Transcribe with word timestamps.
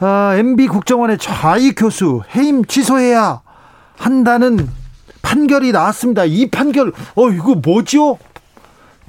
아, 0.00 0.34
MB 0.34 0.66
국정원의 0.68 1.18
좌익 1.18 1.74
교수 1.76 2.22
해임 2.34 2.64
취소해야 2.64 3.42
한다는 3.98 4.66
판결이 5.20 5.72
나왔습니다. 5.72 6.24
이 6.24 6.48
판결, 6.50 6.92
어, 7.14 7.28
이거 7.28 7.54
뭐죠? 7.54 8.16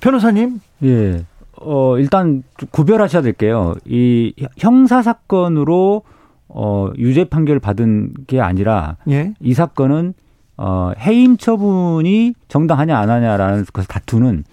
변호사님? 0.01 0.59
예. 0.83 1.25
어, 1.61 1.97
일단 1.97 2.43
구별하셔야 2.71 3.21
될게요. 3.21 3.75
이 3.85 4.33
형사 4.57 5.01
사건으로 5.01 6.03
어, 6.49 6.89
유죄 6.97 7.23
판결 7.23 7.59
받은 7.59 8.13
게 8.27 8.41
아니라 8.41 8.97
예. 9.09 9.33
이 9.39 9.53
사건은 9.53 10.13
어, 10.57 10.91
해임 10.99 11.37
처분이 11.37 12.33
정당하냐 12.49 12.97
안 12.97 13.09
하냐라는 13.09 13.65
것을 13.71 13.87
다투는 13.87 14.43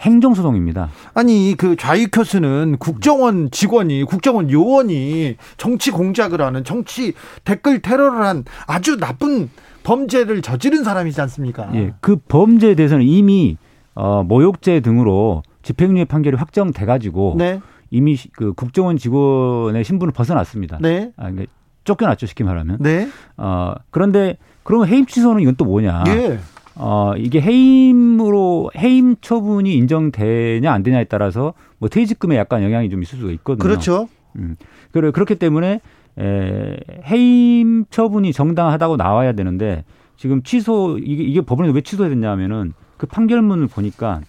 행정소송입니다. 0.00 0.90
아니 1.14 1.54
그 1.56 1.76
좌익 1.76 2.10
교수는 2.12 2.76
국정원 2.78 3.50
직원이 3.50 4.04
국정원 4.04 4.50
요원이 4.50 5.36
정치 5.56 5.90
공작을 5.90 6.40
하는 6.40 6.64
정치 6.64 7.14
댓글 7.44 7.80
테러를 7.80 8.20
한 8.24 8.44
아주 8.66 8.98
나쁜 8.98 9.50
범죄를 9.82 10.42
저지른 10.42 10.84
사람이지 10.84 11.20
않습니까? 11.22 11.70
예, 11.74 11.94
그 12.00 12.16
범죄에 12.16 12.74
대해서는 12.74 13.04
이미 13.04 13.56
어, 13.94 14.22
모욕죄 14.22 14.80
등으로 14.80 15.42
집행유예 15.62 16.04
판결이 16.04 16.36
확정돼 16.36 16.86
가지고 16.86 17.34
네. 17.36 17.60
이미 17.90 18.16
그 18.32 18.52
국정원 18.52 18.96
직원의 18.96 19.82
신분을 19.84 20.12
벗어났습니다. 20.12 20.78
네. 20.80 21.12
아, 21.16 21.30
그러니까 21.30 21.46
쫓겨났죠 21.84 22.26
쉽게 22.26 22.44
말하면. 22.44 22.78
네. 22.80 23.08
어, 23.36 23.74
그런데 23.90 24.36
그러면 24.62 24.88
해임 24.88 25.06
취소는 25.06 25.40
이건 25.40 25.56
또 25.56 25.64
뭐냐? 25.64 26.04
예. 26.08 26.38
어, 26.78 27.12
이게 27.16 27.40
해임으로 27.40 28.70
해임 28.76 29.16
처분이 29.20 29.74
인정되냐 29.74 30.72
안 30.72 30.82
되냐에 30.82 31.04
따라서 31.04 31.54
뭐 31.78 31.88
퇴직금에 31.88 32.36
약간 32.36 32.62
영향이 32.62 32.88
좀 32.88 33.02
있을 33.02 33.18
수가 33.18 33.32
있거든요. 33.32 33.62
그렇죠. 33.62 34.08
음. 34.36 34.56
그래 34.92 35.10
그렇기 35.10 35.34
때문에 35.34 35.80
에, 36.18 36.76
해임 37.04 37.84
처분이 37.90 38.32
정당하다고 38.32 38.96
나와야 38.96 39.32
되는데 39.32 39.84
지금 40.16 40.42
취소 40.42 40.98
이게, 40.98 41.22
이게 41.22 41.40
법원에서 41.40 41.74
왜 41.74 41.80
취소됐냐 41.80 42.30
하면은 42.30 42.72
그 42.96 43.06
판결문을 43.06 43.66
보니까 43.66 44.20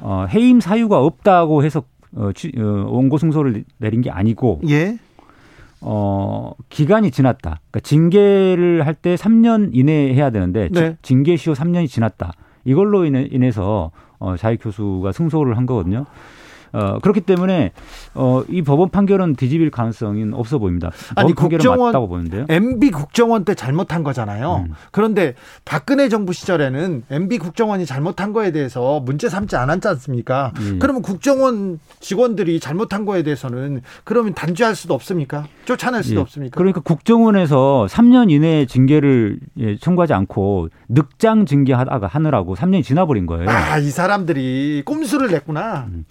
어, 0.00 0.26
해임 0.28 0.60
사유가 0.60 1.00
없다고 1.00 1.64
해서 1.64 1.82
어, 2.14 2.30
취, 2.34 2.52
어, 2.56 2.62
원고 2.62 3.18
승소를 3.18 3.64
내린 3.78 4.02
게 4.02 4.10
아니고 4.10 4.60
예. 4.68 4.98
어, 5.88 6.52
기간이 6.68 7.10
지났다. 7.12 7.60
그러니까 7.70 7.80
징계를 7.80 8.84
할 8.84 8.94
때 8.94 9.14
3년 9.14 9.70
이내에 9.72 10.14
해야 10.14 10.30
되는데 10.30 10.68
네. 10.72 10.96
징계 11.02 11.36
시효 11.36 11.52
3년이 11.54 11.86
지났다. 11.88 12.32
이걸로 12.64 13.04
인해, 13.04 13.28
인해서 13.30 13.92
어, 14.18 14.36
자익 14.36 14.62
교수가 14.64 15.12
승소를 15.12 15.56
한 15.56 15.64
거거든요. 15.66 16.06
어, 16.76 16.98
그렇기 17.00 17.22
때문에 17.22 17.72
어, 18.12 18.42
이 18.50 18.60
법원 18.60 18.90
판결은 18.90 19.34
뒤집일 19.34 19.70
가능성이 19.70 20.30
없어 20.34 20.58
보입니다. 20.58 20.90
아니 21.14 21.32
국정원 21.32 21.86
맞다고 21.86 22.06
보는데요. 22.06 22.44
MB 22.50 22.90
국정원 22.90 23.46
때 23.46 23.54
잘못한 23.54 24.02
거잖아요. 24.02 24.66
음. 24.68 24.74
그런데 24.90 25.34
박근혜 25.64 26.10
정부 26.10 26.34
시절에는 26.34 27.04
MB 27.10 27.38
국정원이 27.38 27.86
잘못한 27.86 28.34
거에 28.34 28.52
대해서 28.52 29.00
문제 29.00 29.30
삼지 29.30 29.56
않았지 29.56 29.88
않습니까? 29.88 30.52
예. 30.60 30.78
그러면 30.78 31.00
국정원 31.00 31.80
직원들이 32.00 32.60
잘못한 32.60 33.06
거에 33.06 33.22
대해서는 33.22 33.80
그러면 34.04 34.34
단죄할 34.34 34.74
수도 34.74 34.92
없습니까? 34.92 35.46
쫓아낼 35.64 36.02
수도 36.02 36.16
예. 36.16 36.20
없습니까? 36.20 36.58
그러니까 36.58 36.80
국정원에서 36.80 37.86
3년 37.88 38.30
이내에 38.30 38.66
징계를 38.66 39.38
예, 39.58 39.78
청구하지 39.78 40.12
않고 40.12 40.68
늑장 40.90 41.46
징계하다가 41.46 42.06
하느라고 42.06 42.54
3년이 42.54 42.84
지나버린 42.84 43.24
거예요. 43.24 43.48
아, 43.48 43.78
이 43.78 43.88
사람들이 43.88 44.82
꼼수를 44.84 45.28
냈구나. 45.28 45.86
음. 45.88 46.04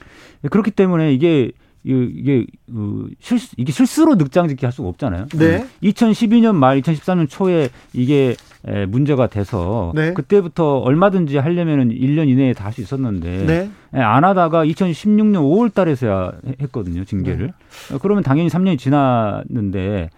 그렇기 0.49 0.71
때문에 0.71 1.13
이게 1.13 1.51
이게 1.87 2.47
그 2.65 3.09
실수 3.19 3.53
이게 3.57 3.71
실수로 3.71 4.15
늑장짓기 4.15 4.65
할 4.65 4.73
수가 4.73 4.89
없잖아요. 4.89 5.27
네. 5.37 5.67
2012년 5.83 6.55
말 6.55 6.81
2013년 6.81 7.29
초에 7.29 7.69
이게 7.93 8.35
문제가 8.87 9.27
돼서 9.27 9.91
네. 9.93 10.11
그때부터 10.13 10.79
얼마든지 10.79 11.37
하려면은 11.37 11.89
1년 11.89 12.27
이내에 12.27 12.53
다 12.53 12.65
할 12.65 12.73
수 12.73 12.81
있었는데 12.81 13.45
네. 13.45 14.01
안 14.01 14.23
하다가 14.23 14.65
2016년 14.65 15.35
5월 15.35 15.71
달에서야 15.71 16.31
했거든요, 16.61 17.05
징계를. 17.05 17.53
네. 17.91 17.97
그러면 18.01 18.23
당연히 18.23 18.49
3년이 18.49 18.79
지났는데 18.79 20.09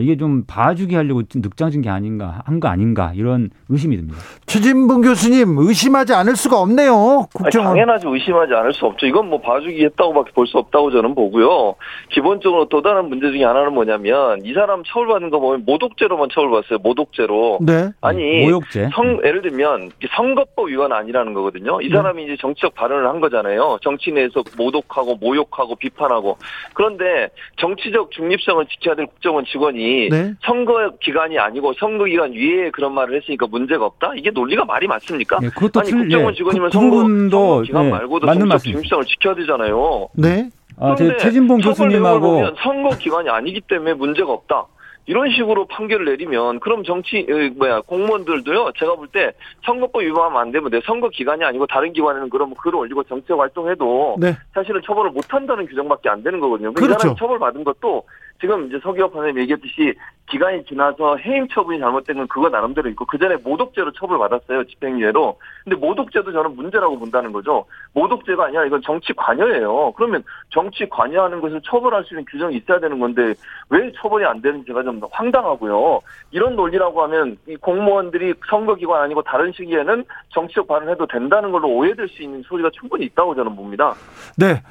이게 0.00 0.16
좀 0.16 0.44
봐주기 0.46 0.94
하려고 0.94 1.22
늑장진 1.34 1.80
게 1.82 1.88
아닌가 1.88 2.42
한 2.44 2.60
거 2.60 2.68
아닌가 2.68 3.12
이런 3.14 3.50
의심이 3.70 3.96
듭니다. 3.96 4.18
최진봉 4.46 5.00
교수님 5.00 5.56
의심하지 5.58 6.12
않을 6.14 6.36
수가 6.36 6.60
없네요. 6.60 7.26
국정 7.34 7.64
당연하지 7.64 8.06
의심하지 8.06 8.52
않을 8.52 8.72
수 8.74 8.84
없죠. 8.86 9.06
이건 9.06 9.28
뭐 9.30 9.40
봐주기 9.40 9.82
했다고밖에 9.84 10.32
볼 10.32 10.46
수 10.46 10.58
없다고 10.58 10.90
저는 10.90 11.14
보고요. 11.14 11.74
기본적으로 12.10 12.68
또 12.68 12.82
다른 12.82 13.08
문제 13.08 13.30
중에 13.30 13.44
하나는 13.44 13.72
뭐냐면 13.72 14.44
이 14.44 14.52
사람 14.52 14.82
처벌받는 14.84 15.30
거 15.30 15.40
보면 15.40 15.64
모독죄로만 15.64 16.28
처벌받았어요. 16.32 16.78
모독죄로. 16.80 17.60
네. 17.62 17.90
아니 18.02 18.44
모욕죄. 18.44 18.90
성 18.94 19.18
예를 19.24 19.40
들면 19.42 19.90
선거법 20.14 20.68
위반 20.68 20.92
아니라는 20.92 21.32
거거든요. 21.32 21.80
이 21.80 21.88
네. 21.88 21.96
사람이 21.96 22.26
네. 22.26 22.32
이제 22.34 22.40
정치적 22.40 22.74
발언을 22.74 23.08
한 23.08 23.20
거잖아요. 23.20 23.78
정치 23.82 24.12
내에서 24.12 24.42
모독하고 24.58 25.16
모욕하고 25.16 25.76
비판하고 25.76 26.36
그런데 26.74 27.30
정치적 27.56 28.10
중립성을 28.10 28.66
지켜야 28.66 28.94
될 28.94 29.06
국정원 29.06 29.44
직원 29.46 29.71
직원이 29.72 30.08
네. 30.10 30.34
선거 30.44 30.90
기간이 31.00 31.38
아니고 31.38 31.72
선거 31.74 32.04
기간 32.04 32.32
위에 32.32 32.70
그런 32.70 32.94
말을 32.94 33.20
했으니까 33.20 33.46
문제가 33.46 33.86
없다? 33.86 34.12
이게 34.16 34.30
논리가 34.30 34.64
말이 34.64 34.86
맞습니까? 34.86 35.40
네, 35.40 35.48
그것도 35.48 35.80
아니 35.80 35.90
틀, 35.90 35.98
국정원 35.98 36.32
예, 36.32 36.36
직원이면 36.36 36.70
그, 36.70 36.72
선거, 36.72 36.98
선거 37.00 37.62
기간 37.62 37.84
네, 37.84 37.90
말고도 37.90 38.26
정치적 38.26 38.62
중립성을 38.62 39.04
지켜야 39.06 39.34
되잖아요. 39.34 40.08
네. 40.14 40.48
아, 40.78 40.94
최진봉 40.94 41.60
교수님하고 41.60 42.54
선거 42.62 42.90
기간이 42.96 43.28
아니기 43.28 43.60
때문에 43.62 43.94
문제가 43.94 44.32
없다. 44.32 44.66
이런 45.06 45.30
식으로 45.32 45.66
판결을 45.66 46.06
내리면 46.06 46.60
그럼 46.60 46.84
정치 46.84 47.26
뭐야 47.56 47.80
공무원들도요 47.80 48.70
제가 48.78 48.94
볼 48.94 49.08
때 49.08 49.32
선거법 49.66 50.02
위반하면 50.02 50.40
안 50.40 50.52
되면 50.52 50.70
내 50.70 50.80
선거 50.84 51.08
기간이 51.08 51.44
아니고 51.44 51.66
다른 51.66 51.92
기관에는 51.92 52.30
그럼 52.30 52.54
글을 52.54 52.76
올리고 52.76 53.02
정책 53.04 53.36
활동해도 53.36 54.16
네. 54.20 54.36
사실은 54.54 54.80
처벌을 54.86 55.10
못 55.10 55.24
한다는 55.28 55.66
규정밖에 55.66 56.08
안 56.08 56.22
되는 56.22 56.38
거거든요. 56.38 56.72
그렇죠. 56.72 56.94
이 56.94 56.98
사람이 56.98 57.18
처벌 57.18 57.38
받은 57.40 57.64
것도 57.64 58.04
지금 58.40 58.66
이제 58.66 58.78
서기업 58.82 59.12
판사님 59.12 59.38
얘기했듯이 59.40 59.94
기간이 60.32 60.64
지나서 60.64 61.16
해임 61.16 61.46
처분이 61.48 61.78
잘못된 61.78 62.16
건 62.16 62.26
그거 62.28 62.48
나름대로 62.48 62.88
있고 62.90 63.04
그 63.04 63.18
전에 63.18 63.36
모독죄로 63.36 63.92
처벌받았어요 63.92 64.64
집행유예로. 64.64 65.38
근데 65.64 65.76
모독죄도 65.76 66.32
저는 66.32 66.56
문제라고 66.56 66.98
본다는 66.98 67.32
거죠. 67.32 67.66
모독죄가 67.92 68.46
아니라 68.46 68.64
이건 68.64 68.80
정치 68.82 69.12
관여예요. 69.12 69.92
그러면 69.92 70.24
정치 70.48 70.88
관여하는 70.88 71.40
것을 71.40 71.60
처벌할 71.64 72.04
수 72.04 72.14
있는 72.14 72.24
규정이 72.30 72.56
있어야 72.56 72.80
되는 72.80 72.98
건데 72.98 73.34
왜 73.68 73.92
처벌이 74.00 74.24
안 74.24 74.40
되는지 74.40 74.68
제가 74.68 74.82
좀 74.82 75.00
황당하고요. 75.10 76.00
이런 76.30 76.56
논리라고 76.56 77.02
하면 77.02 77.36
이 77.46 77.56
공무원들이 77.56 78.34
선거기관 78.48 79.02
아니고 79.02 79.22
다른 79.22 79.52
시기에는 79.52 80.04
정치적 80.30 80.66
발언해도 80.66 81.06
된다는 81.08 81.52
걸로 81.52 81.68
오해될 81.68 82.08
수 82.08 82.22
있는 82.22 82.42
소리가 82.42 82.70
충분히 82.72 83.04
있다고 83.06 83.34
저는 83.34 83.54
봅니다. 83.54 83.94
네. 84.38 84.62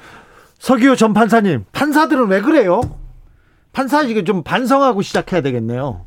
서기호 0.58 0.94
전 0.94 1.12
판사님, 1.12 1.64
판사들은 1.72 2.28
왜 2.28 2.40
그래요? 2.40 2.80
판사 3.72 4.02
이게 4.02 4.24
좀 4.24 4.42
반성하고 4.42 5.02
시작해야 5.02 5.40
되겠네요. 5.40 6.06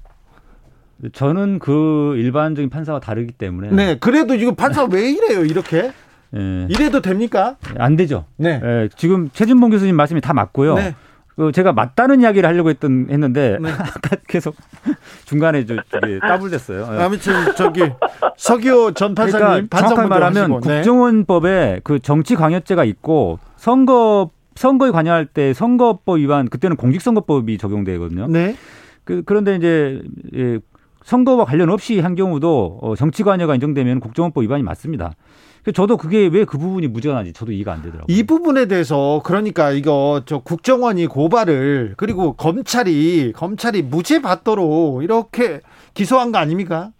저는 1.13 1.59
그 1.59 2.15
일반적인 2.17 2.69
판사와 2.69 2.99
다르기 2.99 3.33
때문에. 3.33 3.69
네, 3.71 3.97
그래도 3.99 4.33
이거 4.35 4.53
판사 4.53 4.83
왜 4.85 5.11
이래요, 5.11 5.43
이렇게? 5.43 5.91
네. 6.31 6.67
이래도 6.69 7.01
됩니까? 7.01 7.57
안 7.77 7.95
되죠. 7.95 8.25
네. 8.37 8.59
네. 8.59 8.89
지금 8.95 9.29
최진봉 9.33 9.71
교수님 9.71 9.95
말씀이 9.95 10.21
다 10.21 10.33
맞고요. 10.33 10.75
네. 10.75 10.95
그 11.35 11.51
제가 11.51 11.73
맞다는 11.73 12.21
이야기를 12.21 12.47
하려고 12.47 12.69
했던 12.69 13.07
했는데 13.09 13.57
네. 13.61 13.69
아까 13.77 14.15
계속 14.27 14.55
중간에 15.25 15.65
저 15.65 15.75
따블됐어요. 16.21 16.91
네. 16.91 17.03
아무튼 17.03 17.55
저기 17.55 17.81
서기호 18.37 18.93
전 18.93 19.15
판사님 19.15 19.67
그러니까 19.67 19.79
정확하게 19.79 20.07
말하면 20.07 20.43
하시고. 20.43 20.59
네. 20.61 20.75
국정원법에 20.77 21.81
그 21.83 21.99
정치 21.99 22.35
광역죄가 22.35 22.85
있고 22.85 23.39
선거 23.57 24.29
선거에 24.55 24.91
관여할 24.91 25.25
때 25.25 25.53
선거법 25.53 26.19
위반 26.19 26.47
그때는 26.49 26.77
공직선거법이 26.77 27.57
적용되거든요. 27.57 28.27
네. 28.27 28.55
그 29.03 29.21
그런데 29.25 29.55
이제 29.55 30.01
예, 30.35 30.59
선거와 31.03 31.45
관련 31.45 31.69
없이 31.69 31.99
한 31.99 32.15
경우도 32.15 32.79
어, 32.81 32.95
정치 32.95 33.23
관여가 33.23 33.53
인정되면 33.55 33.99
국정원법 33.99 34.43
위반이 34.43 34.63
맞습니다. 34.63 35.13
저도 35.73 35.97
그게 35.97 36.27
왜 36.27 36.45
그 36.45 36.57
부분이 36.59 36.87
무죄가 36.87 37.15
나지 37.15 37.33
저도 37.33 37.51
이해가 37.51 37.73
안 37.73 37.81
되더라고요. 37.81 38.05
이 38.07 38.23
부분에 38.23 38.67
대해서 38.67 39.21
그러니까 39.25 39.71
이거 39.71 40.21
저 40.25 40.39
국정원이 40.39 41.07
고발을 41.07 41.95
그리고 41.97 42.33
검찰이 42.33 43.33
검찰이 43.35 43.81
무죄 43.81 44.21
받도록 44.21 45.03
이렇게 45.03 45.61
기소한 45.95 46.31
거 46.31 46.37
아닙니까? 46.37 46.91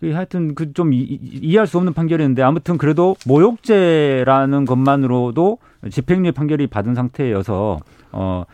그 0.00 0.10
하여튼 0.12 0.54
그 0.54 0.72
좀 0.74 0.92
이해할 0.92 1.66
수 1.66 1.78
없는 1.78 1.92
판결이었는데 1.94 2.42
아무튼 2.42 2.76
그래도 2.76 3.16
모욕죄라는 3.26 4.64
것만으로도 4.64 5.58
집행유예 5.90 6.32
판결이 6.32 6.66
받은 6.66 6.94
상태여서 6.94 7.78
어 8.12 8.44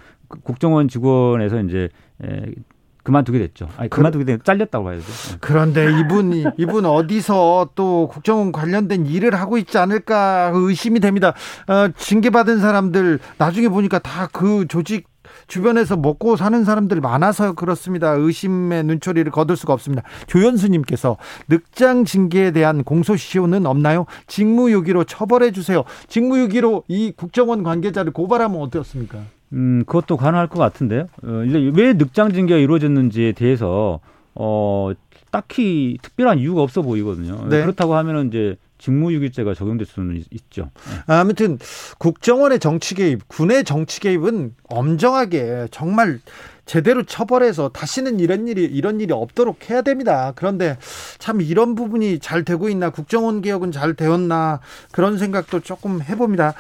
국정원 0.45 0.89
직원에서 0.89 1.61
이제 1.63 1.89
그만두게 3.03 3.41
됐죠. 3.41 3.69
아니, 3.77 3.91
그만두게 3.91 4.25
됐 4.25 4.45
잘렸다고 4.45 4.85
봐야 4.85 4.95
되죠. 4.97 5.07
네. 5.11 5.37
그런데 5.41 5.89
이분이 6.01 6.45
이분 6.57 6.87
어디서 6.87 7.71
또 7.75 8.07
국정원 8.09 8.53
관련된 8.53 9.07
일을 9.07 9.35
하고 9.35 9.59
있지 9.59 9.77
않을까 9.79 10.53
의심이 10.55 11.01
됩니다. 11.01 11.35
어, 11.67 11.89
징계받은 11.97 12.61
사람들 12.61 13.19
나중에 13.39 13.69
보니까 13.69 13.99
다 13.99 14.29
그 14.33 14.67
조직 14.69 15.09
주변에서 15.47 15.97
먹고 15.97 16.37
사는 16.37 16.65
사람들이 16.65 17.01
많아서 17.01 17.55
그렇습니다. 17.55 18.13
의심의 18.13 18.85
눈초리를 18.85 19.31
거둘 19.33 19.57
수가 19.57 19.73
없습니다. 19.73 20.03
조현수님께서 20.27 21.17
늑장 21.49 22.05
징계에 22.05 22.51
대한 22.51 22.85
공소시효는 22.85 23.67
없나요? 23.67 24.07
직무유기로 24.27 25.05
처벌해 25.05 25.53
주세요. 25.53 25.85
직무유기로 26.09 26.85
이 26.89 27.13
국정원 27.17 27.63
관계자를 27.63 28.13
고발하면 28.13 28.61
어떻습니까? 28.61 29.19
음, 29.53 29.85
그것도 29.87 30.17
가능할 30.17 30.49
것 30.49 30.59
같은데요. 30.59 31.09
어, 31.23 31.45
이제 31.47 31.71
왜 31.75 31.93
늑장 31.93 32.33
징계가 32.33 32.59
이루어졌는지에 32.59 33.33
대해서 33.33 34.01
어, 34.35 34.93
딱히 35.31 35.99
특별한 36.03 36.39
이유가 36.39 36.63
없어 36.63 36.83
보이거든요. 36.83 37.47
네. 37.49 37.61
그렇다고 37.63 37.95
하면은 37.97 38.29
이제 38.29 38.57
직무유기죄가 38.83 39.55
적용될 39.55 39.87
수는 39.87 40.25
있죠. 40.31 40.71
네. 41.07 41.15
아무튼 41.15 41.59
국정원의 41.99 42.59
정치 42.59 42.97
개입, 42.97 43.29
군의 43.29 43.63
정치 43.63 44.01
개입은 44.01 44.55
엄정하게 44.65 45.69
정말 45.71 46.19
제대로 46.67 47.05
처벌해서 47.05 47.69
다시는 47.69 48.19
이런 48.19 48.49
일이 48.49 48.65
이런 48.65 49.01
일이 49.01 49.13
없도록 49.13 49.71
해야 49.71 49.83
됩니다. 49.83 50.33
그런데 50.35 50.79
참 51.19 51.41
이런 51.41 51.75
부분이 51.75 52.19
잘 52.19 52.45
되고 52.45 52.69
있나 52.69 52.91
국정원 52.91 53.41
개혁은 53.41 53.73
잘 53.73 53.95
되었나 53.95 54.61
그런 54.91 55.17
생각도 55.17 55.61
조금 55.61 56.03
해봅니다. 56.03 56.55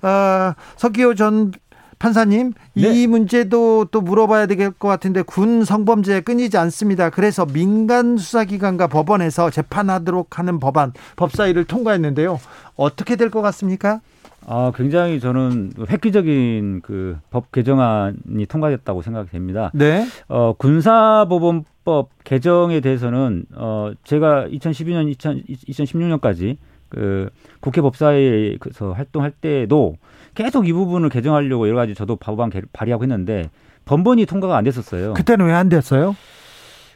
아, 0.00 0.54
서기호 0.76 1.14
전 1.14 1.52
판사님, 1.98 2.52
네. 2.74 2.90
이 3.02 3.06
문제도 3.06 3.86
또 3.90 4.00
물어봐야 4.00 4.46
될 4.46 4.72
것 4.72 4.88
같은데 4.88 5.22
군 5.22 5.64
성범죄 5.64 6.20
끊이지 6.20 6.56
않습니다. 6.58 7.10
그래서 7.10 7.46
민간 7.46 8.16
수사기관과 8.16 8.86
법원에서 8.88 9.50
재판하도록 9.50 10.38
하는 10.38 10.58
법안, 10.60 10.92
법사위를 11.16 11.64
통과했는데요. 11.64 12.38
어떻게 12.76 13.16
될 13.16 13.30
것 13.30 13.42
같습니까? 13.42 14.00
아, 14.48 14.70
굉장히 14.76 15.18
저는 15.20 15.72
획기적인 15.90 16.80
그 16.82 17.16
법 17.30 17.50
개정안이 17.52 18.46
통과됐다고 18.48 19.02
생각이 19.02 19.30
됩니다. 19.30 19.70
네. 19.74 20.06
어, 20.28 20.54
군사법원법 20.56 22.10
개정에 22.24 22.80
대해서는 22.80 23.46
어, 23.54 23.92
제가 24.04 24.46
2012년, 24.48 25.08
2000, 25.10 25.42
2016년까지 25.68 26.56
그 26.88 27.28
국회 27.60 27.80
법사위에서 27.80 28.92
활동할 28.92 29.32
때도 29.32 29.96
계속 30.36 30.68
이 30.68 30.72
부분을 30.72 31.08
개정하려고 31.08 31.66
여러 31.66 31.76
가지 31.76 31.94
저도 31.94 32.14
법안 32.16 32.50
발의하고 32.72 33.02
했는데 33.04 33.50
번번이 33.86 34.26
통과가 34.26 34.56
안 34.56 34.64
됐었어요. 34.64 35.14
그때는 35.14 35.46
왜 35.46 35.52
안 35.52 35.68
됐어요? 35.68 36.14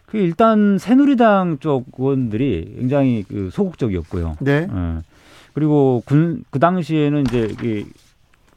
그 0.07 0.19
일단 0.19 0.79
새누리당 0.79 1.59
쪽 1.61 1.87
의원들이 1.99 2.77
굉장히 2.79 3.25
그 3.29 3.51
소극적이었고요. 3.53 4.37
네. 4.41 4.67
어. 4.71 5.03
그리고 5.55 6.03
군 6.05 6.45
그 6.51 6.59
당시에는 6.59 7.23
이제 7.23 7.55
이 7.63 7.85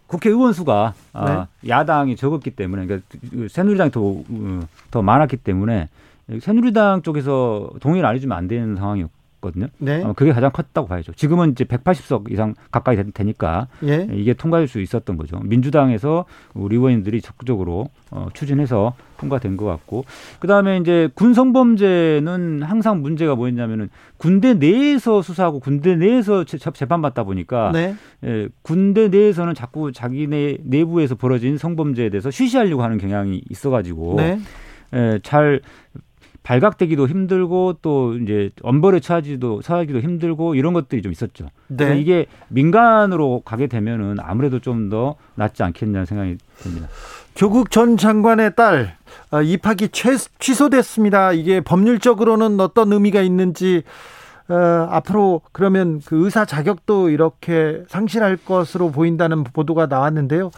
국회의원 0.07 0.53
수가 0.53 0.93
아, 1.13 1.25
네. 1.25 1.31
아, 1.31 1.47
야당이 1.67 2.15
적었기 2.15 2.51
때문에 2.51 2.85
그러니까 2.85 3.07
그 3.31 3.47
새누리당이 3.49 3.91
더, 3.91 4.01
어, 4.01 4.59
더 4.91 5.01
많았기 5.01 5.37
때문에 5.37 5.89
새누리당 6.39 7.01
쪽에서 7.03 7.69
동의를 7.79 8.07
안 8.07 8.15
해주면 8.15 8.37
안 8.37 8.47
되는 8.47 8.75
상황이었고 8.75 9.13
거든요. 9.43 9.67
네. 9.77 10.01
어, 10.03 10.13
그게 10.13 10.31
가장 10.31 10.51
컸다고 10.51 10.87
봐야죠. 10.87 11.11
지금은 11.13 11.51
이제 11.51 11.65
180석 11.65 12.31
이상 12.31 12.55
가까이 12.71 12.97
되니까 13.13 13.67
예. 13.83 14.07
이게 14.11 14.33
통과될 14.33 14.67
수 14.67 14.79
있었던 14.79 15.17
거죠. 15.17 15.39
민주당에서 15.43 16.25
우리 16.53 16.77
의원님들이 16.77 17.21
적극적으로 17.21 17.89
어, 18.09 18.29
추진해서 18.33 18.95
통과된 19.17 19.57
것 19.57 19.65
같고 19.65 20.05
그다음에 20.39 20.77
이제 20.77 21.09
군성범죄는 21.15 22.63
항상 22.63 23.01
문제가 23.01 23.35
뭐였냐면은 23.35 23.89
군대 24.17 24.53
내에서 24.53 25.21
수사하고 25.21 25.59
군대 25.59 25.95
내에서 25.95 26.43
재판받다 26.45 27.23
보니까 27.23 27.71
네. 27.73 27.95
예, 28.23 28.47
군대 28.61 29.09
내에서는 29.09 29.53
자꾸 29.53 29.91
자기네 29.91 30.59
내부에서 30.63 31.15
벌어진 31.15 31.57
성범죄에 31.57 32.09
대해서 32.09 32.31
쉬쉬하려고 32.31 32.83
하는 32.83 32.97
경향이 32.97 33.41
있어가지고 33.49 34.15
네. 34.17 34.39
예, 34.93 35.19
잘 35.23 35.61
발각되기도 36.43 37.07
힘들고 37.07 37.77
또 37.81 38.15
이제 38.17 38.51
엄벌에 38.61 38.99
처하지도 38.99 39.61
처하기도 39.61 39.99
힘들고 40.01 40.55
이런 40.55 40.73
것들이 40.73 41.01
좀 41.01 41.11
있었죠. 41.11 41.47
네. 41.67 41.97
이게 41.99 42.25
민간으로 42.49 43.41
가게 43.45 43.67
되면은 43.67 44.17
아무래도 44.19 44.59
좀 44.59 44.83
더 44.89 45.15
낫지 45.35 45.63
않겠냐는 45.63 46.05
생각이 46.05 46.37
듭니다. 46.57 46.87
조국 47.35 47.71
전 47.71 47.97
장관의 47.97 48.55
딸 48.55 48.97
어, 49.31 49.41
입학이 49.41 49.89
최, 49.89 50.15
취소됐습니다. 50.39 51.31
이게 51.31 51.61
법률적으로는 51.61 52.59
어떤 52.59 52.91
의미가 52.91 53.21
있는지 53.21 53.83
어, 54.49 54.55
앞으로 54.91 55.41
그러면 55.51 56.01
그 56.05 56.25
의사 56.25 56.45
자격도 56.45 57.09
이렇게 57.09 57.83
상실할 57.87 58.37
것으로 58.37 58.91
보인다는 58.91 59.43
보도가 59.45 59.85
나왔는데요. 59.87 60.51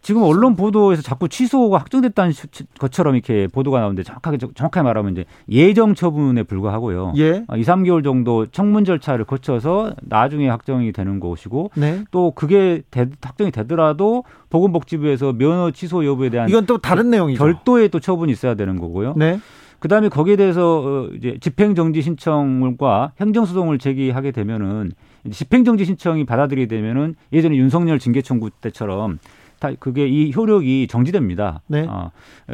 지금 0.00 0.22
언론 0.22 0.56
보도에서 0.56 1.02
자꾸 1.02 1.28
취소가 1.28 1.78
확정됐다는 1.78 2.32
것처럼 2.78 3.14
이렇게 3.14 3.46
보도가 3.48 3.80
나오는데 3.80 4.02
정확하게 4.02 4.38
정확하게 4.54 4.82
말하면 4.82 5.12
이제 5.12 5.24
예정 5.50 5.94
처분에 5.94 6.44
불과하고요. 6.44 7.14
예. 7.16 7.28
2, 7.28 7.44
어, 7.48 7.54
3개월 7.56 8.04
정도 8.04 8.46
청문 8.46 8.84
절차를 8.84 9.24
거쳐서 9.24 9.94
나중에 10.02 10.48
확정이 10.48 10.92
되는 10.92 11.20
것이고 11.20 11.72
네. 11.74 12.04
또 12.10 12.30
그게 12.30 12.82
대, 12.90 13.06
확정이 13.22 13.50
되더라도 13.50 14.24
보건복지부에서 14.50 15.32
면허 15.32 15.70
취소 15.72 16.04
여부에 16.04 16.30
대한 16.30 16.48
이건 16.48 16.66
또 16.66 16.78
다른 16.78 17.10
내용이죠. 17.10 17.42
별도의 17.42 17.88
또 17.88 18.00
처분이 18.00 18.32
있어야 18.32 18.54
되는 18.54 18.78
거고요. 18.78 19.14
네. 19.16 19.40
그다음에 19.80 20.08
거기에 20.08 20.36
대해서 20.36 20.82
어, 20.84 21.08
이제 21.16 21.38
집행정지 21.40 22.02
신청과 22.02 23.12
행정소송을 23.20 23.78
제기하게 23.78 24.32
되면은 24.32 24.92
집행정지 25.30 25.84
신청이 25.84 26.24
받아들이게 26.24 26.66
되면은 26.66 27.14
예전에 27.32 27.56
윤석열 27.56 27.98
징계 27.98 28.22
청구 28.22 28.50
때처럼 28.50 29.18
다 29.18 29.28
그게 29.78 30.06
이 30.08 30.32
효력이 30.34 30.86
정지됩니다. 30.88 31.60
네. 31.66 31.86
어, 31.88 32.10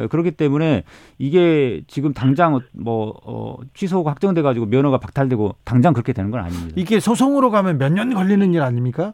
그렇기 0.09 0.31
때문에 0.31 0.83
이게 1.17 1.81
지금 1.87 2.13
당장 2.13 2.59
뭐 2.73 3.13
어, 3.23 3.57
취소가 3.73 4.11
확정돼 4.11 4.41
가지고 4.41 4.65
면허가 4.65 4.97
박탈되고 4.97 5.55
당장 5.63 5.93
그렇게 5.93 6.13
되는 6.13 6.31
건 6.31 6.41
아닙니다. 6.41 6.73
이게 6.75 6.99
소송으로 6.99 7.51
가면 7.51 7.77
몇 7.77 7.89
년 7.91 8.13
걸리는 8.13 8.53
일 8.53 8.61
아닙니까? 8.61 9.13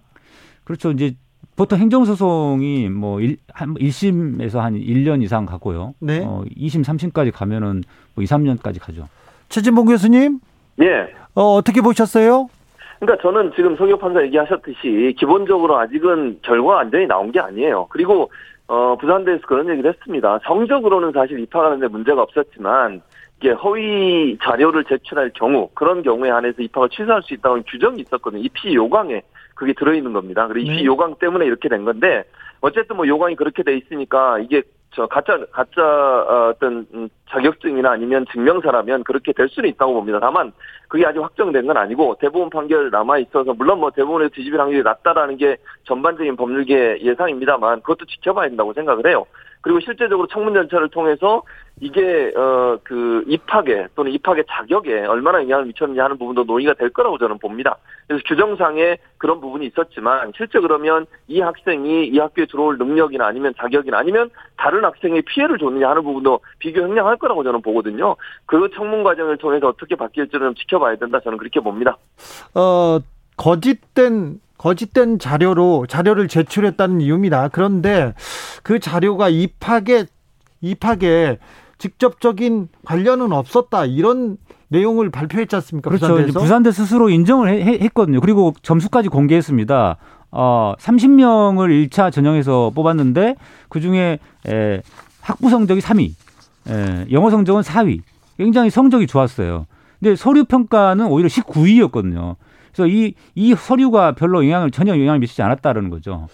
그렇죠. 0.63 0.91
이제 0.91 1.15
보통 1.55 1.77
행정소송이 1.79 2.89
뭐 2.89 3.19
일, 3.19 3.37
한 3.53 3.73
1심에서 3.75 4.59
한 4.59 4.73
1년 4.75 5.21
이상 5.21 5.45
가고요. 5.45 5.93
네. 5.99 6.21
어, 6.25 6.43
2심, 6.57 6.83
3심까지 6.83 7.31
가면은 7.31 7.83
뭐 8.15 8.23
2, 8.23 8.27
3년까지 8.27 8.79
가죠. 8.79 9.07
최진봉 9.49 9.85
교수님? 9.85 10.39
예. 10.81 10.85
어, 11.35 11.55
어떻게 11.55 11.81
보셨어요? 11.81 12.47
그러니까 13.01 13.19
저는 13.23 13.51
지금 13.55 13.75
성교 13.75 13.97
판사 13.97 14.23
얘기하셨듯이 14.23 15.15
기본적으로 15.17 15.75
아직은 15.79 16.39
결과가 16.43 16.75
완전히 16.75 17.07
나온 17.07 17.31
게 17.31 17.39
아니에요. 17.39 17.87
그리고 17.89 18.31
어 18.67 18.95
부산대에서 18.95 19.41
그런 19.47 19.67
얘기를 19.69 19.91
했습니다. 19.91 20.39
성적으로는 20.45 21.11
사실 21.11 21.39
입학하는데 21.39 21.87
문제가 21.87 22.21
없었지만 22.21 23.01
이게 23.39 23.49
허위 23.53 24.37
자료를 24.43 24.83
제출할 24.83 25.31
경우 25.33 25.67
그런 25.73 26.03
경우에 26.03 26.29
한해서 26.29 26.61
입학을 26.61 26.89
취소할 26.89 27.23
수 27.23 27.33
있다는 27.33 27.63
규정이 27.67 28.01
있었거든요. 28.01 28.43
입시 28.43 28.71
요강에 28.75 29.23
그게 29.55 29.73
들어있는 29.73 30.13
겁니다. 30.13 30.47
그리고 30.47 30.67
입시 30.69 30.83
네. 30.83 30.85
요강 30.85 31.15
때문에 31.19 31.47
이렇게 31.47 31.69
된 31.69 31.83
건데 31.83 32.23
어쨌든 32.61 32.97
뭐 32.97 33.07
요강이 33.07 33.35
그렇게 33.35 33.63
돼 33.63 33.75
있으니까 33.77 34.37
이게 34.37 34.61
저 34.93 35.07
가짜 35.07 35.37
가짜 35.51 35.81
어, 35.81 36.49
어떤 36.49 36.85
음, 36.93 37.09
자격증이나 37.29 37.91
아니면 37.91 38.25
증명서라면 38.31 39.03
그렇게 39.03 39.31
될 39.31 39.47
수는 39.47 39.69
있다고 39.69 39.93
봅니다. 39.93 40.19
다만 40.19 40.51
그게 40.89 41.05
아직 41.05 41.19
확정된 41.19 41.65
건 41.65 41.77
아니고 41.77 42.17
대부분 42.19 42.49
판결 42.49 42.89
남아 42.89 43.19
있어서 43.19 43.53
물론 43.53 43.79
뭐 43.79 43.89
대부분의 43.91 44.29
뒤집힐 44.31 44.59
확률이 44.59 44.83
낮다라는 44.83 45.37
게 45.37 45.57
전반적인 45.85 46.35
법률계 46.35 46.99
예상입니다만 47.01 47.81
그것도 47.81 48.05
지켜봐야 48.05 48.49
된다고 48.49 48.73
생각을 48.73 49.07
해요. 49.07 49.25
그리고 49.61 49.79
실제적으로 49.79 50.27
청문 50.27 50.53
절차를 50.53 50.89
통해서 50.89 51.43
이게 51.79 52.31
어 52.35 52.61
그 52.83 53.23
입학에 53.27 53.87
또는 53.95 54.11
입학의 54.11 54.45
자격에 54.49 55.05
얼마나 55.05 55.41
영향을 55.41 55.65
미쳤는지 55.65 55.99
하는 55.99 56.17
부분도 56.17 56.43
논의가 56.43 56.73
될 56.73 56.89
거라고 56.89 57.17
저는 57.17 57.37
봅니다. 57.37 57.77
그래서 58.07 58.23
규정상에 58.27 58.97
그런 59.17 59.39
부분이 59.39 59.67
있었지만 59.67 60.33
실제 60.35 60.59
그러면 60.59 61.05
이 61.27 61.39
학생이 61.39 62.07
이 62.07 62.19
학교에 62.19 62.45
들어올 62.45 62.77
능력이나 62.77 63.25
아니면 63.25 63.53
자격이나 63.57 63.97
아니면 63.97 64.29
다른 64.57 64.83
학생의 64.83 65.23
피해를 65.23 65.57
줬느냐 65.57 65.89
하는 65.89 66.03
부분도 66.03 66.39
비교 66.59 66.81
형량할 66.81 67.17
거라고 67.17 67.43
저는 67.43 67.61
보거든요. 67.61 68.15
그 68.45 68.69
청문 68.75 69.03
과정을 69.03 69.37
통해서 69.37 69.67
어떻게 69.67 69.95
바뀔지는 69.95 70.55
지켜봐야 70.55 70.95
된다 70.95 71.19
저는 71.23 71.37
그렇게 71.37 71.59
봅니다. 71.59 71.97
어 72.55 72.99
거짓된 73.37 74.39
거짓된 74.61 75.17
자료로 75.17 75.87
자료를 75.87 76.27
제출했다는 76.27 77.01
이유입니다. 77.01 77.47
그런데 77.47 78.13
그 78.61 78.79
자료가 78.79 79.29
입학에 79.29 80.05
입학에 80.61 81.39
직접적인 81.79 82.67
관련은 82.85 83.31
없었다 83.33 83.85
이런 83.85 84.37
내용을 84.67 85.09
발표했지 85.09 85.55
않습니까? 85.55 85.89
그렇죠. 85.89 86.09
부산대에서? 86.09 86.39
부산대 86.39 86.71
스스로 86.71 87.09
인정을 87.09 87.49
해, 87.49 87.79
했거든요. 87.81 88.21
그리고 88.21 88.53
점수까지 88.61 89.09
공개했습니다. 89.09 89.97
어, 90.29 90.73
30명을 90.77 91.89
1차 91.89 92.11
전형에서 92.11 92.71
뽑았는데 92.75 93.37
그 93.67 93.81
중에 93.81 94.19
에, 94.47 94.81
학부 95.21 95.49
성적이 95.49 95.81
3위, 95.81 96.13
에, 96.69 97.07
영어 97.11 97.31
성적은 97.31 97.63
4위. 97.63 98.01
굉장히 98.37 98.69
성적이 98.69 99.07
좋았어요. 99.07 99.65
근데 99.99 100.15
서류 100.15 100.45
평가는 100.45 101.03
오히려 101.07 101.27
19위였거든요. 101.29 102.35
그래서 102.73 102.87
이, 102.87 103.13
이 103.35 103.53
서류가 103.55 104.13
별로 104.13 104.43
영향을, 104.43 104.71
전혀 104.71 104.93
영향을 104.93 105.19
미치지 105.19 105.41
않았다는 105.41 105.89
거죠. 105.89 106.27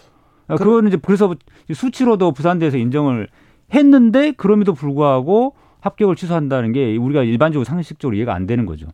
어, 0.48 0.56
그거는 0.56 0.90
이제 0.90 0.98
그래서 1.02 1.36
수치로도 1.74 2.32
부산대에서 2.32 2.78
인정을 2.78 3.28
했는데 3.74 4.32
그럼에도 4.32 4.74
불구하고 4.74 5.56
합격을 5.82 6.16
취소한다는 6.16 6.72
게 6.72 6.96
우리가 6.98 7.24
일반적으로 7.24 7.66
상식적으로 7.66 8.16
이해가 8.16 8.34
안 8.34 8.48
되는 8.48 8.66
거죠. 8.66 8.88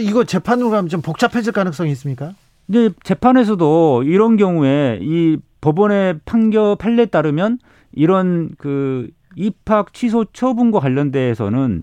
이거 0.00 0.24
재판으로 0.24 0.70
가면 0.70 0.88
좀 0.88 1.02
복잡해질 1.02 1.52
가능성이 1.52 1.92
있습니까? 1.92 2.32
근데 2.66 2.94
재판에서도 3.02 4.04
이런 4.04 4.36
경우에 4.36 4.98
이 5.02 5.36
법원의 5.60 6.20
판결 6.24 6.76
판례에 6.76 7.06
따르면 7.06 7.58
이런 7.92 8.50
그 8.58 9.08
입학 9.36 9.92
취소 9.92 10.24
처분과 10.24 10.80
관련돼서는 10.80 11.82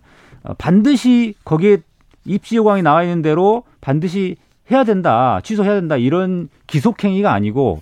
반드시 0.58 1.36
거기에 1.46 1.78
입시 2.26 2.56
요강이 2.56 2.82
나와 2.82 3.04
있는 3.04 3.22
대로 3.22 3.64
반드시 3.80 4.36
해야 4.70 4.84
된다, 4.84 5.40
취소해야 5.44 5.76
된다 5.76 5.98
이런 5.98 6.50
기속 6.68 7.04
행위가 7.04 7.34
아니고 7.34 7.82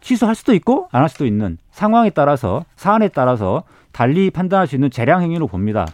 취소할 0.00 0.34
수도 0.34 0.54
있고 0.54 0.88
안 0.92 1.02
할 1.02 1.08
수도 1.08 1.26
있는 1.26 1.58
상황에 1.70 2.10
따라서 2.10 2.64
사안에 2.76 3.08
따라서 3.08 3.62
달리 3.92 4.30
판단할 4.30 4.66
수 4.66 4.74
있는 4.76 4.90
재량 4.90 5.22
행위로 5.22 5.46
봅니다. 5.46 5.86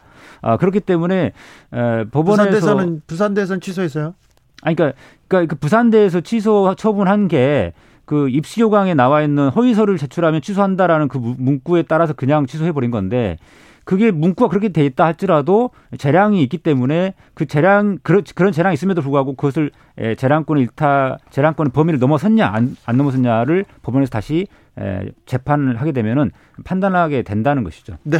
아, 0.43 0.57
그렇기 0.57 0.81
때문에 0.81 1.33
에, 1.73 2.05
법원에서 2.11 2.45
부산대에서는 2.51 3.03
부산대에서는 3.07 3.61
취소했어요. 3.61 4.15
아니 4.63 4.77
그러니까 4.77 4.99
그러니까 5.29 5.55
그 5.55 5.59
부산대에서 5.61 6.21
취소 6.21 6.75
처분한 6.75 7.29
게 7.29 7.73
그 8.05 8.29
입시 8.29 8.61
요강에 8.61 8.95
나와 8.95 9.23
있는 9.23 9.49
허위서를 9.49 9.97
제출하면 9.97 10.43
취소한다라는 10.43 11.09
그 11.09 11.17
문구에 11.17 11.83
따라서 11.85 12.13
그냥 12.13 12.47
취소해 12.47 12.73
버린 12.73 12.91
건데 12.91 13.39
그게 13.85 14.11
문구가 14.11 14.49
그렇게 14.49 14.71
돼 14.71 14.85
있다 14.87 15.05
할지라도 15.05 15.71
재량이 15.99 16.43
있기 16.45 16.59
때문에 16.59 17.15
그 17.35 17.47
재량 17.47 17.99
그런 18.03 18.23
그런 18.35 18.53
재량이 18.53 18.75
있음에도 18.75 19.03
불구하고 19.03 19.35
그것을 19.35 19.71
재량권을 20.17 20.63
일타 20.63 21.19
재량권의 21.31 21.73
범위를 21.73 21.99
넘어섰냐 22.01 22.47
안, 22.47 22.77
안 22.87 22.97
넘어섰냐를 22.97 23.65
법원에서 23.83 24.11
다시 24.11 24.47
에, 24.79 25.11
재판을 25.27 25.81
하게 25.81 25.93
되면은 25.93 26.31
판단하게 26.65 27.23
된다는 27.23 27.63
것이죠. 27.65 27.97
네. 28.03 28.19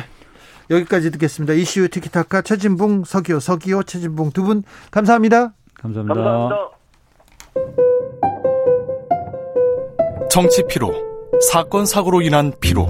여기까지 0.71 1.11
듣겠습니다. 1.11 1.53
이슈 1.55 1.89
티키타카 1.89 2.43
최진봉 2.43 3.05
서기호 3.05 3.41
서기호 3.41 3.83
최진봉 3.83 4.31
두 4.33 4.45
분 4.45 4.63
감사합니다. 4.91 5.53
감사합니다. 5.75 6.15
감사합니다. 6.15 6.71
정치 10.31 10.63
피로, 10.69 10.93
사건 11.51 11.87
사고로 11.87 12.23
인한 12.23 12.53
피로, 12.61 12.87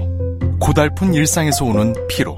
고달픈 0.59 1.13
일상에서 1.13 1.65
오는 1.65 1.93
피로. 2.07 2.37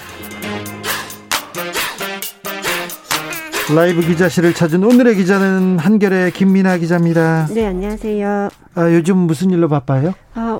라이브 3.75 4.01
기자실을 4.01 4.53
찾은 4.53 4.83
오늘의 4.83 5.15
기자는 5.15 5.79
한결의 5.79 6.31
김민아 6.31 6.77
기자입니다. 6.77 7.47
네, 7.53 7.67
안녕하세요. 7.67 8.49
아, 8.75 8.93
요즘 8.93 9.17
무슨 9.17 9.49
일로 9.51 9.67
바빠요? 9.69 10.13
아, 10.33 10.59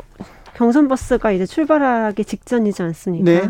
경선 0.55 0.87
버스가 0.87 1.31
이제 1.31 1.45
출발하기 1.45 2.23
직전이지 2.23 2.81
않습니까? 2.83 3.25
네. 3.25 3.49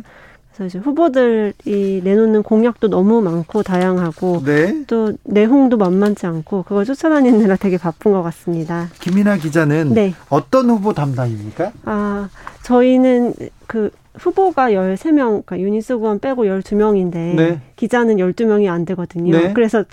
그래서 0.61 0.65
이제 0.65 0.79
후보들이 0.79 2.01
내놓는 2.03 2.43
공약도 2.43 2.89
너무 2.89 3.21
많고 3.21 3.63
다양하고 3.63 4.43
네. 4.45 4.83
또 4.85 5.13
내홍도 5.23 5.77
만만치 5.77 6.27
않고 6.27 6.63
그걸 6.63 6.85
쫓아다니느라 6.85 7.55
되게 7.55 7.77
바쁜 7.77 8.11
것 8.11 8.21
같습니다. 8.21 8.89
김민아 8.99 9.37
기자는 9.37 9.93
네. 9.95 10.13
어떤 10.29 10.69
후보 10.69 10.93
담당입니까? 10.93 11.71
아, 11.85 12.29
저희는 12.61 13.33
그 13.65 13.89
후보가 14.19 14.71
13명, 14.71 15.43
그러니까 15.45 15.59
유니스 15.59 15.97
구원 15.97 16.19
빼고 16.19 16.43
12명인데 16.43 17.13
네. 17.35 17.61
기자는 17.75 18.17
12명이 18.17 18.69
안 18.69 18.85
되거든요. 18.85 19.35
네. 19.35 19.53
그래서 19.53 19.83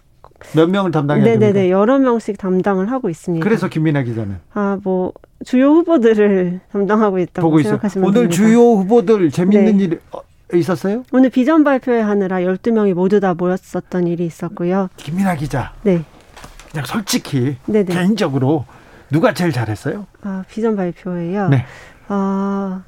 몇 0.55 0.69
명을 0.69 0.91
담당해야 0.91 1.25
네네네 1.25 1.53
됩니까? 1.53 1.71
여러 1.79 1.99
명씩 1.99 2.37
담당을 2.37 2.91
하고 2.93 3.09
있습니다. 3.09 3.43
그래서 3.43 3.69
김민아 3.69 4.03
기자는 4.03 4.37
아, 4.53 4.79
뭐 4.85 5.13
주요 5.45 5.71
후보들을 5.71 6.61
담당하고 6.73 7.19
있다고 7.21 7.49
보고. 7.49 7.63
생각하시면 7.63 8.07
오늘 8.09 8.29
됩니다. 8.29 8.37
주요 8.37 8.59
후보들 8.59 9.31
재밌는 9.31 9.79
네. 9.79 9.85
일 9.85 10.01
어, 10.13 10.21
있었어요? 10.55 11.03
오늘 11.13 11.31
비전 11.31 11.65
발표회 11.65 12.01
하느라 12.01 12.39
12명이 12.39 12.95
모두 12.95 13.21
다 13.21 13.35
모였었던 13.35 14.07
일이 14.07 14.25
있었고요. 14.27 14.89
김민아 14.97 15.35
기자 15.37 15.73
네. 15.83 16.03
그냥 16.71 16.87
솔직히 16.87 17.57
네네. 17.67 17.95
개인적으로 17.95 18.65
누가 19.11 19.33
제일 19.33 19.53
잘했어요? 19.53 20.07
아, 20.23 20.45
비전 20.51 20.77
발표회요. 20.77 21.49
네. 21.49 21.65
아, 22.09 22.83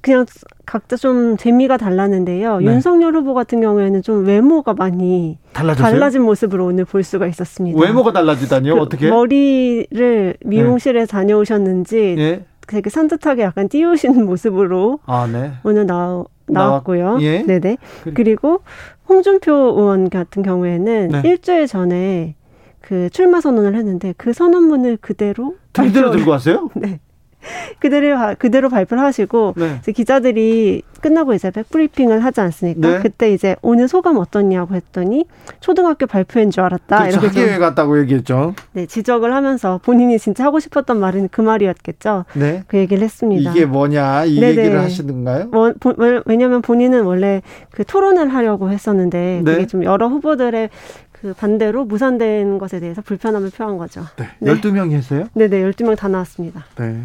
그냥 0.00 0.24
각자 0.66 0.96
좀 0.96 1.36
재미가 1.36 1.78
달랐는데요. 1.78 2.58
네. 2.58 2.66
윤석열 2.66 3.14
후보 3.14 3.34
같은 3.34 3.60
경우에는 3.60 4.02
좀 4.02 4.24
외모가 4.24 4.74
많이 4.74 5.38
달라졌어요? 5.52 5.90
달라진 5.92 6.22
모습으로 6.22 6.66
오늘 6.66 6.84
볼 6.84 7.02
수가 7.02 7.26
있었습니다. 7.26 7.80
외모가 7.80 8.12
달라지다니요? 8.12 8.74
그 8.74 8.80
어떻게? 8.80 9.08
머리를 9.10 10.36
미용실에 10.44 11.06
다녀오셨는지 11.06 12.16
예. 12.18 12.44
되게 12.66 12.90
산뜻하게 12.90 13.42
약간 13.42 13.68
띄우신 13.68 14.26
모습으로 14.26 15.00
아, 15.06 15.26
네. 15.30 15.52
오늘 15.64 15.86
나, 15.86 16.22
나왔고요. 16.48 17.18
예. 17.20 17.42
네네. 17.42 17.76
그리고- 18.14 18.60
홍준표 19.08 19.52
의원 19.52 20.10
같은 20.10 20.42
경우에는 20.42 21.08
네. 21.08 21.22
일주일 21.24 21.66
전에 21.66 22.34
그 22.80 23.08
출마 23.10 23.40
선언을 23.40 23.74
했는데 23.74 24.14
그 24.16 24.32
선언문을 24.32 24.98
그대로 25.00 25.54
그대로 25.72 26.10
들고 26.10 26.30
왔어요? 26.30 26.70
네. 26.74 27.00
그대로 27.80 28.16
하- 28.16 28.34
그대로 28.34 28.68
발표를 28.68 29.02
하시고 29.02 29.54
네. 29.56 29.76
이제 29.80 29.92
기자들이 29.92 30.82
끝나고 31.00 31.34
이제 31.34 31.50
백브리핑을 31.50 32.24
하지 32.24 32.40
않습니까? 32.40 32.88
네. 32.88 32.98
그때 33.00 33.30
이제 33.32 33.54
오늘 33.62 33.86
소감 33.86 34.16
어떻냐고 34.16 34.74
했더니 34.74 35.24
초등학교 35.60 36.06
발표인 36.06 36.50
줄 36.50 36.62
알았다 36.64 36.98
그렇죠. 36.98 37.18
이렇게 37.20 37.30
좀 37.34 37.42
학예회 37.42 37.58
갔다고 37.58 37.98
얘기했죠. 38.00 38.54
네, 38.72 38.86
지적을 38.86 39.32
하면서 39.34 39.78
본인이 39.84 40.18
진짜 40.18 40.44
하고 40.44 40.58
싶었던 40.58 40.98
말은 40.98 41.28
그 41.30 41.40
말이었겠죠. 41.42 42.24
네. 42.34 42.64
그 42.66 42.78
얘기를 42.78 43.02
했습니다. 43.04 43.50
이게 43.50 43.66
뭐냐 43.66 44.24
이 44.24 44.40
네네. 44.40 44.48
얘기를 44.62 44.80
하시는가요? 44.80 45.46
뭐, 45.52 45.72
보- 45.78 45.94
왜- 45.98 46.20
왜냐면 46.24 46.62
본인은 46.62 47.04
원래 47.04 47.42
그 47.70 47.84
토론을 47.84 48.28
하려고 48.34 48.70
했었는데 48.70 49.42
네. 49.44 49.52
그게 49.54 49.66
좀 49.66 49.84
여러 49.84 50.08
후보들의 50.08 50.70
그 51.12 51.34
반대로 51.34 51.84
무산된 51.84 52.58
것에 52.58 52.80
대해서 52.80 53.00
불편함을 53.02 53.50
표한 53.50 53.78
거죠. 53.78 54.02
네. 54.16 54.28
네. 54.38 54.52
12명이 54.54 54.92
했어요? 54.92 55.26
네네, 55.34 55.62
12명 55.70 55.96
다 55.96 56.08
나왔습니다. 56.08 56.64
네. 56.78 57.02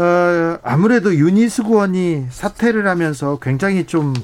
어, 0.00 0.58
아무래도 0.62 1.14
유니스 1.14 1.62
구원이 1.64 2.26
사퇴를 2.30 2.88
하면서 2.88 3.38
굉장히 3.38 3.84
좀, 3.84 4.14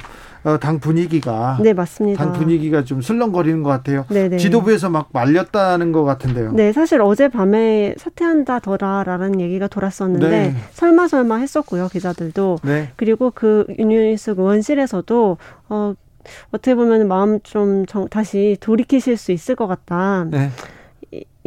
어, 0.42 0.58
당 0.58 0.80
분위기가. 0.80 1.58
네, 1.60 1.74
맞습니다. 1.74 2.24
당 2.24 2.32
분위기가 2.32 2.82
좀 2.84 3.02
슬렁거리는 3.02 3.62
것 3.62 3.68
같아요. 3.68 4.06
네네. 4.08 4.38
지도부에서 4.38 4.88
막 4.88 5.10
말렸다는 5.12 5.92
것 5.92 6.04
같은데요. 6.04 6.52
네, 6.52 6.72
사실 6.72 7.02
어젯밤에 7.02 7.94
사퇴한다더라라는 7.98 9.40
얘기가 9.40 9.66
돌았었는데 9.66 10.28
네. 10.28 10.54
설마 10.72 11.08
설마 11.08 11.36
했었고요, 11.36 11.88
기자들도. 11.88 12.60
네. 12.62 12.90
그리고 12.96 13.30
그 13.34 13.66
유니스 13.78 14.30
의원실에서도 14.30 15.36
어 15.68 15.94
어떻게 16.50 16.74
보면 16.74 17.06
마음 17.06 17.40
좀 17.42 17.86
정, 17.86 18.08
다시 18.08 18.56
돌이키실 18.60 19.16
수 19.16 19.30
있을 19.32 19.54
것 19.54 19.66
같다 19.66 20.26
네. 20.28 20.50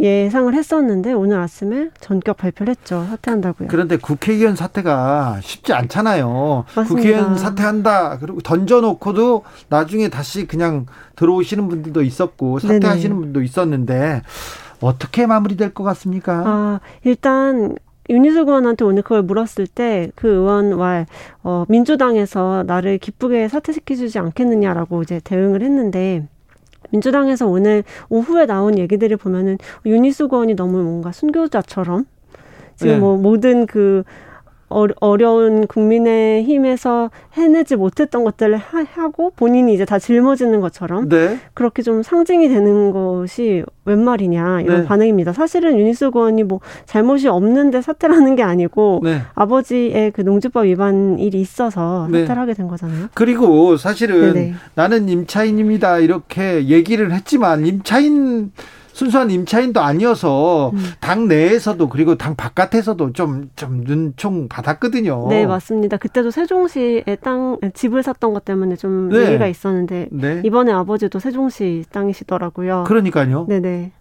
예상을 0.02 0.54
했었는데 0.54 1.14
오늘 1.14 1.40
아침에 1.40 1.90
전격 2.00 2.38
발표를 2.38 2.72
했죠 2.72 3.06
사퇴한다고요. 3.10 3.68
그런데 3.70 3.98
국회의원 3.98 4.56
사퇴가 4.56 5.40
쉽지 5.42 5.74
않잖아요. 5.74 6.66
맞습니다. 6.76 6.96
국회의원 6.96 7.38
사퇴한다. 7.38 8.20
그리고 8.20 8.42
던져놓고도 8.42 9.44
나중에 9.70 10.10
다시 10.10 10.48
그냥 10.48 10.86
들어오시는 11.16 11.68
분들도 11.68 12.02
있었고 12.02 12.60
사퇴하시는 12.60 13.16
네네. 13.16 13.20
분도 13.26 13.42
있었는데 13.42 14.22
어떻게 14.82 15.26
마무리될 15.26 15.74
것 15.74 15.84
같습니까? 15.84 16.44
아 16.46 16.80
일단 17.04 17.76
윤희숙 18.10 18.48
의원한테 18.48 18.86
오늘 18.86 19.04
그걸 19.04 19.22
물었을 19.22 19.68
때 19.68 20.10
그 20.16 20.28
의원과 20.28 21.06
어, 21.44 21.66
민주당에서 21.70 22.64
나를 22.66 22.98
기쁘게 22.98 23.48
사퇴시켜주지 23.50 24.18
않겠느냐라고 24.20 25.04
이제 25.04 25.20
대응을 25.24 25.62
했는데 25.62 26.28
민주당에서 26.92 27.48
오늘 27.48 27.84
오후에 28.10 28.46
나온 28.46 28.78
얘기들을 28.78 29.18
보면은 29.18 29.58
윤희숙 29.86 30.34
의원이 30.34 30.56
너무 30.56 30.82
뭔가 30.84 31.12
순교자처럼 31.12 32.06
지금 32.76 32.94
네. 32.94 33.00
뭐 33.00 33.18
모든 33.18 33.66
그 33.66 34.04
어려운 34.70 35.68
국민의 35.68 36.44
힘에서 36.44 37.10
해내지 37.34 37.76
못했던 37.76 38.24
것들을 38.24 38.58
하, 38.58 39.10
고 39.10 39.32
본인이 39.36 39.74
이제 39.74 39.86
다 39.86 39.98
짊어지는 39.98 40.62
것처럼 40.62 41.10
네. 41.10 41.40
그렇게 41.54 41.82
좀 41.82 42.04
상징이 42.04 42.48
되는 42.50 42.92
것이 42.92 43.64
웬 43.86 44.04
말이냐 44.04 44.62
이런 44.62 44.82
네. 44.82 44.86
반응입니다. 44.86 45.34
사실은 45.34 45.78
유니스 45.78 46.06
의원이 46.06 46.44
뭐 46.44 46.60
잘못이 46.86 47.28
없는데 47.28 47.82
사퇴를 47.82 48.16
하는 48.16 48.36
게 48.36 48.44
아니고 48.44 49.02
네. 49.04 49.22
아버지의 49.34 50.12
그 50.12 50.22
농지법 50.22 50.66
위반 50.66 51.18
일이 51.18 51.42
있어서 51.42 52.08
네. 52.12 52.22
사퇴를 52.22 52.42
하게 52.42 52.54
된 52.54 52.68
거잖아요. 52.68 53.08
그리고 53.16 53.78
사실은 53.78 54.34
네네. 54.34 54.54
나는 54.76 55.10
임차인입니다 55.10 56.00
이렇게 56.00 56.68
얘기를 56.68 57.12
했지만 57.12 57.66
임차인 57.66 58.52
순수한 59.00 59.32
임차인도 59.32 59.80
아니어서 59.80 60.72
음. 60.74 60.78
당 61.00 61.30
내에서도 61.30 61.88
그리고 61.88 62.16
당 62.16 62.36
바깥에서도 62.36 63.14
좀 63.14 63.40
좀 63.56 63.84
눈총 63.86 64.48
받았거든요. 64.48 65.28
네 65.30 65.46
맞습니다. 65.46 65.98
그때도 65.98 66.32
세종시에 66.32 67.18
땅 67.22 67.58
집을 67.74 68.04
샀던 68.04 68.34
것 68.34 68.46
때문에 68.46 68.76
좀 68.76 69.10
네. 69.10 69.28
얘기가 69.28 69.48
있었는데 69.48 70.08
네. 70.12 70.42
이번에 70.46 70.72
아버지도 70.72 71.20
세종시 71.20 71.86
땅이시더라고요. 71.92 72.84
그러니까요. 72.88 73.46
네네. 73.48 73.92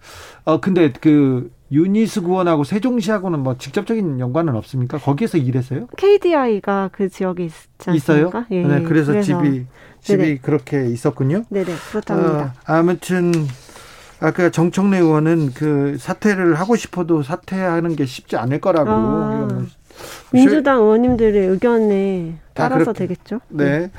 어 0.45 0.61
근데 0.61 0.93
그 1.00 1.50
유니스 1.71 2.23
구원하고 2.23 2.64
세종시하고는 2.64 3.40
뭐 3.40 3.57
직접적인 3.59 4.21
연관은 4.21 4.57
없습니까? 4.57 4.99
거기에서 4.99 5.38
일했어요? 5.38 5.87
KDI가 5.97 6.90
그 6.93 7.09
지역에 7.09 7.45
있지 7.45 7.69
않습니까? 7.87 8.47
있어요? 8.47 8.47
예, 8.50 8.62
네, 8.62 8.83
그래서, 8.83 9.12
그래서, 9.12 9.23
집이 9.23 9.67
집이 10.00 10.23
네네. 10.23 10.38
그렇게 10.38 10.87
있었군요. 10.87 11.43
네네 11.50 11.67
그렇답니다. 11.90 12.38
어, 12.38 12.52
아무튼 12.64 13.33
아까 14.20 14.50
정청래 14.50 14.98
의원은 14.98 15.52
그 15.54 15.96
사퇴를 15.98 16.54
하고 16.54 16.76
싶어도 16.76 17.22
사퇴하는 17.22 17.96
게 17.96 18.04
쉽지 18.04 18.37
않을 18.37 18.60
거라고. 18.60 18.90
아, 18.90 19.48
민주당 20.32 20.80
의원님들의 20.80 21.46
의견에 21.48 22.34
따라서 22.54 22.92
되겠죠. 22.92 23.40
네. 23.48 23.78
네. 23.78 23.90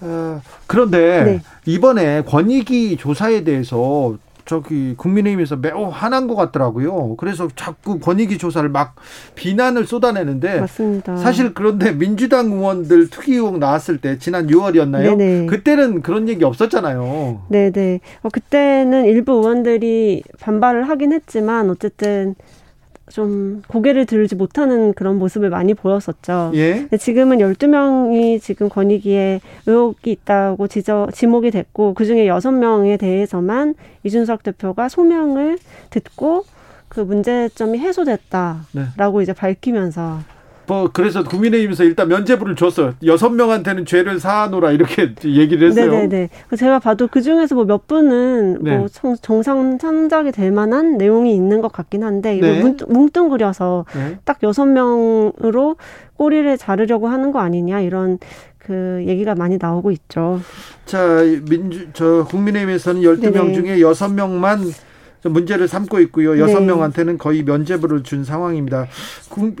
어, 0.00 0.42
그런데 0.66 1.24
네. 1.24 1.40
이번에 1.64 2.22
권익위 2.22 2.96
조사에 2.96 3.44
대해서 3.44 4.16
저기 4.44 4.94
국민의힘에서 4.96 5.56
매우 5.56 5.88
화난 5.88 6.26
것 6.26 6.34
같더라고요. 6.34 7.16
그래서 7.16 7.48
자꾸 7.54 7.98
권익위 7.98 8.38
조사를 8.38 8.68
막 8.68 8.96
비난을 9.34 9.86
쏟아내는데 9.86 10.60
맞습니다. 10.60 11.16
사실 11.16 11.54
그런데 11.54 11.92
민주당 11.92 12.50
의원들 12.52 13.10
특위 13.10 13.34
의혹 13.34 13.58
나왔을 13.58 13.98
때 13.98 14.18
지난 14.18 14.48
6월이었나요? 14.48 15.16
네네. 15.16 15.46
그때는 15.46 16.02
그런 16.02 16.28
얘기 16.28 16.44
없었잖아요. 16.44 17.42
네네. 17.48 18.00
어, 18.22 18.28
그때는 18.30 19.04
일부 19.06 19.32
의원들이 19.32 20.22
반발을 20.40 20.88
하긴 20.88 21.12
했지만 21.12 21.70
어쨌든 21.70 22.34
좀 23.10 23.62
고개를 23.66 24.06
들지 24.06 24.34
못하는 24.34 24.92
그런 24.94 25.18
모습을 25.18 25.50
많이 25.50 25.74
보였었죠. 25.74 26.52
예. 26.54 26.88
지금은 26.98 27.38
12명이 27.38 28.40
지금 28.40 28.68
권익위에 28.68 29.40
의혹이 29.66 30.12
있다고 30.12 30.68
지저, 30.68 31.08
지목이 31.12 31.50
됐고 31.50 31.94
그중에 31.94 32.26
6명에 32.26 32.98
대해서만 32.98 33.74
이준석 34.04 34.42
대표가 34.42 34.88
소명을 34.88 35.58
듣고 35.90 36.44
그 36.88 37.00
문제점이 37.00 37.78
해소됐다라고 37.78 39.18
네. 39.18 39.22
이제 39.22 39.32
밝히면서 39.32 40.20
뭐 40.66 40.88
그래서 40.92 41.24
국민의힘에서 41.24 41.84
일단 41.84 42.08
면죄부를 42.08 42.54
줬어요. 42.56 42.94
여섯 43.04 43.30
명한테는 43.30 43.84
죄를 43.86 44.20
사하노라 44.20 44.70
이렇게 44.72 45.12
얘기를 45.24 45.68
했어요. 45.68 45.90
네네네. 45.90 46.28
제가 46.56 46.78
봐도 46.78 47.08
그 47.08 47.20
중에서 47.22 47.54
뭐 47.54 47.64
몇 47.64 47.86
분은 47.86 48.58
네. 48.62 48.76
뭐 48.76 48.86
정상 49.20 49.78
창작이 49.78 50.32
될 50.32 50.52
만한 50.52 50.98
내용이 50.98 51.34
있는 51.34 51.60
것 51.62 51.72
같긴 51.72 52.02
한데 52.04 52.36
이거 52.36 52.46
네. 52.46 52.62
뭉뚱 52.88 53.28
그려서 53.30 53.86
네. 53.94 54.18
딱 54.24 54.38
여섯 54.42 54.66
명으로 54.66 55.76
꼬리를 56.16 56.58
자르려고 56.58 57.08
하는 57.08 57.32
거 57.32 57.38
아니냐 57.40 57.80
이런 57.80 58.18
그 58.58 59.02
얘기가 59.06 59.34
많이 59.34 59.58
나오고 59.60 59.90
있죠. 59.92 60.40
자, 60.84 61.20
민주 61.48 61.88
저 61.92 62.24
국민의힘에서는 62.28 63.00
12명 63.02 63.54
중에 63.54 63.78
6명만 63.78 64.72
문제를 65.22 65.68
삼고 65.68 66.00
있고요. 66.00 66.38
여섯 66.38 66.60
네. 66.60 66.66
명한테는 66.66 67.18
거의 67.18 67.42
면죄부를 67.42 68.02
준 68.02 68.24
상황입니다. 68.24 68.86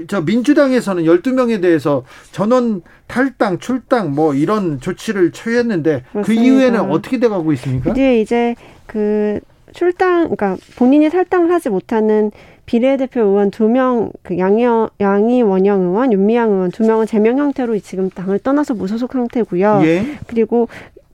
저 0.08 0.20
민주당에서는 0.20 1.04
12명에 1.04 1.60
대해서 1.62 2.04
전원 2.32 2.82
탈당, 3.06 3.58
출당 3.58 4.14
뭐 4.14 4.34
이런 4.34 4.80
조치를 4.80 5.32
취했는데 5.32 6.04
그 6.12 6.18
맞습니다. 6.18 6.26
그 6.26 6.46
이후에는 6.46 6.80
어떻게 6.90 7.18
돼 7.18 7.28
가고 7.28 7.52
있습니까? 7.52 7.92
이제 7.92 8.20
이제 8.20 8.54
그 8.86 9.40
출당 9.72 10.28
그러니까 10.28 10.56
본인이 10.76 11.08
탈당을 11.08 11.52
하지 11.52 11.68
못하는 11.68 12.30
비례대표 12.64 13.20
의원 13.20 13.50
두 13.50 13.68
명, 13.68 14.10
그 14.22 14.38
양이, 14.38 14.64
양이 15.00 15.42
원영 15.42 15.80
의원, 15.80 16.12
윤미향 16.12 16.50
의원 16.50 16.70
두 16.70 16.84
명은 16.86 17.06
제명 17.06 17.38
형태로 17.38 17.78
지금 17.80 18.08
당을 18.08 18.38
떠나서 18.38 18.74
무소속 18.74 19.12
상태고요. 19.12 19.80
예. 19.84 20.18
그리고 20.26 20.68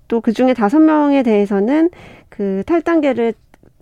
또 0.08 0.20
그 0.20 0.32
중에 0.32 0.54
다섯 0.54 0.78
명에 0.80 1.22
대해서는 1.22 1.90
그 2.28 2.62
탈당계를 2.66 3.34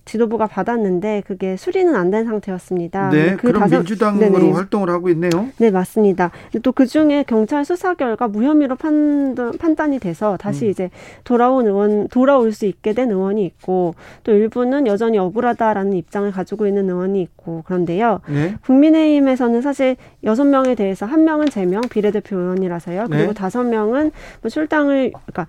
지도부가 0.07 0.47
받았는데 0.47 1.25
그게 1.27 1.57
수리는 1.57 1.95
안 1.95 2.11
된 2.11 2.25
상태였습니다. 2.25 3.11
네, 3.11 3.37
그 3.37 3.49
그럼 3.49 3.61
다섯, 3.63 3.79
민주당으로 3.79 4.39
네네. 4.39 4.53
활동을 4.53 4.89
하고 4.89 5.09
있네요. 5.11 5.31
네, 5.59 5.71
맞습니다. 5.71 6.31
또 6.63 6.73
그 6.73 6.87
중에 6.87 7.25
경찰 7.27 7.65
수사 7.65 7.95
결과 7.95 8.29
무혐의로 8.29 8.77
판단, 8.77 9.53
판단이 9.59 9.99
돼서 9.99 10.37
다시 10.37 10.67
음. 10.67 10.71
이제 10.71 10.91
돌아온 11.25 11.67
의원 11.67 12.07
돌아올 12.09 12.53
수 12.53 12.67
있게 12.67 12.93
된 12.93 13.11
의원이 13.11 13.45
있고 13.45 13.95
또 14.23 14.33
일부는 14.33 14.87
여전히 14.87 15.19
억울하다라는 15.19 15.95
입장을 15.95 16.31
가지고 16.31 16.67
있는 16.67 16.89
의원이 16.89 17.21
있고 17.23 17.63
그런데요. 17.67 18.21
네. 18.29 18.55
국민의힘에서는 18.65 19.61
사실 19.63 19.97
여섯 20.23 20.45
명에 20.45 20.75
대해서 20.75 21.07
한 21.07 21.25
명은 21.25 21.51
제명 21.51 21.83
비례대표 21.89 22.37
의원이라서요. 22.39 23.07
그리고 23.11 23.29
네. 23.29 23.35
다섯 23.35 23.65
명은 23.65 24.13
뭐 24.43 24.49
출당을 24.51 25.13
그러니까 25.27 25.47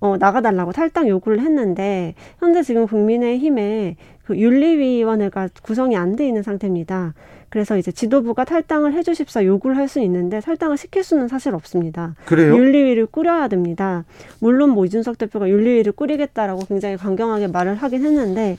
어, 0.00 0.16
나가달라고 0.16 0.72
탈당 0.72 1.08
요구를 1.08 1.40
했는데 1.40 2.14
현재 2.38 2.62
지금 2.62 2.86
국민의힘에 2.86 3.96
그 4.24 4.36
윤리위원회가 4.38 5.48
구성이 5.62 5.96
안 5.96 6.16
돼 6.16 6.26
있는 6.26 6.42
상태입니다. 6.42 7.14
그래서 7.50 7.76
이제 7.76 7.92
지도부가 7.92 8.44
탈당을 8.44 8.94
해주십사 8.94 9.44
요구를 9.44 9.76
할 9.76 9.86
수 9.86 10.00
있는데 10.00 10.40
탈당을 10.40 10.76
시킬 10.76 11.04
수는 11.04 11.28
사실 11.28 11.54
없습니다. 11.54 12.14
그래요? 12.24 12.56
윤리위를 12.56 13.06
꾸려야 13.06 13.46
됩니다. 13.48 14.04
물론 14.40 14.70
뭐 14.70 14.84
이준석 14.86 15.18
대표가 15.18 15.48
윤리위를 15.48 15.92
꾸리겠다라고 15.92 16.64
굉장히 16.66 16.96
강경하게 16.96 17.48
말을 17.48 17.76
하긴 17.76 18.02
했는데 18.04 18.56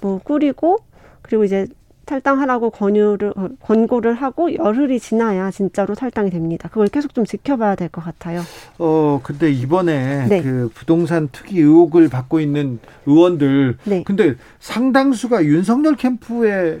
뭐 0.00 0.18
꾸리고 0.18 0.78
그리고 1.20 1.44
이제 1.44 1.66
탈당하라고 2.04 2.70
권유를 2.70 3.32
어, 3.36 3.48
권고를 3.60 4.14
하고 4.14 4.54
열흘이 4.54 4.98
지나야 5.00 5.50
진짜로 5.50 5.94
탈당이 5.94 6.30
됩니다. 6.30 6.68
그걸 6.68 6.88
계속 6.88 7.14
좀 7.14 7.24
지켜봐야 7.24 7.74
될 7.76 7.88
것 7.88 8.02
같아요. 8.04 8.40
어 8.78 9.20
근데 9.22 9.50
이번에 9.50 10.26
네. 10.28 10.42
그 10.42 10.70
부동산 10.74 11.28
투기 11.30 11.60
의혹을 11.60 12.08
받고 12.08 12.40
있는 12.40 12.78
의원들 13.06 13.76
네. 13.84 14.02
근데 14.04 14.34
상당수가 14.60 15.44
윤석열 15.44 15.96
캠프에 15.96 16.80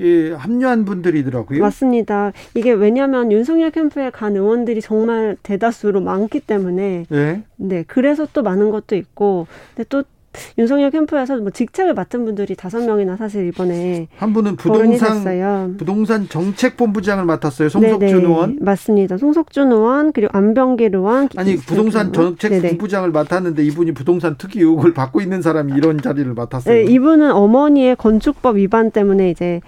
예, 0.00 0.30
합류한 0.32 0.84
분들이더라고요. 0.84 1.60
맞습니다. 1.60 2.30
이게 2.54 2.70
왜냐하면 2.70 3.32
윤석열 3.32 3.72
캠프에 3.72 4.10
간 4.10 4.36
의원들이 4.36 4.80
정말 4.80 5.36
대다수로 5.42 6.00
많기 6.00 6.38
때문에 6.38 7.06
네. 7.08 7.42
네 7.56 7.84
그래서 7.88 8.26
또 8.32 8.42
많은 8.44 8.70
것도 8.70 8.94
있고 8.94 9.48
근데 9.74 9.84
또 9.88 10.04
윤석열 10.58 10.90
캠프에서 10.90 11.36
뭐 11.38 11.50
직책을 11.50 11.94
맡은 11.94 12.24
분들이 12.24 12.54
다섯 12.54 12.84
명이나 12.84 13.16
사실 13.16 13.46
이번에 13.48 14.08
한 14.16 14.32
분은 14.32 14.56
부동산 14.56 15.76
부동산 15.76 16.28
정책본부장을 16.28 17.24
맡았어요. 17.24 17.68
송석준 17.68 17.98
네네, 17.98 18.12
의원 18.12 18.58
맞습니다. 18.60 19.18
송석준 19.18 19.72
의원 19.72 20.12
그리고 20.12 20.30
안병길 20.36 20.94
의원 20.94 21.28
아니 21.36 21.56
부동산 21.56 22.12
정책본부장을 22.12 23.10
맡았는데 23.10 23.64
이분이 23.64 23.92
부동산 23.92 24.36
특기 24.36 24.60
의혹을 24.60 24.94
받고 24.94 25.20
있는 25.20 25.42
사람이 25.42 25.72
이런 25.76 26.00
자리를 26.00 26.32
맡았어요. 26.34 26.74
네, 26.74 26.84
이분은 26.92 27.32
어머니의 27.32 27.96
건축법 27.96 28.56
위반 28.56 28.90
때문에 28.90 29.30
이제 29.30 29.60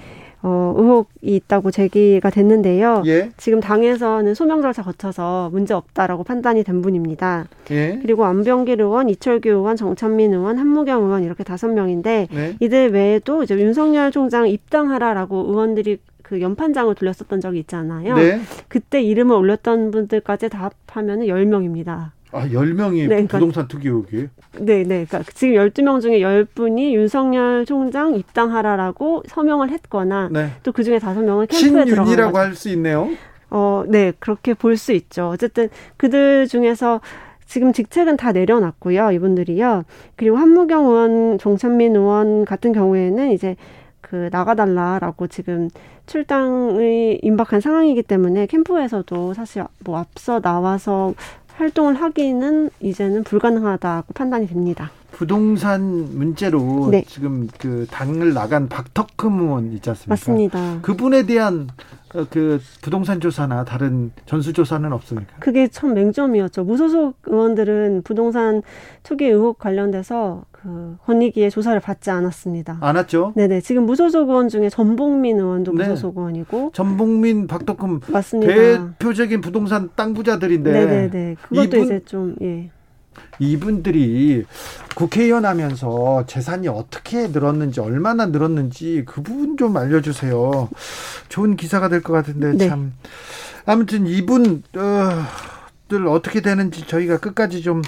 어, 0.43 0.75
의혹이 0.77 1.37
있다고 1.37 1.71
제기가 1.71 2.31
됐는데요. 2.31 3.03
예? 3.07 3.31
지금 3.37 3.61
당에서는 3.61 4.35
소명 4.35 4.63
절차 4.63 4.83
거쳐서 4.83 5.51
문제 5.53 5.75
없다라고 5.75 6.25
판단이 6.25 6.65
된 6.65 6.81
분입니다. 6.81 7.47
예? 7.71 7.99
그리고 8.01 8.25
안병길 8.25 8.81
의원, 8.81 9.11
이철규 9.11 9.49
의원, 9.51 9.77
정찬민 9.77 10.33
의원, 10.33 10.59
한무경 10.59 11.05
의원 11.05 11.25
이렇게 11.25 11.45
다섯 11.45 11.69
명인데 11.69 12.29
네? 12.31 12.57
이들 12.61 12.93
외에도 12.93 13.43
이제 13.43 13.55
윤석열 13.55 14.11
총장 14.11 14.49
입당하라라고 14.49 15.45
의원들이 15.49 15.99
그 16.23 16.41
연판장을 16.41 16.95
돌렸었던 16.95 17.41
적이 17.41 17.59
있잖아요. 17.61 18.15
네? 18.15 18.41
그때 18.69 19.03
이름을 19.03 19.35
올렸던 19.35 19.91
분들까지 19.91 20.49
다 20.49 20.71
합하면 20.87 21.27
열명입니다 21.27 22.13
아, 22.33 22.47
10명이 22.47 23.01
네, 23.03 23.07
그러니까, 23.09 23.39
부동산 23.39 23.67
투기 23.69 23.89
의혹이? 23.89 24.29
네, 24.59 24.83
네. 24.85 25.05
그러니까 25.05 25.23
지금 25.35 25.55
12명 25.55 26.01
중에 26.01 26.21
10분이 26.21 26.93
윤석열 26.93 27.65
총장 27.67 28.15
입당하라라고 28.15 29.23
서명을 29.27 29.71
했거나 29.71 30.29
네. 30.31 30.51
또 30.63 30.73
그중에 30.73 30.99
5명은 30.99 31.49
캠프에 31.49 31.85
들어간 31.85 32.07
신윤이라고 32.07 32.39
할 32.39 32.55
수 32.55 32.69
있네요. 32.71 33.09
어, 33.51 33.83
네. 33.89 34.13
그렇게 34.19 34.55
볼 34.55 34.77
수 34.77 34.93
있죠. 34.93 35.29
어쨌든 35.29 35.69
그들 35.97 36.47
중에서 36.47 37.01
지금 37.47 37.73
직책은 37.73 38.17
다 38.17 38.31
내려놨고요. 38.31 39.11
이분들이요. 39.11 39.83
그리고 40.15 40.37
한무경 40.37 40.87
의원, 40.87 41.39
정찬민 41.39 41.97
의원 41.97 42.45
같은 42.45 42.73
경우에는 42.73 43.33
이제 43.33 43.57
그 44.01 44.29
나가달라라고 44.31 45.27
지금 45.27 45.69
출당의 46.07 47.21
임박한 47.23 47.61
상황이기 47.61 48.03
때문에 48.03 48.47
캠프에서도 48.47 49.35
사실 49.35 49.65
뭐 49.85 49.99
앞서 49.99 50.41
나와서 50.41 51.15
활동을 51.61 52.01
하기는 52.01 52.71
이제는 52.81 53.23
불가능하다고 53.25 54.15
판단이 54.15 54.47
됩니다. 54.49 54.91
부동산 55.13 55.83
문제로 56.17 56.89
네. 56.91 57.05
지금 57.07 57.49
그 57.59 57.87
당을 57.91 58.33
나간 58.33 58.69
박덕흠 58.69 59.41
의원 59.41 59.73
있지 59.73 59.91
않습니까? 59.91 60.09
맞습니다. 60.09 60.79
그분에 60.81 61.27
대한 61.27 61.69
어, 61.69 62.00
그 62.31 62.61
부동산 62.83 63.21
조사나 63.21 63.65
다른 63.65 64.11
전수 64.27 64.53
조사는 64.53 64.93
없습니까? 64.93 65.37
그게 65.39 65.69
참 65.69 65.95
맹점이었죠. 65.95 66.65
무소속 66.65 67.17
의원들은 67.27 68.03
부동산 68.03 68.63
투기 69.03 69.27
의혹 69.27 69.59
관련돼서 69.59 70.45
그 70.51 70.97
권익위의 71.07 71.51
조사를 71.51 71.79
받지 71.81 72.11
않았습니다. 72.11 72.79
안 72.81 72.97
왔죠? 72.97 73.33
네네. 73.37 73.61
지금 73.61 73.87
무소속 73.87 74.29
의원 74.29 74.49
중에 74.49 74.69
전봉민 74.69 75.39
의원도 75.39 75.73
네. 75.73 75.85
무소속 75.85 76.19
의원이고 76.19 76.73
전봉민, 76.75 77.47
박덕흠 77.47 78.01
맞습니다. 78.09 78.55
대표적인 78.55 79.41
부동산 79.41 79.89
땅 79.95 80.13
부자들인데. 80.13 80.73
네네네. 80.73 81.37
그것도 81.43 81.63
이분, 81.63 81.81
이제 81.85 82.01
좀 82.05 82.35
예. 82.43 82.71
이분들이 83.39 84.45
국회의원 84.95 85.45
하면서 85.47 86.25
재산이 86.27 86.69
어떻게 86.69 87.29
늘었는지 87.29 87.81
얼마나 87.81 88.27
늘었는지 88.27 89.05
그 89.07 89.23
부분 89.23 89.57
좀 89.57 89.77
알려주세요. 89.77 90.69
좋은 91.29 91.57
기사가 91.57 91.89
될 91.89 92.03
것 92.03 92.13
같은데 92.13 92.53
네. 92.53 92.69
참 92.69 92.93
아무튼 93.67 94.07
이분들 94.07 94.79
어, 94.79 96.11
어떻게 96.11 96.41
되는지 96.41 96.87
저희가 96.87 97.19
끝까지 97.19 97.63
좀 97.63 97.83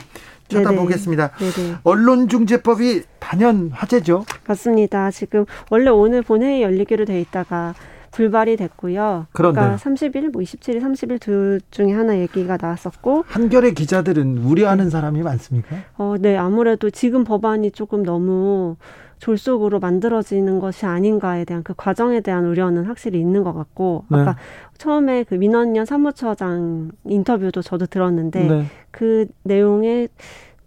쳐다보겠습니다. 0.49 1.31
네네. 1.39 1.77
언론중재법이 1.83 3.03
단연 3.19 3.71
화제죠. 3.73 4.27
맞습니다. 4.47 5.11
지금 5.11 5.45
원래 5.71 5.89
오늘 5.91 6.23
본회의 6.23 6.63
열리기로 6.63 7.05
돼 7.07 7.21
있다가 7.21 7.75
불발이 8.13 8.57
됐고요. 8.57 9.27
그런데 9.33 9.61
그러니까 9.61 9.83
30일, 9.83 10.31
뭐 10.31 10.43
27일, 10.43 10.81
30일 10.81 11.21
둘 11.21 11.61
중에 11.71 11.93
하나 11.93 12.19
얘기가 12.19 12.59
나왔었고 12.61 13.25
한겨레 13.27 13.73
기자들은 13.73 14.39
우려하는 14.39 14.91
사람이 14.91 15.23
많습니까? 15.23 15.77
어, 15.97 16.15
네, 16.21 16.37
아무래도 16.37 16.91
지금 16.91 17.25
법안이 17.25 17.73
조금 17.73 18.03
너무 18.03 18.77
졸속으로 19.19 19.79
만들어지는 19.79 20.59
것이 20.59 20.85
아닌가에 20.85 21.45
대한 21.45 21.63
그 21.63 21.75
과정에 21.77 22.21
대한 22.21 22.45
우려는 22.45 22.85
확실히 22.85 23.21
있는 23.21 23.45
것 23.45 23.53
같고 23.53 24.05
네. 24.09 24.19
아까 24.19 24.37
처음에 24.79 25.25
그 25.25 25.35
민원연 25.35 25.87
사무처장 25.87 26.91
인터뷰도 27.05 27.63
저도 27.63 27.87
들었는데 27.87 28.49
네. 28.49 28.67
그 28.91 29.27
내용에 29.45 30.09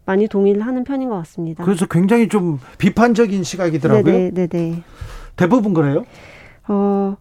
많이 0.06 0.28
동의를 0.28 0.66
하는 0.66 0.84
편인 0.84 1.10
것 1.10 1.18
같습니다. 1.18 1.66
그래서 1.66 1.86
굉장히 1.86 2.30
좀 2.30 2.60
비판적인 2.78 3.44
시각이더라고요. 3.44 4.04
네네, 4.04 4.32
네네. 4.32 4.48
네. 4.48 4.84
대부분 5.36 5.74
그래요? 5.74 6.06
어, 6.68 7.18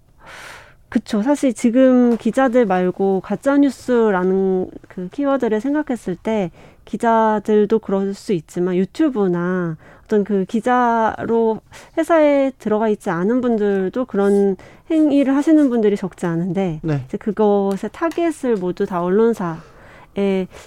그쵸. 0.88 1.22
사실 1.22 1.52
지금 1.54 2.16
기자들 2.16 2.66
말고 2.66 3.20
가짜뉴스라는 3.24 4.70
그 4.88 5.08
키워드를 5.08 5.60
생각했을 5.60 6.14
때 6.16 6.50
기자들도 6.84 7.78
그럴 7.80 8.14
수 8.14 8.32
있지만 8.32 8.76
유튜브나 8.76 9.76
어떤 10.04 10.22
그 10.22 10.44
기자로 10.44 11.60
회사에 11.96 12.52
들어가 12.58 12.88
있지 12.88 13.10
않은 13.10 13.40
분들도 13.40 14.04
그런 14.04 14.56
행위를 14.90 15.34
하시는 15.34 15.68
분들이 15.68 15.96
적지 15.96 16.26
않은데 16.26 16.80
네. 16.82 17.02
이제 17.06 17.16
그것의 17.16 17.90
타겟을 17.92 18.56
모두 18.60 18.86
다 18.86 19.02
언론사에 19.02 19.56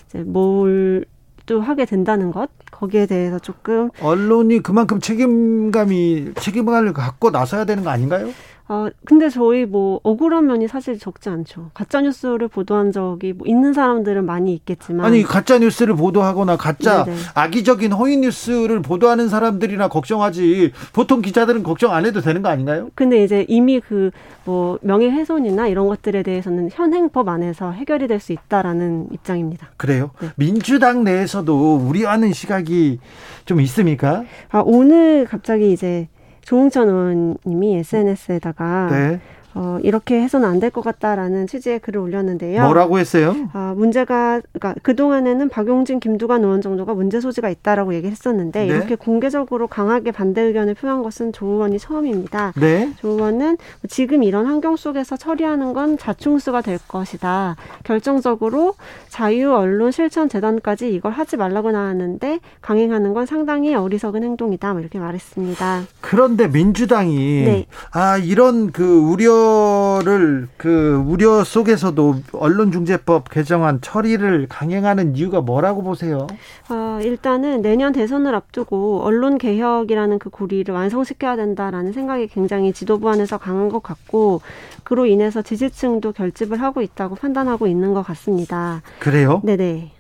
이제 0.08 0.24
몰도 0.26 1.62
하게 1.62 1.86
된다는 1.86 2.32
것 2.32 2.50
거기에 2.72 3.06
대해서 3.06 3.40
조금 3.40 3.90
언론이 4.02 4.62
그만큼 4.62 5.00
책임감이 5.00 6.34
책임감을 6.36 6.94
갖고 6.94 7.30
나서야 7.30 7.66
되는 7.66 7.84
거 7.84 7.92
아닌가요? 7.92 8.30
아, 8.70 8.90
근데 9.06 9.30
저희 9.30 9.66
뭐 9.66 10.00
억울한 10.04 10.46
면이 10.46 10.68
사실 10.68 11.00
적지 11.00 11.30
않죠. 11.30 11.72
가짜 11.74 12.02
뉴스를 12.02 12.48
보도한 12.50 12.92
적이 12.92 13.34
뭐 13.34 13.48
있는 13.48 13.74
사람들은 13.74 14.26
많이 14.26 14.54
있겠지만 14.54 15.06
아니 15.06 15.24
가짜 15.24 15.58
뉴스를 15.58 15.96
보도하거나 15.96 16.58
가짜 16.58 17.06
네네. 17.06 17.18
악의적인 17.34 17.94
허위 17.94 18.18
뉴스를 18.18 18.82
보도하는 18.82 19.30
사람들이나 19.30 19.88
걱정하지 19.88 20.74
보통 20.94 21.22
기자들은 21.22 21.64
걱정 21.64 21.94
안 21.94 22.06
해도 22.06 22.20
되는 22.22 22.42
거 22.42 22.50
아닌가요? 22.50 22.90
근데 22.96 23.24
이제 23.24 23.46
이미 23.48 23.80
그 23.80 24.12
뭐 24.48 24.80
명예훼손이나 24.82 25.68
이런 25.68 25.88
것들에 25.88 26.24
대해서는 26.24 26.70
현행법 26.72 27.28
안에서 27.28 27.72
해결이 27.74 28.08
될 28.08 28.18
수 28.18 28.32
있다라는 28.32 29.10
입장입니다. 29.12 29.70
그래요? 29.78 30.10
네. 30.22 30.30
민주당 30.38 31.04
내에서도 31.04 31.76
우려하는 31.76 32.34
시각이 32.34 33.00
좀 33.46 33.62
있습니까? 33.62 34.24
아 34.50 34.64
오늘 34.66 35.26
갑자기 35.26 35.72
이제 35.72 36.08
조홍천 36.48 36.88
의원님이 36.88 37.80
SNS에다가 37.80 38.88
네. 38.90 39.20
어, 39.54 39.80
이렇게 39.82 40.22
해서는 40.22 40.48
안 40.48 40.60
될 40.60 40.70
것 40.72 40.82
같다라는 40.82 41.48
취지의 41.48 41.80
글을 41.80 42.00
올렸는데요. 42.02 42.64
뭐라고 42.64 43.00
했어요? 43.00 43.36
아, 43.54 43.74
문제가 43.76 44.42
그러니까 44.54 44.76
그 44.84 44.96
동안에는 44.96 45.50
박용진, 45.50 46.00
김두관 46.00 46.44
의원 46.44 46.62
정도가 46.62 46.94
문제 46.94 47.20
소지가 47.22 47.50
있다라고 47.50 47.94
얘기를 47.94 48.12
했었는데 48.12 48.66
네. 48.66 48.68
이렇게 48.68 48.96
공개적으로 48.96 49.68
강하게 49.68 50.12
반대 50.12 50.42
의견을 50.42 50.74
표한 50.76 51.02
것은 51.04 51.32
조 51.34 51.46
의원이 51.48 51.80
처음입니다. 51.80 52.54
네. 52.60 52.92
조 53.00 53.10
의원은 53.10 53.58
지금 53.88 54.24
이런 54.24 54.46
환경 54.46 54.76
속에서 54.76 55.16
처리하는 55.18 55.74
건 55.74 55.98
자충수가 55.98 56.62
될 56.62 56.78
것이다. 56.88 57.56
결정적으로 57.84 58.74
자유 59.10 59.54
언론 59.54 59.92
실천 59.92 60.30
재단까지 60.30 60.94
이걸 60.94 61.12
하지 61.14 61.38
말라고 61.38 61.72
나왔는데 61.72 62.40
강행하는 62.62 63.14
건 63.14 63.26
상당히 63.26 63.74
어리석은 63.74 64.24
행동이다. 64.24 64.74
뭐 64.74 64.82
이렇게 64.82 65.00
말했습니다. 65.00 65.84
그런데 66.02 66.48
민주당이 66.48 67.16
네. 67.46 67.66
아 67.92 68.18
이런 68.18 68.72
그 68.72 68.84
우려 69.00 69.37
우려를 69.38 70.48
그 70.58 71.04
우려 71.08 71.44
속에서도 71.44 72.22
언론중재법 72.34 73.30
개정안 73.30 73.82
처리를 73.82 74.48
강행하는 74.50 75.16
이유가 75.16 75.42
뭐라고 75.42 75.84
보세요? 75.84 76.28
어, 76.70 77.00
일단은 77.02 77.62
내년 77.62 77.94
대선을 77.94 78.34
앞두고 78.36 79.02
언론 79.04 79.38
개혁이라는 79.38 80.20
그 80.20 80.30
고리를 80.30 80.74
완성시켜야 80.74 81.36
된다라는 81.36 81.94
생각이 81.94 82.28
굉장히 82.28 82.74
지도부 82.74 83.10
안에서 83.10 83.38
강한 83.38 83.70
것 83.70 83.82
같고 83.84 84.42
그로 84.84 85.06
인해서 85.06 85.42
지지층도 85.42 86.14
결집을 86.14 86.62
하고 86.62 86.82
있다고 86.82 87.16
판단하고 87.16 87.68
있는 87.68 87.94
것 87.94 88.04
같습니다. 88.04 88.82
그래요? 89.00 89.42
네네. 89.44 89.92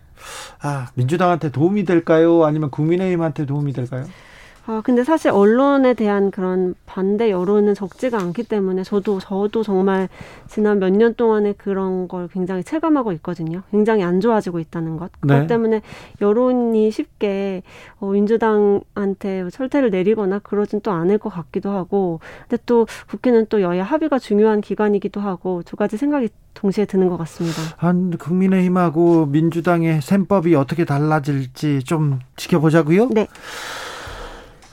아 0.62 0.89
민주당한테 0.95 1.52
도움이 1.52 1.86
될까요? 1.86 2.43
아니면 2.43 2.71
국민의힘한테 2.71 3.45
도움이 3.45 3.73
될까요? 3.73 4.06
아, 4.69 4.82
근데 4.84 5.06
사실 5.06 5.32
언론에 5.32 5.93
대한 5.93 6.30
그런 6.30 6.75
반대 6.86 7.32
여론은 7.32 7.73
적지가 7.73 8.19
않기 8.19 8.43
때문에 8.43 8.84
저도, 8.84 9.19
저도 9.19 9.63
정말 9.63 10.10
지난 10.47 10.80
몇 10.80 10.89
년 10.89 11.13
동안에 11.15 11.53
그런 11.53 12.10
걸 12.10 12.27
굉장히 12.27 12.65
체감하고 12.65 13.13
있거든요. 13.13 13.62
굉장히 13.71 14.03
안 14.03 14.19
좋아지고 14.19 14.60
있다는 14.60 14.97
것. 14.97 15.10
그것 15.21 15.39
네. 15.39 15.47
때문에 15.47 15.82
여론이 16.19 16.91
쉽게 16.91 17.63
어, 18.01 18.08
민주당한테 18.10 19.49
철퇴를 19.51 19.89
내리거나 19.89 20.39
그러진 20.39 20.82
또 20.82 20.91
않을 20.91 21.17
것 21.17 21.30
같기도 21.30 21.69
하고. 21.69 22.19
근데 22.49 22.62
또 22.65 22.88
국회는 23.10 23.45
또 23.47 23.62
여야 23.62 23.84
합의가 23.84 24.19
중요한 24.19 24.60
기관이기도 24.60 25.21
하고 25.21 25.62
두 25.65 25.77
가지 25.77 25.95
생각이 25.95 26.27
동시에 26.56 26.84
드는 26.86 27.08
것 27.08 27.15
같습니다. 27.17 27.62
한 27.77 28.17
국민의힘하고 28.17 29.27
민주당의 29.27 30.01
셈법이 30.01 30.56
어떻게 30.56 30.84
달라질지 30.84 31.84
좀 31.84 32.19
지켜보자고요. 32.36 33.10
네. 33.12 33.27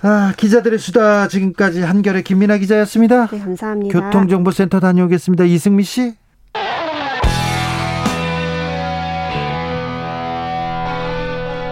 아, 0.06 0.34
기자들의 0.36 0.78
수다 0.78 1.28
지금까지 1.28 1.80
한결의 1.80 2.22
김민아 2.22 2.58
기자였습니다. 2.58 3.26
네, 3.28 3.38
감사합니다. 3.38 4.00
교통정보센터 4.00 4.78
다녀오겠습니다. 4.78 5.44
이승미 5.44 5.82
씨. 5.82 6.14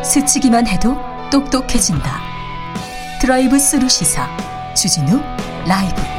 스치기만 0.03 0.67
해도 0.67 0.97
똑똑해진다. 1.31 2.21
드라이브 3.21 3.59
스루 3.59 3.87
시사 3.87 4.27
주진우 4.75 5.21
라이브. 5.67 6.12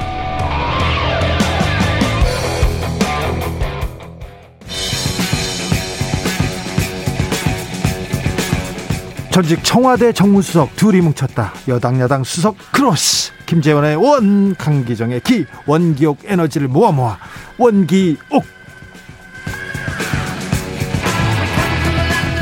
전직 9.33 9.63
청와대 9.63 10.13
정무수석 10.13 10.75
둘이 10.75 11.01
뭉쳤다. 11.01 11.53
여당 11.67 11.99
야당 11.99 12.23
수석 12.23 12.55
크로스. 12.71 13.31
김재원의 13.47 13.95
원, 13.95 14.53
강기정의 14.53 15.21
기, 15.21 15.47
원기옥 15.65 16.19
에너지를 16.25 16.67
모아 16.67 16.91
모아 16.91 17.17
원기옥. 17.57 18.45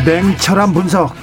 냉철한 0.05 0.73
분석 0.73 1.15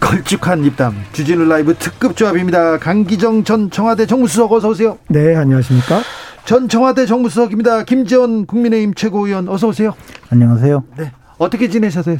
걸쭉한 0.00 0.64
입담 0.64 0.94
주진우 1.12 1.44
라이브 1.44 1.74
특급 1.74 2.16
조합입니다. 2.16 2.78
강기정 2.78 3.44
전 3.44 3.70
청와대 3.70 4.06
정무수석 4.06 4.50
어서 4.50 4.70
오세요. 4.70 4.96
네 5.08 5.36
안녕하십니까. 5.36 6.00
전 6.46 6.66
청와대 6.66 7.04
정무수석입니다. 7.04 7.84
김지원 7.84 8.46
국민의힘 8.46 8.94
최고위원 8.94 9.50
어서 9.50 9.68
오세요. 9.68 9.92
안녕하세요. 10.30 10.82
네 10.96 11.12
어떻게 11.36 11.68
지내셨어요? 11.68 12.16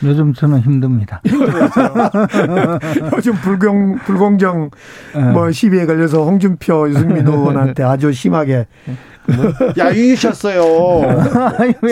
요즘 0.04 0.32
저는 0.32 0.60
힘듭니다. 0.60 1.20
요즘 3.16 3.34
불공 3.34 3.96
불공정 3.98 4.70
네. 5.14 5.22
뭐 5.32 5.50
시비에 5.50 5.86
걸려서 5.86 6.24
홍준표 6.24 6.88
유승민 6.88 7.26
의원한테 7.26 7.82
아주 7.82 8.12
심하게 8.12 8.66
야유셨어요. 9.76 10.62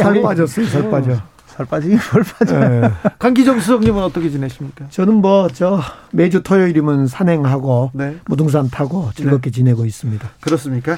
살 0.01 0.23
빠졌어요. 0.23 0.66
살 0.66 0.90
빠져. 0.90 1.16
살 1.47 1.66
빠지긴 1.66 1.99
뭘 2.12 2.23
빠져. 2.25 2.59
네. 2.68 2.90
강기정 3.18 3.59
수석님은 3.61 4.03
어떻게 4.03 4.31
지내십니까? 4.31 4.87
저는 4.90 5.14
뭐 5.16 5.49
저 5.53 5.81
매주 6.12 6.42
토요일이면 6.42 7.09
산행하고 7.09 7.90
네. 7.94 8.16
부동산 8.27 8.71
타고 8.71 9.11
즐겁게 9.14 9.51
네. 9.51 9.55
지내고 9.57 9.85
있습니다. 9.85 10.29
그렇습니까? 10.40 10.97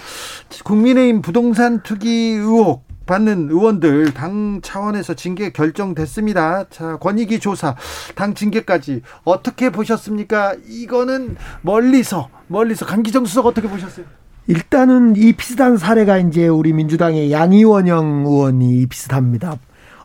국민의힘 0.64 1.22
부동산 1.22 1.82
투기 1.82 2.10
의혹 2.34 2.89
받는 3.10 3.50
의원들 3.50 4.14
당 4.14 4.60
차원에서 4.62 5.14
징계 5.14 5.50
결정됐습니다. 5.50 6.68
자, 6.70 6.96
권익위 6.98 7.40
조사, 7.40 7.74
당 8.14 8.34
징계까지 8.34 9.02
어떻게 9.24 9.70
보셨습니까? 9.70 10.54
이거는 10.68 11.36
멀리서 11.62 12.28
멀리서 12.46 12.86
강기정 12.86 13.24
수석 13.24 13.46
어떻게 13.46 13.68
보셨어요? 13.68 14.06
일단은 14.46 15.16
이 15.16 15.32
비슷한 15.32 15.76
사례가 15.76 16.18
이제 16.18 16.46
우리 16.46 16.72
민주당의 16.72 17.32
양이원영 17.32 18.24
의원이 18.26 18.86
비슷합니다. 18.86 19.58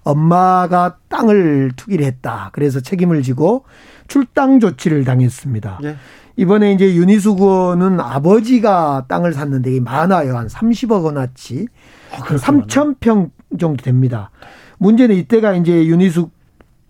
엄마가 0.04 0.98
땅을 1.08 1.74
투기를 1.76 2.06
했다. 2.06 2.50
그래서 2.54 2.80
책임을 2.80 3.22
지고 3.22 3.66
출당 4.08 4.60
조치를 4.60 5.04
당했습니다. 5.04 5.80
네. 5.82 5.96
이번에 6.38 6.74
이제 6.74 6.94
윤희숙 6.96 7.40
의원은 7.42 8.00
아버지가 8.00 9.06
땅을 9.08 9.34
샀는데 9.34 9.80
많아요. 9.80 10.36
한 10.38 10.48
30억 10.48 11.04
원어치. 11.06 11.68
아, 12.12 12.18
3천 12.18 12.96
평 13.00 13.32
정도 13.60 13.84
됩니다. 13.84 14.32
문제는 14.78 15.16
이때가 15.16 15.54
이제 15.54 15.86
윤희숙 15.86 16.32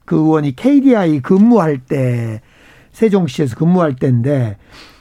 그 0.06 0.16
의원이 0.16 0.56
KDI 0.56 1.20
근무할 1.22 1.78
때 1.80 2.42
세종시에서 2.92 3.56
근무할 3.56 3.96
때인데 3.96 4.58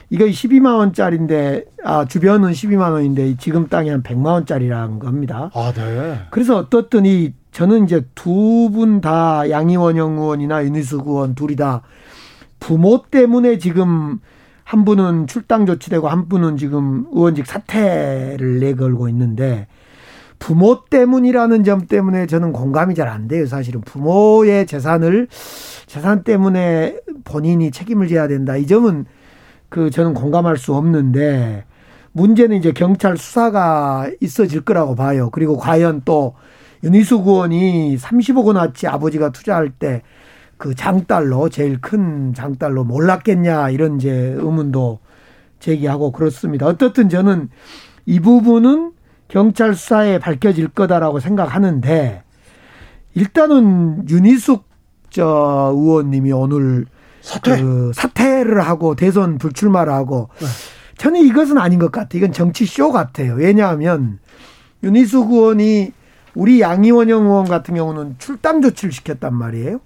이거 0.09 0.25
12만 0.25 0.77
원짜리인데 0.77 1.65
아 1.83 2.05
주변은 2.05 2.51
12만 2.51 2.91
원인데 2.91 3.35
지금 3.37 3.67
땅이 3.67 3.89
한 3.89 4.03
100만 4.03 4.25
원짜리라는 4.25 4.99
겁니다. 4.99 5.49
아, 5.53 5.71
네. 5.75 6.19
그래서 6.29 6.57
어떻든 6.57 7.05
이 7.05 7.33
저는 7.51 7.85
이제 7.85 8.05
두 8.13 8.69
분 8.71 9.01
다 9.01 9.49
양희원영 9.49 10.17
의원이나 10.17 10.63
윤희숙 10.65 11.07
의원 11.07 11.33
둘이 11.35 11.55
다 11.55 11.81
부모 12.59 13.03
때문에 13.09 13.57
지금 13.57 14.19
한 14.65 14.83
분은 14.83 15.27
출당 15.27 15.65
조치되고 15.67 16.09
한 16.09 16.27
분은 16.27 16.57
지금 16.57 17.05
의원직 17.13 17.45
사퇴를 17.45 18.59
내걸고 18.59 19.07
있는데 19.09 19.67
부모 20.39 20.83
때문이라는 20.89 21.63
점 21.63 21.85
때문에 21.87 22.25
저는 22.25 22.51
공감이 22.51 22.95
잘 22.95 23.07
안 23.07 23.27
돼요. 23.27 23.45
사실은 23.45 23.81
부모의 23.81 24.65
재산을 24.65 25.27
재산 25.85 26.23
때문에 26.23 26.97
본인이 27.23 27.69
책임을 27.71 28.07
져야 28.07 28.27
된다. 28.27 28.57
이 28.57 28.65
점은 28.65 29.05
그 29.69 29.91
저는 29.91 30.13
공감할 30.15 30.57
수 30.57 30.73
없는데 30.73 31.63
문제는 32.11 32.57
이제 32.57 32.71
경찰 32.71 33.17
수사가 33.17 34.09
있어질 34.19 34.61
거라고 34.61 34.95
봐요. 34.95 35.29
그리고 35.31 35.57
과연 35.57 36.01
또 36.05 36.33
윤희숙 36.83 37.27
의원이 37.27 37.97
30억 37.97 38.45
원어치 38.45 38.87
아버지가 38.87 39.29
투자할 39.31 39.69
때 39.69 40.01
그 40.57 40.73
장달로 40.73 41.49
제일 41.49 41.81
큰 41.81 42.33
장달로 42.33 42.83
몰랐겠냐 42.83 43.69
이런 43.69 43.97
이제 43.97 44.11
의문도 44.37 44.99
제기하고 45.59 46.11
그렇습니다. 46.11 46.65
어떻든 46.65 47.09
저는 47.09 47.49
이 48.05 48.19
부분은 48.19 48.93
경찰 49.27 49.75
수사에 49.75 50.19
밝혀질 50.19 50.69
거다라고 50.69 51.19
생각하는데 51.19 52.23
일단은 53.15 54.07
윤희숙 54.09 54.65
저 55.09 55.71
의원님이 55.73 56.31
오늘 56.33 56.85
사퇴 57.21 57.61
그 57.61 57.91
사퇴를 57.95 58.61
하고 58.61 58.95
대선 58.95 59.37
불출마를 59.37 59.91
하고 59.91 60.29
네. 60.39 60.45
저는 60.97 61.21
이것은 61.21 61.57
아닌 61.57 61.79
것 61.79 61.91
같아요. 61.91 62.19
이건 62.19 62.31
정치 62.33 62.65
쇼 62.65 62.91
같아요. 62.91 63.33
왜냐하면 63.35 64.19
윤희숙 64.83 65.31
의원이 65.31 65.91
우리 66.35 66.61
양이원영 66.61 67.25
의원 67.25 67.45
같은 67.45 67.75
경우는 67.75 68.15
출당 68.19 68.61
조치를 68.61 68.91
시켰단 68.91 69.33
말이에요. 69.33 69.79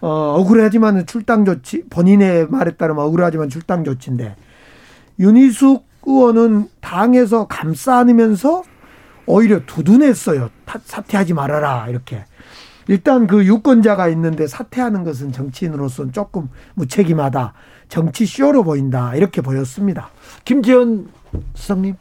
어, 0.00 0.34
억울하지만 0.38 1.06
출당 1.06 1.44
조치, 1.44 1.84
본인의 1.90 2.48
말에 2.48 2.72
따르면 2.72 3.04
억울하지만 3.04 3.48
출당 3.48 3.84
조치인데, 3.84 4.36
윤희숙 5.18 5.86
의원은 6.06 6.68
당에서 6.80 7.46
감싸 7.46 7.98
안으면서 7.98 8.62
오히려 9.26 9.60
두둔했어요. 9.66 10.50
사퇴하지 10.84 11.34
말아라, 11.34 11.88
이렇게. 11.88 12.24
일단 12.88 13.26
그 13.26 13.44
유권자가 13.44 14.08
있는데 14.08 14.46
사퇴하는 14.46 15.04
것은 15.04 15.30
정치인으로서는 15.30 16.12
조금 16.12 16.48
무책임하다. 16.74 17.52
정치 17.88 18.26
쇼로 18.26 18.64
보인다. 18.64 19.14
이렇게 19.14 19.42
보였습니다. 19.42 20.10
김지현 20.44 21.08
수석님. 21.54 21.94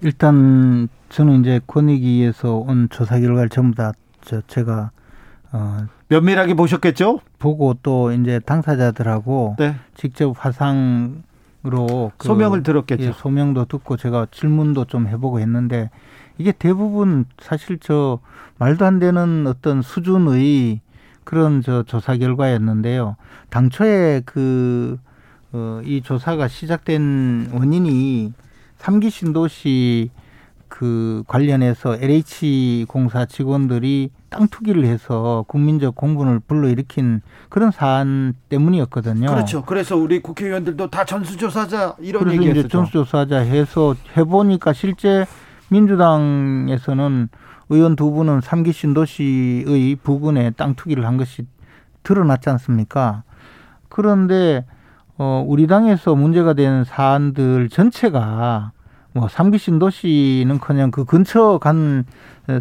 일단 0.00 0.88
저는 1.10 1.42
이제 1.42 1.60
권익위에서 1.66 2.54
온 2.54 2.88
조사 2.90 3.20
결과를 3.20 3.50
전부 3.50 3.76
다저 3.76 4.42
제가 4.48 4.90
어 5.56 5.86
면밀하게 6.08 6.54
보셨겠죠? 6.54 7.20
보고 7.38 7.74
또 7.82 8.12
이제 8.12 8.38
당사자들하고 8.40 9.56
네. 9.58 9.76
직접 9.94 10.34
화상으로 10.38 12.12
그 12.16 12.26
소명을 12.28 12.62
들었겠죠. 12.62 13.04
예, 13.04 13.12
소명도 13.12 13.64
듣고 13.64 13.96
제가 13.96 14.26
질문도 14.30 14.84
좀 14.84 15.08
해보고 15.08 15.40
했는데 15.40 15.90
이게 16.38 16.52
대부분 16.52 17.24
사실 17.38 17.78
저 17.80 18.20
말도 18.58 18.84
안 18.84 18.98
되는 18.98 19.46
어떤 19.46 19.82
수준의 19.82 20.80
그런 21.24 21.62
저 21.62 21.82
조사 21.82 22.16
결과였는데요. 22.16 23.16
당초에 23.50 24.22
그, 24.24 24.98
어, 25.52 25.80
이 25.84 26.02
조사가 26.02 26.46
시작된 26.46 27.50
원인이 27.52 28.32
삼기 28.76 29.10
신도시 29.10 30.10
그 30.68 31.24
관련해서 31.26 31.96
LH 31.96 32.86
공사 32.88 33.24
직원들이 33.24 34.10
땅 34.28 34.48
투기를 34.48 34.84
해서 34.84 35.44
국민적 35.48 35.94
공분을 35.94 36.40
불러일으킨 36.40 37.22
그런 37.48 37.70
사안 37.70 38.34
때문이었거든요. 38.48 39.28
그렇죠. 39.28 39.64
그래서 39.64 39.96
우리 39.96 40.20
국회의원들도 40.20 40.90
다 40.90 41.04
전수조사자 41.04 41.96
이런 42.00 42.30
얘기했었죠. 42.32 42.68
전수조사자 42.68 43.38
해서 43.38 43.94
해보니까 44.16 44.72
실제 44.72 45.26
민주당에서는 45.68 47.28
의원 47.68 47.96
두 47.96 48.10
분은 48.10 48.40
삼기 48.40 48.72
신도시의 48.72 49.96
부근에 50.02 50.50
땅 50.50 50.74
투기를 50.74 51.06
한 51.06 51.16
것이 51.16 51.46
드러났지 52.02 52.48
않습니까? 52.50 53.24
그런데 53.88 54.64
어 55.18 55.44
우리 55.46 55.66
당에서 55.66 56.14
문제가 56.14 56.52
되는 56.52 56.84
사안들 56.84 57.68
전체가 57.70 58.72
뭐 59.12 59.28
삼기 59.28 59.58
신도시는커녕 59.58 60.90
그 60.90 61.04
근처 61.04 61.58
간 61.58 62.04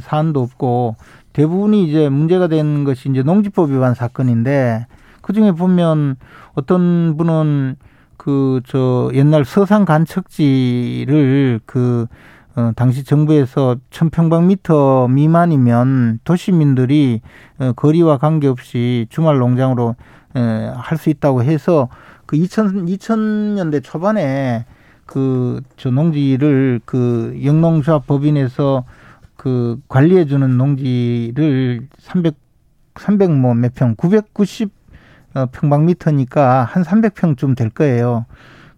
사안도 0.01 0.41
없고 0.41 0.95
대부분이 1.35 1.83
이제 1.83 2.07
문제가 2.07 2.47
된 2.47 2.85
것이 2.85 3.09
이제 3.09 3.21
농지법 3.21 3.69
위반 3.71 3.93
사건인데 3.93 4.87
그 5.21 5.33
중에 5.33 5.51
보면 5.51 6.15
어떤 6.53 7.17
분은 7.17 7.75
그 8.15 8.61
저 8.65 9.11
옛날 9.13 9.43
서산 9.43 9.83
간척지를 9.83 11.59
그 11.65 12.07
어, 12.55 12.71
당시 12.77 13.03
정부에서 13.03 13.75
천평방미터 13.89 15.09
미만이면 15.09 16.19
도시민들이 16.23 17.19
어, 17.59 17.73
거리와 17.75 18.17
관계없이 18.17 19.07
주말 19.09 19.37
농장으로 19.39 19.95
어, 20.35 20.73
할수 20.77 21.09
있다고 21.09 21.43
해서 21.43 21.89
그 22.25 22.37
2000, 22.37 22.85
2000년대 22.85 23.83
초반에 23.83 24.65
그 25.05 25.59
저 25.75 25.91
농지를 25.91 26.79
그 26.85 27.37
영농조합 27.43 28.07
법인에서 28.07 28.85
그 29.45 29.79
관리해 29.87 30.25
주는 30.25 30.57
농지를 30.57 31.87
300 31.99 32.33
300 32.95 33.29
뭐 33.29 33.53
몇 33.53 33.75
평, 33.75 33.93
990 33.95 34.71
어, 35.35 35.45
평방미터니까 35.51 36.63
한 36.63 36.81
300평쯤 36.83 37.55
될 37.55 37.69
거예요. 37.69 38.25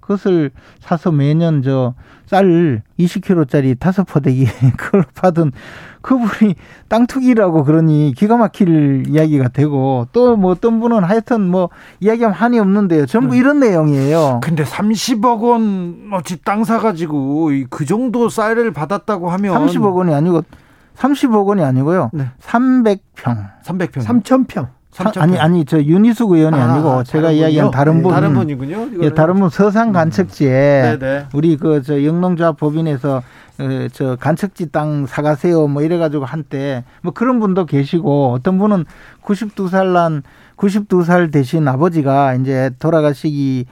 그것을 0.08 0.52
사서 0.80 1.12
매년 1.12 1.62
저 1.62 1.94
쌀 2.28 2.82
20kg짜리 3.00 3.80
다섯 3.80 4.04
포대기 4.04 4.46
그걸 4.78 5.06
받은 5.16 5.54
그분이 6.02 6.56
땅 6.90 7.08
투기라고 7.08 7.64
그러니 7.64 8.14
기가 8.16 8.36
막힐 8.38 9.06
이야기가 9.08 9.48
되고 9.50 10.08
또 10.12 10.36
뭐 10.36 10.52
어떤 10.52 10.80
분은 10.82 11.04
하여튼 11.06 11.50
뭐 11.50 11.70
이야기하면 12.02 12.36
한이 12.36 12.60
없는데요. 12.60 13.06
전부 13.06 13.34
네. 13.34 13.40
이런 13.40 13.60
내용이에요. 13.62 14.42
근데 14.44 14.64
30억 14.64 15.42
원 15.42 16.10
어찌 16.12 16.42
땅 16.44 16.66
사가지고 16.66 17.50
그 17.70 17.86
정도 17.86 18.28
쌀을 18.30 18.72
받았다고 18.74 19.30
하면 19.32 19.56
30억 19.56 19.96
원이 19.96 20.14
아니고 20.14 20.44
30억 20.98 21.46
원이 21.46 21.64
아니고요. 21.64 22.12
네. 22.14 22.26
300평. 22.42 23.00
300평. 23.64 24.04
3,000평. 24.04 24.68
아니 25.22 25.38
아니 25.40 25.66
저 25.66 25.82
윤희숙 25.82 26.32
의원이 26.32 26.58
아, 26.60 26.76
니고 26.78 27.04
제가 27.04 27.32
이야기한 27.32 27.72
다른 27.72 28.02
분 28.02 28.12
다른 28.14 28.34
분이군요. 28.34 29.04
예, 29.04 29.10
다른 29.14 29.40
분 29.40 29.50
서산 29.50 29.92
간척지에 29.92 30.98
음. 31.02 31.26
우리 31.34 31.58
그 31.58 31.82
저 31.84 32.04
영농조합 32.04 32.58
법인에서 32.58 33.22
어, 33.60 33.88
저 33.92 34.16
간척지 34.18 34.72
땅 34.72 35.06
사가세요 35.06 35.68
뭐 35.68 35.82
이래가지고 35.82 36.26
한때 36.26 36.84
뭐 37.02 37.12
그런 37.14 37.40
분도 37.40 37.66
계시고 37.66 38.34
어떤 38.34 38.58
분은 38.58 38.86
92살 39.24 39.94
난 39.94 40.24
92살 40.58 41.32
되신 41.32 41.68
아버지가 41.68 42.34
이제 42.36 42.72
돌아가시기 42.80 43.66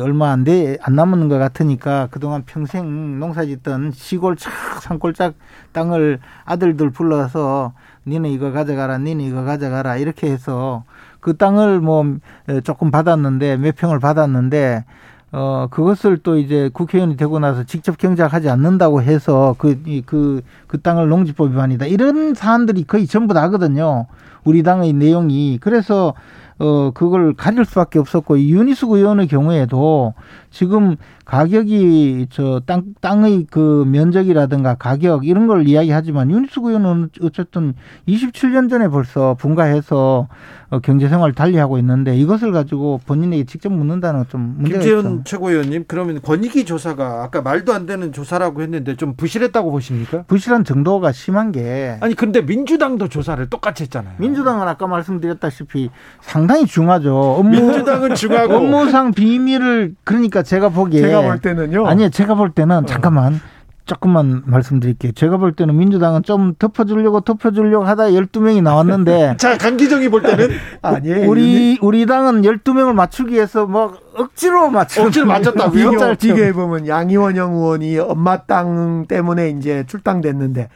얼마 0.00 0.30
안 0.30 0.44
돼, 0.44 0.76
안 0.82 0.94
남은 0.94 1.28
것 1.28 1.38
같으니까 1.38 2.06
그동안 2.12 2.44
평생 2.46 3.18
농사 3.18 3.44
짓던 3.44 3.90
시골 3.92 4.36
착 4.36 4.52
산골짝 4.82 5.34
땅을 5.72 6.20
아들들 6.44 6.90
불러서 6.90 7.72
니네 8.08 8.30
이거 8.30 8.50
가져가라, 8.52 8.98
니네 8.98 9.24
이거 9.24 9.44
가져가라 9.44 9.96
이렇게 9.96 10.30
해서 10.30 10.84
그 11.20 11.36
땅을 11.36 11.80
뭐 11.80 12.16
조금 12.64 12.90
받았는데 12.90 13.56
몇 13.58 13.76
평을 13.76 14.00
받았는데 14.00 14.84
어 15.30 15.66
그것을 15.70 16.18
또 16.18 16.38
이제 16.38 16.70
국회의원이 16.72 17.16
되고 17.16 17.38
나서 17.38 17.64
직접 17.64 17.98
경작하지 17.98 18.48
않는다고 18.48 19.02
해서 19.02 19.54
그그그 19.58 20.02
그, 20.06 20.40
그 20.66 20.80
땅을 20.80 21.08
농지법 21.08 21.50
위반이다 21.50 21.86
이런 21.86 22.34
사안들이 22.34 22.84
거의 22.84 23.06
전부 23.06 23.34
다거든요. 23.34 24.06
우리 24.44 24.62
당의 24.62 24.94
내용이 24.94 25.58
그래서 25.60 26.14
어 26.58 26.90
그걸 26.92 27.34
가릴 27.34 27.64
수밖에 27.64 27.98
없었고 27.98 28.40
윤희숙 28.40 28.92
의원의 28.92 29.28
경우에도 29.28 30.14
지금 30.50 30.96
가격이 31.24 32.26
저 32.30 32.60
땅 32.66 32.94
땅의 33.00 33.46
그 33.50 33.84
면적이라든가 33.86 34.74
가격 34.74 35.26
이런 35.26 35.46
걸 35.46 35.68
이야기하지만 35.68 36.30
윤희숙 36.30 36.64
의원은 36.66 37.10
어쨌든 37.22 37.74
27년 38.08 38.68
전에 38.70 38.88
벌써 38.88 39.34
분가해서 39.38 40.28
어, 40.70 40.78
경제 40.80 41.08
생활 41.08 41.32
달리하고 41.32 41.78
있는데 41.78 42.16
이것을 42.16 42.52
가지고 42.52 43.00
본인에게 43.06 43.44
직접 43.44 43.70
묻는다는 43.72 44.24
좀 44.28 44.54
문제가 44.58 44.80
김재현 44.80 44.98
있죠. 45.18 45.24
최고위원님 45.24 45.84
그러면 45.86 46.20
권익위 46.20 46.64
조사가 46.64 47.22
아까 47.22 47.40
말도 47.40 47.72
안 47.72 47.86
되는 47.86 48.12
조사라고 48.12 48.60
했는데 48.62 48.96
좀 48.96 49.14
부실했다고 49.14 49.70
보십니까? 49.70 50.24
부실한 50.26 50.64
정도가 50.64 51.12
심한 51.12 51.52
게 51.52 51.96
아니 52.00 52.14
근데 52.14 52.40
민주당도 52.42 53.08
조사를 53.08 53.48
똑같이 53.48 53.84
했잖아요. 53.84 54.14
민주당은 54.18 54.66
아까 54.66 54.86
말씀드렸다시피 54.86 55.90
상 56.20 56.47
당히 56.48 56.66
중하죠. 56.66 57.14
업무, 57.14 57.60
민주당은 57.60 58.14
중하고 58.14 58.54
업무상 58.54 59.12
비밀을 59.12 59.94
그러니까 60.02 60.42
제가 60.42 60.70
보기에 60.70 61.02
제가 61.02 61.22
볼 61.22 61.38
때는요. 61.40 61.86
아니요 61.86 62.08
제가 62.08 62.34
볼 62.34 62.50
때는 62.50 62.78
어. 62.78 62.86
잠깐만 62.86 63.40
조금만 63.84 64.42
말씀드릴게요. 64.44 65.12
제가 65.12 65.38
볼 65.38 65.52
때는 65.52 65.76
민주당은 65.76 66.22
좀 66.22 66.54
덮어주려고 66.58 67.20
덮어주려고 67.20 67.84
하다 67.84 68.08
12명이 68.10 68.62
나왔는데. 68.62 69.36
자, 69.40 69.56
강기정이 69.56 70.10
볼 70.10 70.22
때는? 70.22 70.50
아니에요. 70.82 71.28
우리, 71.28 71.78
우리 71.80 72.04
당은 72.04 72.42
12명을 72.42 72.92
맞추기 72.92 73.34
위해서 73.34 73.66
뭐 73.66 73.96
억지로 74.14 74.68
맞추 74.70 75.02
억지로 75.02 75.26
맞췄다고요? 75.26 75.90
비교, 75.90 76.14
비교해보면 76.14 76.86
양희원영 76.86 77.54
의원이 77.54 77.98
엄마 77.98 78.42
땅 78.42 79.06
때문에 79.08 79.50
이제 79.50 79.84
출당됐는데 79.86 80.68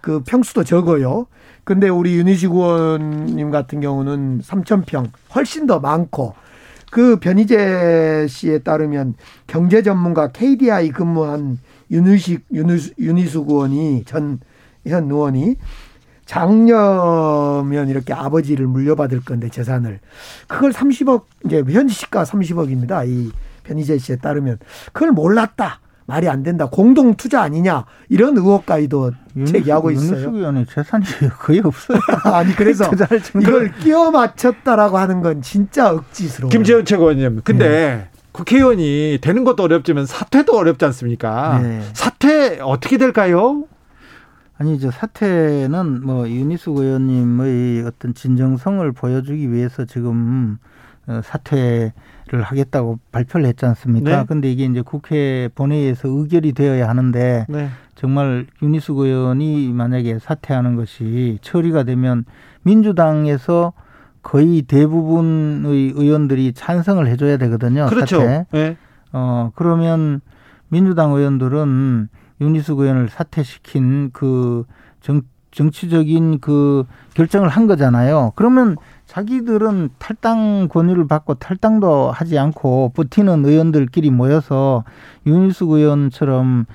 그 0.00 0.20
평수도 0.20 0.64
적어요. 0.64 1.26
근데 1.64 1.88
우리 1.88 2.16
윤희식 2.16 2.50
의원님 2.50 3.50
같은 3.50 3.80
경우는 3.80 4.40
3,000평 4.42 5.10
훨씬 5.34 5.66
더 5.66 5.80
많고 5.80 6.34
그 6.90 7.16
변희재 7.16 8.26
씨에 8.28 8.58
따르면 8.60 9.14
경제 9.46 9.82
전문가 9.82 10.30
KDI 10.30 10.90
근무한 10.90 11.58
윤희식 11.90 12.46
윤희수, 12.52 12.92
윤희숙 12.98 13.50
의원이 13.50 14.04
전 14.06 14.38
현 14.86 15.04
의원이 15.10 15.56
장녀면 16.26 17.88
이렇게 17.88 18.12
아버지를 18.12 18.66
물려받을 18.66 19.20
건데 19.24 19.48
재산을 19.48 20.00
그걸 20.46 20.72
30억 20.72 21.24
이제 21.46 21.62
현지 21.68 21.94
시가 21.94 22.24
30억입니다. 22.24 23.06
이 23.08 23.30
변희재 23.64 23.98
씨에 23.98 24.16
따르면 24.16 24.58
그걸 24.92 25.12
몰랐다. 25.12 25.80
말이 26.06 26.28
안 26.28 26.42
된다. 26.42 26.66
공동 26.66 27.14
투자 27.14 27.42
아니냐 27.42 27.86
이런 28.08 28.36
의혹까지도 28.36 29.12
제기하고 29.46 29.90
있어요. 29.90 30.10
윤희숙 30.10 30.34
의원이 30.34 30.66
재산이 30.66 31.04
거의 31.40 31.60
없어요. 31.64 31.98
아니 32.24 32.54
그래서 32.54 32.90
이걸 33.40 33.72
끼워 33.78 34.10
맞췄다라고 34.10 34.98
하는 34.98 35.22
건 35.22 35.40
진짜 35.42 35.90
억지스러워. 35.92 36.50
김재현 36.50 36.84
최고위원님. 36.84 37.40
근데 37.44 37.68
네. 37.68 38.08
국회의원이 38.32 39.18
되는 39.22 39.44
것도 39.44 39.62
어렵지만 39.62 40.06
사퇴도 40.06 40.56
어렵지 40.56 40.84
않습니까? 40.86 41.60
네. 41.62 41.80
사퇴 41.92 42.58
어떻게 42.62 42.98
될까요? 42.98 43.64
아니 44.58 44.78
저 44.78 44.90
사퇴는 44.90 46.04
뭐 46.04 46.28
윤희숙 46.28 46.78
의원님의 46.78 47.84
어떤 47.86 48.14
진정성을 48.14 48.90
보여주기 48.92 49.50
위해서 49.52 49.84
지금 49.84 50.58
어, 51.06 51.20
사퇴 51.24 51.92
를 52.34 52.42
하겠다고 52.42 52.98
발표를 53.12 53.46
했지 53.46 53.64
않습니까? 53.66 54.18
네. 54.18 54.24
근데 54.26 54.50
이게 54.50 54.64
이제 54.64 54.82
국회 54.82 55.48
본회의에서 55.54 56.08
의결이 56.08 56.52
되어야 56.52 56.88
하는데 56.88 57.46
네. 57.48 57.68
정말 57.94 58.46
윤희숙 58.62 58.98
의원이 58.98 59.72
만약에 59.72 60.18
사퇴하는 60.18 60.76
것이 60.76 61.38
처리가 61.42 61.84
되면 61.84 62.24
민주당에서 62.62 63.72
거의 64.22 64.62
대부분의 64.62 65.92
의원들이 65.94 66.54
찬성을 66.54 67.06
해줘야 67.06 67.36
되거든요. 67.36 67.86
그렇죠. 67.86 68.20
사퇴. 68.20 68.46
네. 68.50 68.76
어 69.12 69.52
그러면 69.54 70.20
민주당 70.68 71.12
의원들은 71.12 72.08
윤희숙 72.40 72.80
의원을 72.80 73.08
사퇴시킨 73.10 74.10
그 74.12 74.64
정, 75.00 75.22
정치적인 75.52 76.40
그 76.40 76.84
결정을 77.14 77.48
한 77.48 77.66
거잖아요. 77.66 78.32
그러면 78.34 78.76
자기들은 79.14 79.90
탈당 80.00 80.66
권유를 80.68 81.06
받고 81.06 81.34
탈당도 81.34 82.10
하지 82.10 82.36
않고 82.36 82.92
버티는 82.96 83.44
의원들끼리 83.44 84.10
모여서 84.10 84.82
윤희숙 85.26 85.70
의원처럼 85.70 86.66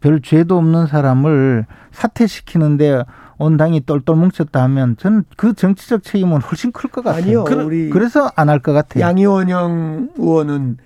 별 0.00 0.22
죄도 0.22 0.56
없는 0.58 0.86
사람을 0.86 1.66
사퇴시키는데 1.90 3.02
온 3.38 3.56
당이 3.56 3.80
똘똘 3.80 4.14
뭉쳤다 4.14 4.62
하면 4.64 4.96
저는 4.96 5.24
그 5.36 5.54
정치적 5.54 6.04
책임은 6.04 6.40
훨씬 6.40 6.70
클 6.70 6.88
것 6.90 7.02
같아요. 7.02 7.44
아니요. 7.44 7.66
우리 7.66 7.90
그래서 7.90 8.30
안 8.36 8.48
할 8.48 8.60
것 8.60 8.72
같아요. 8.72 9.02
양의원영 9.02 10.10
의원은 10.16 10.76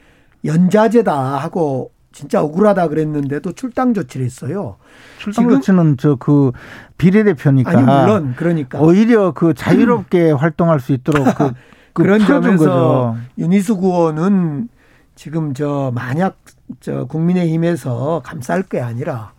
연자제다 0.46 1.14
하고 1.36 1.91
진짜 2.12 2.42
억울하다 2.42 2.88
그랬는데도 2.88 3.52
출당 3.52 3.94
조치를 3.94 4.24
했어요. 4.26 4.76
출당 5.18 5.48
조치는 5.48 5.96
저 5.96 6.16
그 6.18 6.52
비례대표니까. 6.98 7.70
아니 7.70 7.82
물론 7.82 8.34
그러니까 8.36 8.80
오히려 8.80 9.32
그 9.32 9.54
자유롭게 9.54 10.32
음. 10.32 10.36
활동할 10.36 10.80
수 10.80 10.92
있도록 10.92 11.24
그, 11.36 11.52
그 11.92 12.02
그런 12.02 12.20
점에서 12.24 12.64
거죠. 12.64 13.16
윤희숙 13.38 13.82
의원은 13.84 14.68
지금 15.14 15.52
저 15.54 15.90
만약 15.94 16.36
저 16.80 17.04
국민의힘에서 17.06 18.22
감쌀 18.24 18.62
게 18.62 18.80
아니라 18.80 19.32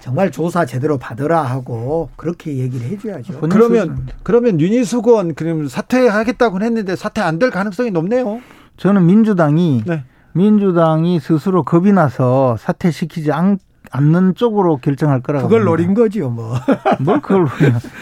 정말 0.00 0.32
조사 0.32 0.64
제대로 0.66 0.98
받으라 0.98 1.42
하고 1.42 2.10
그렇게 2.16 2.56
얘기를 2.56 2.86
해줘야죠. 2.88 3.38
그러면 3.40 4.08
그러면 4.24 4.60
윤희숙 4.60 5.06
의원 5.06 5.34
그럼 5.34 5.68
사퇴하겠다고 5.68 6.60
했는데 6.60 6.96
사퇴 6.96 7.20
안 7.20 7.38
될 7.38 7.50
가능성이 7.50 7.90
높네요. 7.92 8.40
저는 8.78 9.06
민주당이 9.06 9.84
네. 9.86 10.04
민주당이 10.34 11.20
스스로 11.20 11.62
겁이 11.62 11.92
나서 11.92 12.56
사퇴시키지 12.58 13.32
않, 13.32 13.58
않는 13.92 14.34
쪽으로 14.34 14.78
결정할 14.78 15.20
거라고. 15.20 15.46
그걸 15.48 15.64
노린 15.64 15.92
거지요, 15.92 16.30
뭐. 16.30 16.54
뭘 17.00 17.20
그걸 17.20 17.46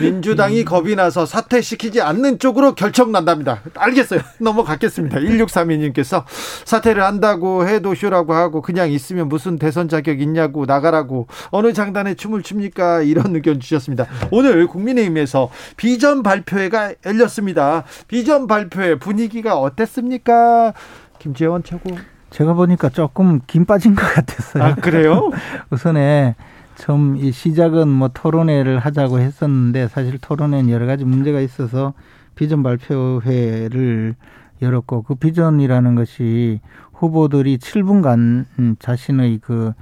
민주당이 0.00 0.64
겁이 0.64 0.94
나서 0.94 1.26
사퇴시키지 1.26 2.00
않는 2.00 2.38
쪽으로 2.38 2.74
결정 2.76 3.10
난답니다. 3.10 3.60
알겠어요. 3.74 4.20
넘어가겠습니다. 4.38 5.18
1632님께서 5.18 6.24
사퇴를 6.64 7.02
한다고 7.02 7.66
해도 7.66 7.94
쇼라고 7.96 8.34
하고 8.34 8.62
그냥 8.62 8.92
있으면 8.92 9.28
무슨 9.28 9.58
대선 9.58 9.88
자격 9.88 10.20
있냐고 10.20 10.64
나가라고 10.64 11.26
어느 11.50 11.72
장단에 11.72 12.14
춤을 12.14 12.42
춥니까? 12.42 13.02
이런 13.02 13.34
의견 13.34 13.58
주셨습니다. 13.58 14.06
오늘 14.30 14.68
국민의힘에서 14.68 15.50
비전 15.76 16.22
발표회가 16.22 16.94
열렸습니다. 17.04 17.82
비전 18.06 18.46
발표회 18.46 19.00
분위기가 19.00 19.58
어땠습니까? 19.58 20.72
김재원 21.18 21.64
최고. 21.64 21.90
제가 22.30 22.54
보니까 22.54 22.88
조금 22.88 23.40
김 23.46 23.64
빠진 23.64 23.94
것 23.94 24.02
같았어요. 24.02 24.62
아, 24.62 24.74
그래요? 24.74 25.30
우선에 25.70 26.34
좀 26.80 27.16
이 27.20 27.30
시작은 27.32 27.88
뭐 27.88 28.08
토론회를 28.08 28.78
하자고 28.78 29.18
했었는데 29.20 29.88
사실 29.88 30.18
토론회는 30.18 30.70
여러 30.70 30.86
가지 30.86 31.04
문제가 31.04 31.40
있어서 31.40 31.92
비전 32.34 32.62
발표회를 32.62 34.14
열었고 34.62 35.02
그 35.02 35.14
비전이라는 35.14 35.94
것이 35.94 36.60
후보들이 36.94 37.58
7분간 37.58 38.46
자신의 38.78 39.40
그 39.42 39.72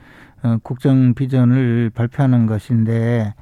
어, 0.42 0.56
국정 0.62 1.14
비전을 1.14 1.90
발표하는 1.94 2.46
것인데 2.46 3.34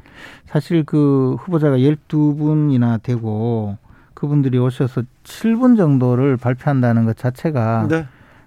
사실 0.46 0.84
그 0.84 1.36
후보자가 1.40 1.76
12분이나 1.76 3.02
되고 3.02 3.76
그분들이 4.14 4.58
오셔서 4.58 5.02
7분 5.24 5.76
정도를 5.76 6.38
발표한다는 6.38 7.04
것 7.04 7.16
자체가 7.18 7.86
네. 7.88 8.06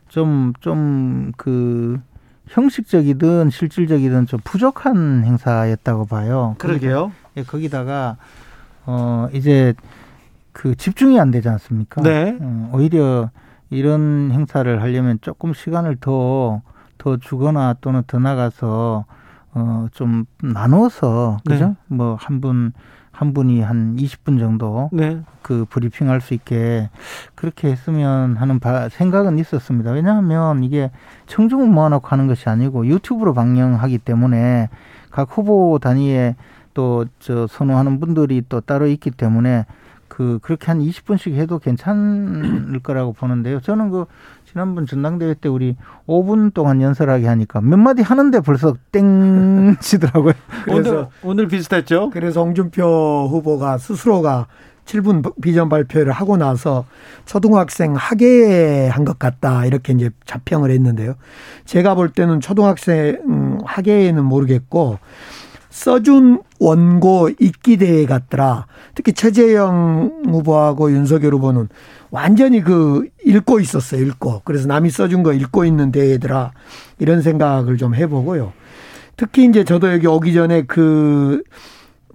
좀, 0.09 0.53
좀, 0.59 1.31
그, 1.37 1.99
형식적이든 2.47 3.51
실질적이든 3.51 4.25
좀 4.25 4.39
부족한 4.43 5.23
행사였다고 5.23 6.05
봐요. 6.07 6.55
그러게요. 6.57 7.11
예, 7.37 7.43
거기다가 7.43 8.17
어 8.87 9.27
이제 9.33 9.73
그 10.51 10.75
집중이 10.75 11.19
안 11.19 11.29
되지 11.29 11.47
않습니까? 11.47 12.01
네. 12.01 12.37
어, 12.41 12.71
오히려 12.73 13.29
이런 13.69 14.31
행사를 14.31 14.81
하려면 14.81 15.19
조금 15.21 15.53
시간을 15.53 15.97
더 15.97 16.61
더 16.97 17.15
주거나 17.17 17.75
또는 17.81 18.03
더 18.07 18.17
나가서 18.19 19.05
어 19.53 19.87
좀 19.93 20.25
나눠서 20.41 21.37
그죠? 21.47 21.75
네. 21.87 21.95
뭐 21.95 22.17
한 22.19 22.41
분 22.41 22.73
한 23.19 23.33
분이 23.33 23.61
한 23.61 23.97
20분 23.97 24.39
정도 24.39 24.89
네. 24.93 25.19
그 25.41 25.65
브리핑할 25.69 26.21
수 26.21 26.33
있게 26.33 26.89
그렇게 27.35 27.69
했으면 27.69 28.37
하는 28.37 28.61
바, 28.61 28.87
생각은 28.87 29.37
있었습니다. 29.39 29.91
왜냐하면 29.91 30.63
이게 30.63 30.89
청중을 31.27 31.67
모아놓고 31.67 32.07
하는 32.07 32.27
것이 32.27 32.47
아니고 32.47 32.87
유튜브로 32.87 33.33
방영하기 33.33 33.97
때문에 33.97 34.69
각 35.11 35.27
후보 35.37 35.79
단위에 35.79 36.35
또 36.73 37.05
저 37.19 37.45
선호하는 37.47 37.99
분들이 37.99 38.41
또 38.47 38.61
따로 38.61 38.87
있기 38.87 39.11
때문에 39.11 39.65
그 40.19 40.37
그렇게 40.41 40.65
한 40.65 40.81
20분씩 40.81 41.35
해도 41.35 41.59
괜찮을 41.59 42.81
거라고 42.83 43.13
보는데요. 43.13 43.61
저는 43.61 43.89
그 43.89 44.03
지난번 44.43 44.85
전당대회 44.85 45.33
때 45.35 45.47
우리 45.47 45.77
5분 46.07 46.53
동안 46.53 46.81
연설하게 46.81 47.25
하니까 47.25 47.61
몇 47.61 47.77
마디 47.77 48.01
하는데 48.01 48.37
벌써 48.41 48.75
땡 48.91 49.77
치더라고요. 49.79 50.33
오늘 50.67 51.07
오늘 51.23 51.47
비슷했죠. 51.47 52.09
그래서 52.09 52.43
홍준표 52.43 53.29
후보가 53.31 53.77
스스로가 53.77 54.47
7분 54.83 55.41
비전 55.41 55.69
발표를 55.69 56.11
하고 56.11 56.35
나서 56.35 56.83
초등학생 57.25 57.95
학예한 57.95 59.05
것 59.05 59.19
같다 59.19 59.65
이렇게 59.65 59.93
이제 59.93 60.09
자평을 60.25 60.69
했는데요. 60.69 61.13
제가 61.63 61.95
볼 61.95 62.09
때는 62.09 62.41
초등학생 62.41 63.59
학예는 63.63 64.25
모르겠고 64.25 64.99
써준 65.79 66.41
원고 66.59 67.29
읽기 67.39 67.77
대회 67.77 68.05
같더라. 68.05 68.67
특히 68.95 69.13
최재형 69.13 70.23
후보하고 70.25 70.91
윤석열 70.91 71.33
후보는 71.35 71.69
완전히 72.11 72.61
그 72.61 73.07
읽고 73.25 73.61
있었어요. 73.61 74.01
읽고. 74.01 74.41
그래서 74.43 74.67
남이 74.67 74.89
써준 74.89 75.23
거 75.23 75.31
읽고 75.31 75.63
있는 75.63 75.93
대회더라. 75.93 76.51
이런 76.97 77.21
생각을 77.21 77.77
좀 77.77 77.95
해보고요. 77.95 78.51
특히 79.15 79.45
이제 79.45 79.63
저도 79.63 79.93
여기 79.93 80.05
오기 80.05 80.33
전에 80.33 80.63
그 80.63 81.43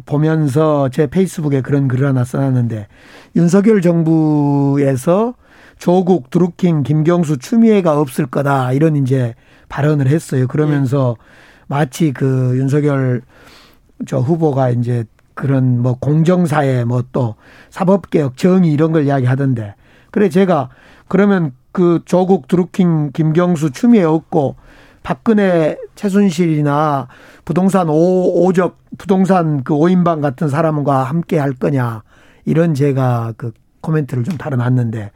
보면서 0.04 0.90
제 0.90 1.06
페이스북에 1.06 1.62
그런 1.62 1.88
글을 1.88 2.06
하나 2.06 2.22
써놨는데 2.22 2.86
윤석열 3.34 3.80
정부에서 3.80 5.36
조국, 5.78 6.28
드루킹, 6.28 6.82
김경수, 6.82 7.38
추미애가 7.38 7.98
없을 7.98 8.26
거다 8.26 8.72
이런 8.72 8.94
이제 8.94 9.34
발언을 9.70 10.06
했어요. 10.06 10.48
그러면서 10.48 11.16
마치 11.66 12.12
그 12.12 12.56
윤석열 12.56 13.22
저 14.06 14.18
후보가 14.18 14.70
이제 14.70 15.04
그런 15.34 15.80
뭐 15.82 15.98
공정사회 15.98 16.84
뭐 16.84 17.02
또 17.12 17.36
사법개혁 17.70 18.36
정의 18.36 18.72
이런 18.72 18.92
걸 18.92 19.04
이야기하던데. 19.06 19.74
그래 20.10 20.28
제가 20.28 20.68
그러면 21.08 21.52
그 21.72 22.00
조국, 22.04 22.46
드루킹, 22.48 23.10
김경수, 23.12 23.72
추미애 23.72 24.04
없고 24.04 24.56
박근혜, 25.02 25.76
최순실이나 25.96 27.08
부동산 27.44 27.88
오, 27.88 28.46
오적 28.46 28.78
부동산 28.96 29.64
그 29.64 29.74
오인방 29.74 30.20
같은 30.20 30.48
사람과 30.48 31.02
함께 31.02 31.38
할 31.38 31.52
거냐. 31.52 32.02
이런 32.44 32.74
제가 32.74 33.34
그 33.36 33.52
코멘트를 33.80 34.24
좀 34.24 34.38
달아놨는데. 34.38 35.10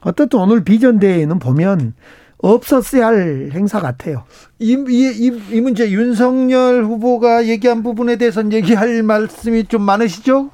어떻든 0.00 0.40
오늘 0.40 0.64
비전 0.64 0.98
대회는 0.98 1.38
보면 1.38 1.94
없었어야 2.40 3.06
할 3.08 3.50
행사 3.52 3.80
같아요. 3.80 4.24
이, 4.58 4.72
이, 4.88 5.26
이, 5.26 5.56
이 5.56 5.60
문제 5.60 5.90
윤석열 5.90 6.84
후보가 6.84 7.46
얘기한 7.46 7.82
부분에 7.82 8.16
대해서는 8.16 8.52
얘기할 8.52 9.02
말씀이 9.02 9.64
좀 9.64 9.82
많으시죠? 9.82 10.50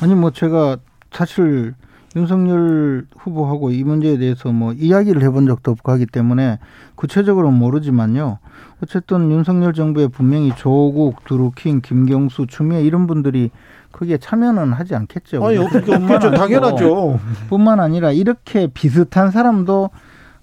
아니 0.00 0.14
뭐 0.14 0.30
제가 0.30 0.78
사실 1.10 1.74
윤석열 2.14 3.06
후보하고 3.18 3.70
이 3.70 3.84
문제에 3.84 4.16
대해서 4.16 4.50
뭐 4.50 4.72
이야기를 4.72 5.22
해본 5.22 5.46
적도 5.46 5.70
없고 5.72 5.92
하기 5.92 6.06
때문에 6.06 6.58
구체적으로는 6.94 7.58
모르지만요. 7.58 8.38
어쨌든 8.82 9.30
윤석열 9.30 9.74
정부에 9.74 10.08
분명히 10.08 10.52
조국, 10.56 11.24
두루킹, 11.24 11.82
김경수, 11.82 12.46
추미애 12.48 12.82
이런 12.82 13.06
분들이 13.06 13.50
거기에 13.92 14.18
참여는 14.18 14.72
하지 14.72 14.94
않겠죠. 14.94 15.44
아니 15.44 15.58
어떻게 15.58 15.94
없겠죠. 15.94 16.30
당연하죠. 16.36 17.18
뿐만 17.48 17.80
아니라 17.80 18.12
이렇게 18.12 18.68
비슷한 18.68 19.30
사람도 19.30 19.90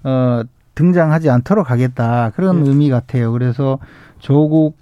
어 0.03 0.43
등장하지 0.75 1.29
않도록 1.29 1.69
하겠다 1.69 2.31
그런 2.35 2.63
네. 2.63 2.69
의미 2.69 2.89
같아요. 2.89 3.31
그래서 3.31 3.79
조국 4.19 4.77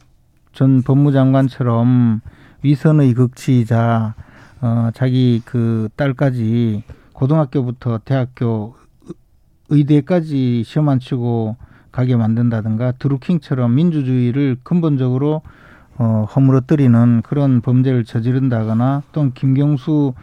전 0.54 0.82
법무장관처럼 0.82 2.22
위선의 2.64 3.14
극치이자 3.14 4.16
어 4.62 4.90
자기 4.94 5.42
그 5.46 5.90
딸까지 5.96 6.84
고등학교부터 7.14 8.00
대학교 8.06 8.76
의대까지 9.70 10.64
시험 10.66 10.90
안 10.90 11.00
치고 11.00 11.56
가게 11.92 12.16
만든다든가 12.16 12.94
드루킹처럼 12.94 13.74
민주주의를 13.74 14.58
근본적으로 14.64 15.42
어 15.98 16.26
허물어뜨리는 16.36 17.22
그런 17.24 17.62
범죄를 17.62 18.06
저지른다거나 18.06 19.04
또는 19.12 19.34
김경수 19.34 20.14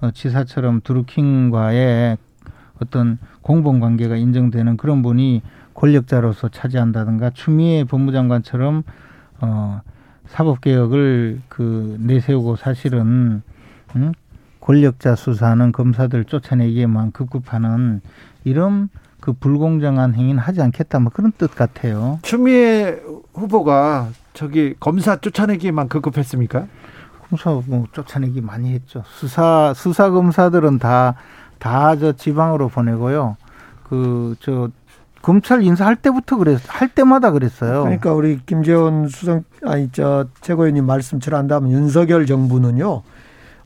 어, 0.00 0.10
지사처럼 0.10 0.80
드루킹과의 0.84 2.18
어떤 2.82 3.18
공범 3.44 3.78
관계가 3.78 4.16
인정되는 4.16 4.78
그런 4.78 5.02
분이 5.02 5.42
권력자로서 5.74 6.48
차지한다든가 6.48 7.30
추미애 7.30 7.84
법무장관처럼 7.84 8.82
어 9.40 9.80
사법 10.26 10.62
개혁을 10.62 11.42
그 11.48 11.96
내세우고 12.00 12.56
사실은 12.56 13.42
음? 13.96 14.12
권력자 14.60 15.14
수사하는 15.14 15.72
검사들 15.72 16.24
쫓아내기에만 16.24 17.12
급급하는 17.12 18.00
이런 18.44 18.88
그 19.20 19.34
불공정한 19.34 20.14
행위는 20.14 20.38
하지 20.38 20.62
않겠다 20.62 20.98
뭐 21.00 21.12
그런 21.14 21.30
뜻 21.36 21.54
같아요. 21.54 22.18
추미애 22.22 22.98
후보가 23.34 24.08
저기 24.32 24.74
검사 24.80 25.16
쫓아내기에만 25.16 25.88
급급했습니까? 25.88 26.66
검사 27.28 27.50
뭐 27.66 27.86
쫓아내기 27.92 28.40
많이 28.40 28.72
했죠. 28.72 29.02
수사 29.06 29.74
수사 29.74 30.08
검사들은 30.10 30.78
다 30.78 31.16
다 31.64 31.96
저 31.96 32.12
지방으로 32.12 32.68
보내고요. 32.68 33.36
그 33.88 34.36
저 34.40 34.68
검찰 35.22 35.62
인사할 35.62 35.96
때부터 35.96 36.36
그랬 36.36 36.60
할 36.68 36.88
때마다 36.88 37.30
그랬어요. 37.30 37.82
그러니까 37.84 38.12
우리 38.12 38.38
김재원 38.44 39.08
수석 39.08 39.44
아니 39.64 39.88
저 39.92 40.26
최고위원님 40.42 40.84
말씀처럼 40.84 41.38
한다면 41.40 41.70
윤석열 41.72 42.26
정부는요. 42.26 43.02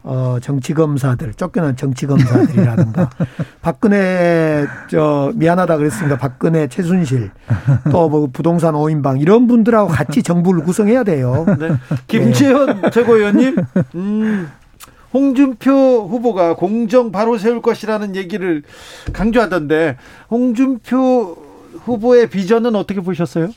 어, 0.04 0.38
정치검사들, 0.40 1.34
쫓겨난 1.34 1.76
정치검사들이라든가, 1.76 3.10
박근혜, 3.60 4.64
저, 4.88 5.32
미안하다 5.34 5.76
그랬습니다. 5.76 6.16
박근혜, 6.16 6.66
최순실, 6.68 7.30
또 7.90 8.08
뭐 8.08 8.28
부동산 8.32 8.74
오인방, 8.74 9.18
이런 9.18 9.48
분들하고 9.48 9.88
같이 9.88 10.22
정부를 10.22 10.62
구성해야 10.62 11.02
돼요. 11.02 11.44
네. 11.58 11.72
김재현 12.06 12.80
네. 12.80 12.90
최고위원님, 12.90 13.56
음, 13.96 14.48
홍준표 15.12 15.72
후보가 16.08 16.56
공정 16.56 17.12
바로 17.12 17.38
세울 17.38 17.62
것이라는 17.62 18.16
얘기를 18.16 18.62
강조하던데, 19.12 19.96
홍준표 20.30 21.36
후보의 21.84 22.28
비전은 22.28 22.76
어떻게 22.76 23.00
보셨어요? 23.00 23.48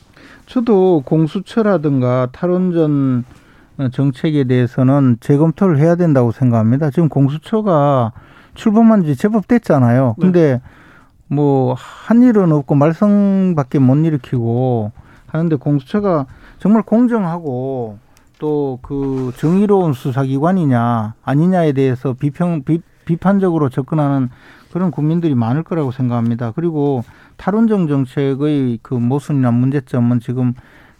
저도 0.46 1.02
공수처라든가 1.04 2.28
탈원전 2.32 3.24
정책에 3.92 4.44
대해서는 4.44 5.18
재검토를 5.20 5.78
해야 5.78 5.96
된다고 5.96 6.32
생각합니다. 6.32 6.90
지금 6.90 7.08
공수처가 7.08 8.12
출범한 8.54 9.04
지 9.04 9.16
제법 9.16 9.48
됐잖아요. 9.48 10.14
네. 10.18 10.22
근데 10.22 10.52
네. 10.52 10.60
뭐 11.28 11.74
뭐한 11.74 12.22
일은 12.22 12.52
없고 12.52 12.74
말썽밖에 12.74 13.78
못 13.78 13.96
일으키고 13.96 14.92
하는데 15.26 15.56
공수처가 15.56 16.26
정말 16.58 16.82
공정하고 16.82 17.98
또 18.42 18.80
그 18.82 19.32
정의로운 19.36 19.92
수사기관이냐 19.92 21.14
아니냐에 21.22 21.72
대해서 21.72 22.12
비평 22.12 22.64
비, 22.64 22.82
비판적으로 23.04 23.68
접근하는 23.68 24.30
그런 24.72 24.90
국민들이 24.90 25.34
많을 25.34 25.62
거라고 25.62 25.92
생각합니다. 25.92 26.50
그리고 26.50 27.04
탈원전 27.36 27.86
정책의 27.86 28.80
그 28.82 28.94
모순이나 28.94 29.52
문제점은 29.52 30.18
지금 30.18 30.54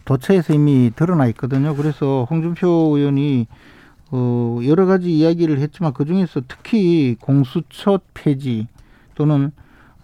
도처에서 0.04 0.52
이미 0.54 0.92
드러나 0.94 1.26
있거든요. 1.28 1.74
그래서 1.74 2.26
홍준표 2.30 2.68
의원이 2.96 3.48
어 4.12 4.60
여러 4.64 4.86
가지 4.86 5.10
이야기를 5.10 5.58
했지만 5.58 5.92
그 5.94 6.04
중에서 6.04 6.42
특히 6.46 7.16
공수처 7.20 7.98
폐지 8.14 8.68
또는 9.14 9.50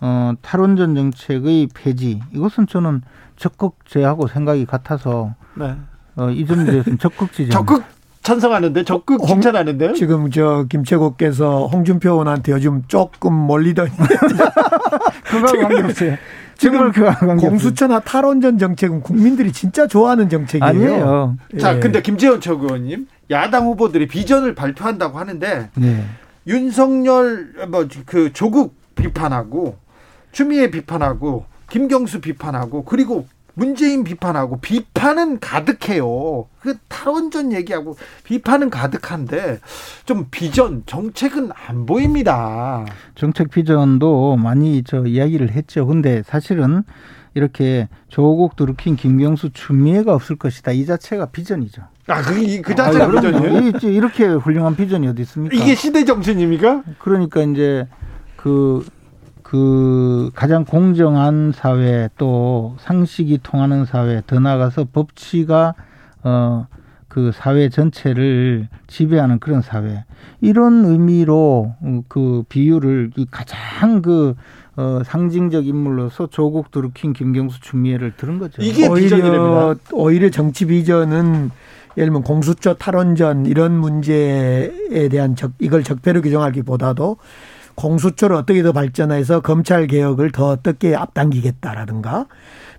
어 0.01 0.32
탈원전 0.43 0.95
정책의 0.95 1.68
폐지 1.74 2.20
이것은 2.34 2.66
저는 2.66 3.03
적극 3.36 3.84
제하고 3.84 4.26
생각이 4.26 4.64
같아서 4.66 5.34
네. 5.55 5.76
어 6.18 6.30
이 6.30 6.44
점에 6.46 6.64
대해서는 6.64 6.98
적극 6.98 7.32
지지. 7.32 7.50
적극 7.50 7.82
찬성하는데 8.22 8.84
적극 8.84 9.24
칭찬하는데요. 9.26 9.94
지금 9.94 10.30
저 10.30 10.66
김채국께서 10.68 11.66
홍준표 11.68 12.10
의원한테 12.10 12.52
요즘 12.52 12.82
조금 12.88 13.32
몰리더니 13.32 13.90
그거 15.24 15.46
관계없어요. 15.52 16.16
지금 16.58 16.90
그 16.92 17.04
공수처나 17.36 18.00
탈원전 18.00 18.58
정책은 18.58 19.00
국민들이 19.02 19.52
진짜 19.52 19.86
좋아하는 19.86 20.28
정책이에요. 20.28 20.68
아니에요. 20.68 21.36
자, 21.60 21.76
예. 21.76 21.80
근데 21.80 22.02
김재원 22.02 22.40
최고위원님 22.40 23.06
야당 23.30 23.66
후보들이 23.66 24.08
비전을 24.08 24.54
발표한다고 24.54 25.18
하는데 25.18 25.70
네. 25.76 26.04
윤석열 26.46 27.52
뭐 27.70 27.86
그 28.06 28.32
조국 28.32 28.74
비판하고 28.96 29.76
추미애 30.32 30.70
비판하고 30.70 31.46
김경수 31.70 32.20
비판하고 32.20 32.84
그리고 32.84 33.26
문재인 33.62 34.04
비판하고 34.04 34.61
비판은 34.61 35.40
가득해요. 35.40 36.46
그 36.61 36.76
탈원전 36.86 37.52
얘기하고 37.52 37.96
비판은 38.22 38.70
가득한데 38.70 39.59
좀 40.04 40.28
비전 40.30 40.84
정책은 40.86 41.50
안 41.66 41.84
보입니다. 41.84 42.86
정책 43.16 43.50
비전도 43.50 44.36
많이 44.36 44.84
저 44.84 45.04
이야기를 45.04 45.50
했죠. 45.50 45.86
근데 45.86 46.22
사실은 46.24 46.84
이렇게 47.34 47.88
조국 48.06 48.54
드루킹 48.54 48.94
김경수 48.94 49.50
추미애가 49.52 50.14
없을 50.14 50.36
것이다. 50.36 50.70
이 50.70 50.86
자체가 50.86 51.26
비전이죠. 51.26 51.82
아, 52.06 52.22
그, 52.22 52.62
그 52.62 52.74
자체가 52.76 53.06
아, 53.06 53.11
비전이에요? 53.11 53.72
이렇게 53.82 54.24
훌륭한 54.24 54.76
비전이 54.76 55.09
어디 55.09 55.22
있습니까? 55.22 55.56
이게 55.56 55.74
시대 55.74 56.04
정신입니까? 56.04 56.84
그러니까 57.00 57.42
이제 57.42 57.88
그, 58.36 58.86
그 59.49 60.30
가장 60.34 60.66
공정한 60.66 61.53
사회 61.57 62.11
또 62.18 62.76
상식이 62.80 63.40
통하는 63.42 63.86
사회 63.86 64.20
더 64.26 64.38
나아가서 64.38 64.88
법치가 64.92 65.74
어, 66.22 66.66
그 67.09 67.32
사회 67.32 67.70
전체를 67.70 68.68
지배하는 68.88 69.38
그런 69.38 69.62
사회 69.62 70.05
이런 70.42 70.84
의미로 70.84 71.74
그 72.09 72.44
비유를 72.51 73.12
가장 73.30 74.03
그 74.03 74.34
어, 74.76 75.01
상징적 75.03 75.66
인물로서 75.66 76.26
조국 76.26 76.70
드루킹 76.70 77.14
김경수 77.14 77.62
추미애를 77.62 78.16
들은 78.18 78.38
거죠. 78.38 78.61
이게 78.61 78.86
오히려 78.86 79.74
오히려 79.92 80.28
정치 80.28 80.66
비전은 80.66 81.51
예를 81.96 82.11
들면 82.11 82.22
공수처 82.22 82.74
탈원전 82.74 83.46
이런 83.46 83.72
문제에 83.72 85.09
대한 85.11 85.36
적, 85.36 85.53
이걸 85.59 85.82
적폐로 85.82 86.20
규정하기보다도 86.20 87.16
공수처를 87.79 88.35
어떻게 88.35 88.64
더 88.64 88.72
발전해서 88.72 89.41
검찰 89.41 89.87
개혁을 89.87 90.33
더 90.33 90.49
어떻게 90.49 90.97
앞당기겠다라든가 90.97 92.26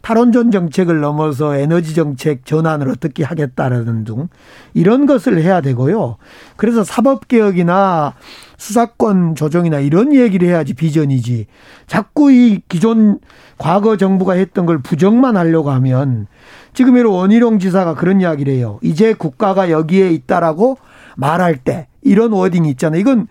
탈원전 0.01 0.51
정책을 0.51 0.99
넘어서 0.99 1.55
에너지 1.55 1.95
정책 1.95 2.45
전환을 2.45 2.89
어떻게 2.89 3.23
하겠다라는 3.23 4.03
등 4.03 4.27
이런 4.73 5.05
것을 5.05 5.41
해야 5.41 5.61
되고요. 5.61 6.17
그래서 6.57 6.83
사법 6.83 7.29
개혁이나 7.29 8.13
수사권 8.57 9.35
조정이나 9.35 9.79
이런 9.79 10.13
얘기를 10.13 10.47
해야지 10.47 10.73
비전이지. 10.73 11.47
자꾸 11.87 12.31
이 12.31 12.61
기존 12.67 13.19
과거 13.57 13.95
정부가 13.95 14.33
했던 14.33 14.65
걸 14.65 14.79
부정만 14.79 15.37
하려고 15.37 15.71
하면 15.71 16.27
지금으로 16.73 17.13
원희룡 17.13 17.59
지사가 17.59 17.95
그런 17.95 18.19
이야기를 18.19 18.53
해요. 18.53 18.79
이제 18.81 19.13
국가가 19.13 19.69
여기에 19.69 20.11
있다라고 20.11 20.77
말할 21.15 21.57
때 21.57 21.87
이런 22.01 22.31
워딩이 22.31 22.69
있잖아요. 22.71 22.99
이건 22.99 23.27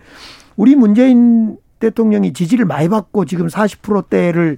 우리 0.59 0.75
문재인 0.75 1.55
대통령이 1.79 2.33
지지를 2.33 2.65
많이 2.65 2.89
받고 2.89 3.23
지금 3.23 3.47
40%대를 3.47 4.57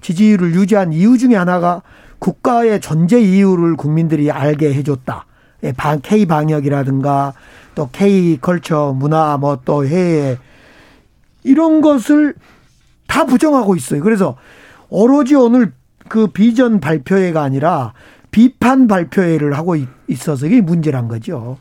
지지율을 0.00 0.54
유지한 0.54 0.94
이유 0.94 1.18
중에 1.18 1.36
하나가 1.36 1.82
국가의 2.18 2.80
존재 2.80 3.20
이유를 3.20 3.76
국민들이 3.76 4.30
알게 4.30 4.72
해줬다. 4.72 5.26
예, 5.64 5.74
K 6.02 6.24
방역이라든가 6.24 7.34
또 7.74 7.90
K 7.92 8.38
컬처 8.40 8.94
문화 8.96 9.36
뭐 9.36 9.60
또 9.66 9.84
해외 9.86 10.38
이런 11.42 11.82
것을 11.82 12.34
다 13.06 13.26
부정하고 13.26 13.76
있어요. 13.76 14.02
그래서 14.02 14.38
오로지 14.88 15.34
오늘 15.34 15.74
그 16.08 16.28
비전 16.28 16.80
발표회가 16.80 17.42
아니라 17.42 17.92
비판 18.30 18.88
발표회를 18.88 19.58
하고 19.58 19.76
있어서 20.08 20.46
이게 20.46 20.62
문제란 20.62 21.06
거죠. 21.06 21.58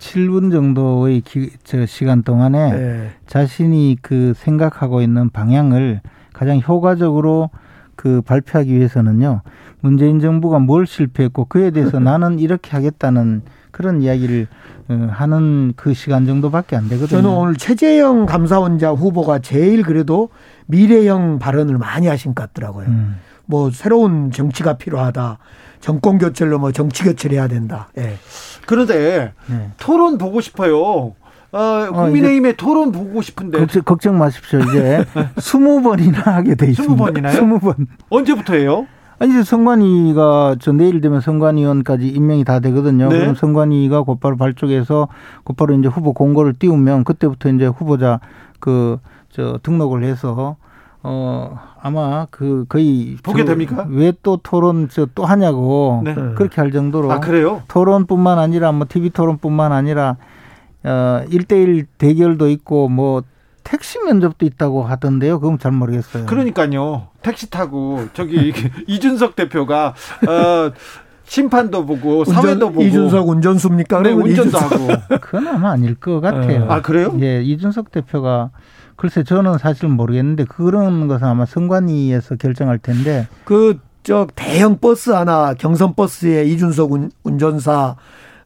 7분 0.00 0.50
정도의 0.50 1.20
기, 1.20 1.50
저 1.62 1.86
시간 1.86 2.22
동안에 2.22 2.72
네. 2.72 3.10
자신이 3.26 3.98
그 4.02 4.32
생각하고 4.34 5.02
있는 5.02 5.30
방향을 5.30 6.00
가장 6.32 6.58
효과적으로 6.58 7.50
그 7.94 8.22
발표하기 8.22 8.74
위해서는요. 8.74 9.42
문재인 9.80 10.18
정부가 10.18 10.58
뭘 10.58 10.86
실패했고 10.86 11.44
그에 11.44 11.70
대해서 11.70 12.00
나는 12.00 12.38
이렇게 12.38 12.70
하겠다는 12.70 13.42
그런 13.70 14.02
이야기를 14.02 14.48
어, 14.88 15.08
하는 15.12 15.74
그 15.76 15.94
시간 15.94 16.26
정도밖에 16.26 16.76
안 16.76 16.88
되거든요. 16.88 17.22
저는 17.22 17.30
오늘 17.30 17.54
최재형 17.56 18.26
감사원장 18.26 18.94
후보가 18.94 19.40
제일 19.40 19.82
그래도 19.82 20.30
미래형 20.66 21.38
발언을 21.38 21.78
많이 21.78 22.06
하신 22.06 22.34
것 22.34 22.48
같더라고요. 22.48 22.86
음. 22.86 23.16
뭐 23.44 23.70
새로운 23.70 24.30
정치가 24.30 24.74
필요하다. 24.74 25.38
정권 25.80 26.18
교체로 26.18 26.58
뭐 26.58 26.72
정치 26.72 27.02
교체를 27.04 27.36
해야 27.36 27.48
된다. 27.48 27.88
예. 27.98 28.16
그런데 28.66 29.32
네. 29.46 29.70
토론 29.78 30.18
보고 30.18 30.40
싶어요. 30.40 30.78
어, 30.78 31.14
어 31.52 31.90
국민의힘의 31.92 32.52
어, 32.52 32.54
토론 32.56 32.92
보고 32.92 33.22
싶은데. 33.22 33.58
걱정, 33.58 33.82
걱정 33.82 34.18
마십시오. 34.18 34.60
이제 34.60 35.04
스무 35.38 35.82
번이나 35.82 36.20
하게 36.20 36.54
돼 36.54 36.70
있습니다. 36.70 36.82
스무 36.82 36.96
번이나요? 36.96 37.34
스무 37.34 37.58
번. 37.58 37.86
언제부터예요? 38.08 38.86
아니, 39.18 39.32
이제 39.32 39.42
선관위가 39.42 40.56
저 40.60 40.72
내일 40.72 41.00
되면 41.00 41.20
선관위원까지 41.20 42.08
임명이 42.08 42.44
다 42.44 42.60
되거든요. 42.60 43.08
네. 43.08 43.18
그럼 43.18 43.34
선관위가 43.34 44.02
곧바로 44.02 44.36
발족해서 44.36 45.08
곧바로 45.44 45.74
이제 45.74 45.88
후보 45.88 46.14
공고를 46.14 46.54
띄우면 46.54 47.04
그때부터 47.04 47.50
이제 47.50 47.66
후보자 47.66 48.20
그 48.60 48.98
저 49.30 49.58
등록을 49.62 50.02
해서 50.02 50.56
어 51.02 51.58
아마 51.80 52.26
그 52.30 52.66
거의 52.68 53.16
보게 53.22 53.44
됩니까? 53.44 53.86
왜 53.88 54.12
또 54.22 54.36
토론 54.36 54.88
저 54.90 55.06
또 55.14 55.24
하냐고 55.24 56.02
네. 56.04 56.14
그렇게 56.14 56.60
할 56.60 56.72
정도로 56.72 57.10
아 57.10 57.20
그래요? 57.20 57.62
토론뿐만 57.68 58.38
아니라 58.38 58.72
뭐 58.72 58.86
TV 58.88 59.10
토론뿐만 59.10 59.72
아니라 59.72 60.16
어 60.84 61.22
1대1 61.30 61.86
대결도 61.98 62.48
있고 62.50 62.88
뭐 62.88 63.22
택시 63.64 63.98
면접도 63.98 64.44
있다고 64.46 64.82
하던데요. 64.82 65.40
그건 65.40 65.58
잘 65.58 65.72
모르겠어요. 65.72 66.26
그러니까요. 66.26 67.08
택시 67.22 67.48
타고 67.50 68.00
저기 68.14 68.52
이준석 68.86 69.36
대표가 69.36 69.94
어 70.28 70.72
심판도 71.24 71.86
보고 71.86 72.18
운전, 72.20 72.34
사회도 72.34 72.68
보고 72.72 72.82
이준석 72.82 73.28
운전수입니까? 73.28 74.02
네, 74.02 74.12
운전도 74.12 74.58
하고. 74.58 74.88
그건 75.20 75.46
아마 75.48 75.70
아닐 75.70 75.94
것 75.94 76.20
같아요. 76.20 76.66
아 76.70 76.82
그래요? 76.82 77.16
예, 77.20 77.40
이준석 77.42 77.90
대표가 77.92 78.50
글쎄 79.00 79.24
저는 79.24 79.58
사실 79.58 79.88
모르겠는데 79.88 80.44
그런 80.44 81.08
것은 81.08 81.26
아마 81.26 81.46
선관위에서 81.46 82.36
결정할 82.36 82.78
텐데 82.78 83.26
그 83.44 83.78
저 84.02 84.26
대형 84.34 84.78
버스 84.78 85.10
하나 85.10 85.54
경선 85.54 85.94
버스에 85.94 86.44
이준석 86.44 86.92
운, 86.92 87.10
운전사 87.22 87.96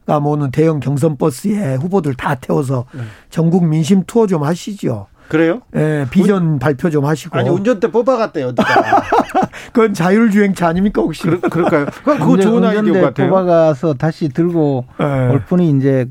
가 0.05 0.19
모는 0.19 0.51
대형 0.51 0.79
경선 0.79 1.17
버스에 1.17 1.75
후보들 1.75 2.13
다 2.13 2.35
태워서 2.35 2.85
네. 2.93 3.01
전국 3.29 3.65
민심 3.65 4.03
투어 4.05 4.27
좀 4.27 4.43
하시죠. 4.43 5.07
그래요? 5.29 5.61
예, 5.75 6.05
비전 6.11 6.43
운, 6.43 6.59
발표 6.59 6.91
좀 6.91 7.05
하시고. 7.05 7.35
아니 7.39 7.49
운전대 7.49 7.89
뽑아갔대요. 7.89 8.47
어디가? 8.49 9.03
그건 9.73 9.95
자율주행차 9.95 10.67
아닙니까 10.67 11.01
혹시? 11.01 11.23
그럴, 11.23 11.41
그럴 11.41 11.69
까요? 11.71 11.85
그거 12.03 12.37
좋은 12.37 12.63
아이디어 12.63 13.01
같아요. 13.01 13.29
뽑아가서 13.29 13.95
다시 13.95 14.29
들고 14.29 14.85
네. 14.99 15.05
올 15.29 15.43
뿐이 15.45 15.71
이제 15.71 16.05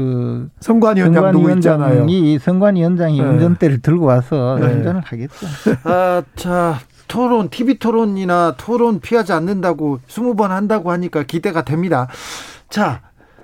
그 0.00 0.48
선관위원장 0.60 1.32
누구 1.32 1.50
있잖아요. 1.52 2.06
이 2.08 2.38
선관위원장이 2.38 3.20
네. 3.20 3.28
운전대를 3.28 3.82
들고 3.82 4.06
와서 4.06 4.56
네. 4.58 4.66
운전을 4.66 5.02
하겠죠. 5.04 5.46
아, 5.84 6.22
자. 6.34 6.78
토론, 7.06 7.48
TV 7.48 7.80
토론이나 7.80 8.54
토론 8.56 9.00
피하지 9.00 9.32
않는다고 9.32 9.98
20번 10.06 10.50
한다고 10.50 10.92
하니까 10.92 11.24
기대가 11.24 11.64
됩니다. 11.64 12.06
자, 12.68 13.00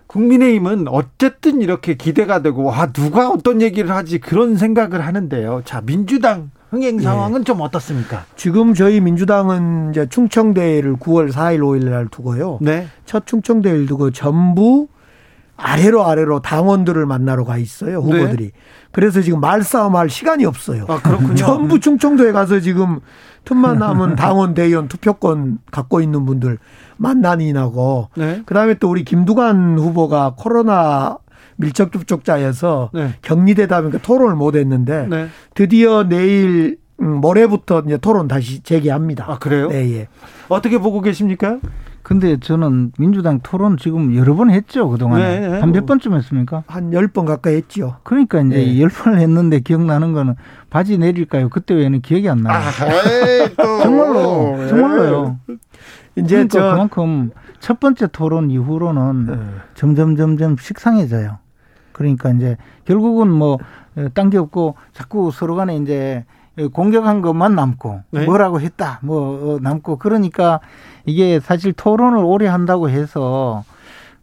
국민의힘은 0.07 0.87
어쨌든 0.87 1.61
이렇게 1.61 1.95
기대가 1.95 2.43
되고 2.43 2.63
와 2.63 2.87
누가 2.93 3.29
어떤 3.29 3.61
얘기를 3.61 3.91
하지 3.91 4.21
그런 4.21 4.57
생각을 4.57 5.05
하는데요. 5.05 5.63
자 5.65 5.83
민주당 5.85 6.53
흥행 6.71 7.01
상황은 7.01 7.41
네. 7.41 7.45
좀 7.45 7.61
어떻습니까? 7.61 8.25
지금 8.37 8.73
저희 8.73 9.01
민주당은 9.01 9.91
이제 9.91 10.09
충청대회를 10.09 10.99
9월 10.99 11.33
4일 11.33 11.59
5일 11.59 11.91
날 11.91 12.07
두고요. 12.07 12.59
네. 12.61 12.87
첫 13.05 13.27
충청대회를 13.27 13.87
두고 13.87 14.13
전부 14.13 14.87
아래로 15.57 16.05
아래로 16.05 16.41
당원들을 16.41 17.07
만나러 17.07 17.45
가 17.45 17.57
있어요 17.57 17.99
후보들이. 17.99 18.45
네. 18.45 18.53
그래서 18.93 19.21
지금 19.21 19.41
말싸움할 19.41 20.09
시간이 20.09 20.45
없어요. 20.45 20.85
아, 20.89 21.01
그렇군요. 21.01 21.35
전부 21.37 21.81
충청도에 21.81 22.33
가서 22.33 22.61
지금 22.61 23.01
틈만 23.45 23.79
남은 23.79 24.17
당원 24.17 24.55
대의원 24.55 24.89
투표권 24.89 25.59
갖고 25.71 26.01
있는 26.01 26.25
분들 26.27 26.59
만나니 26.97 27.53
나고. 27.53 28.09
네. 28.17 28.43
그다음에 28.47 28.75
또 28.75 28.91
우리 28.91 29.05
김두관 29.05 29.79
후보가 29.79 30.35
코로나 30.37 31.19
밀접 31.57 31.91
접촉자여서 31.93 32.91
네. 32.93 33.15
격리되다 33.23 33.81
보니까 33.81 33.99
토론을 33.99 34.35
못 34.35 34.57
했는데 34.57 35.07
네. 35.09 35.29
드디어 35.55 36.05
내일 36.05 36.79
음, 37.01 37.17
모레부터 37.21 37.83
이제 37.87 37.99
토론 37.99 38.29
다시 38.29 38.61
재개합니다. 38.63 39.27
아, 39.29 39.39
그래요? 39.39 39.69
네, 39.69 39.93
예. 39.95 40.09
어떻게 40.49 40.79
보고 40.79 41.01
계십니까? 41.01 41.59
근데 42.07 42.39
저는 42.39 42.93
민주당 43.01 43.41
토론 43.41 43.77
지금 43.77 44.15
여러 44.15 44.37
번 44.37 44.49
했죠, 44.49 44.89
그동안에. 44.89 45.41
네, 45.41 45.49
네. 45.49 45.59
한몇 45.61 45.87
번쯤 45.87 46.15
했습니까? 46.15 46.63
한 46.69 46.93
열 46.93 47.09
번 47.09 47.25
가까이 47.27 47.57
했죠. 47.57 47.97
그러니까 48.05 48.41
이제 48.43 48.57
네. 48.59 48.81
열번을 48.81 49.19
했는데 49.19 49.59
기억나는 49.59 50.13
거는 50.13 50.37
바지 50.71 50.99
내릴까요? 50.99 51.49
그때 51.49 51.75
외에는 51.75 52.03
기억이 52.03 52.29
안 52.29 52.43
나요. 52.43 52.59
아, 52.59 53.83
정말로, 53.83 54.69
정말로요. 54.69 55.39
이제 56.15 56.47
그러니까 56.47 56.49
저 56.61 56.71
그만큼 56.75 57.31
첫 57.59 57.81
번째 57.81 58.07
토론 58.13 58.53
이후로는 58.53 59.27
네. 59.27 59.39
점점 59.75 60.15
점점 60.15 60.57
식상해져요. 60.57 61.39
그러니까 61.91 62.31
이제 62.31 62.57
결국은 62.85 63.33
뭐 63.33 63.59
딴 64.15 64.31
게 64.31 64.37
없고 64.39 64.77
자꾸 64.93 65.31
서로 65.33 65.57
간에 65.57 65.77
이제 65.79 66.25
공격한 66.73 67.23
것만 67.23 67.55
남고 67.55 68.03
네. 68.11 68.25
뭐라고 68.25 68.61
했다 68.61 68.99
뭐 69.03 69.57
어, 69.57 69.59
남고 69.61 69.97
그러니까 69.97 70.61
이게 71.05 71.39
사실 71.41 71.73
토론을 71.73 72.19
오래 72.19 72.47
한다고 72.47 72.89
해서 72.89 73.65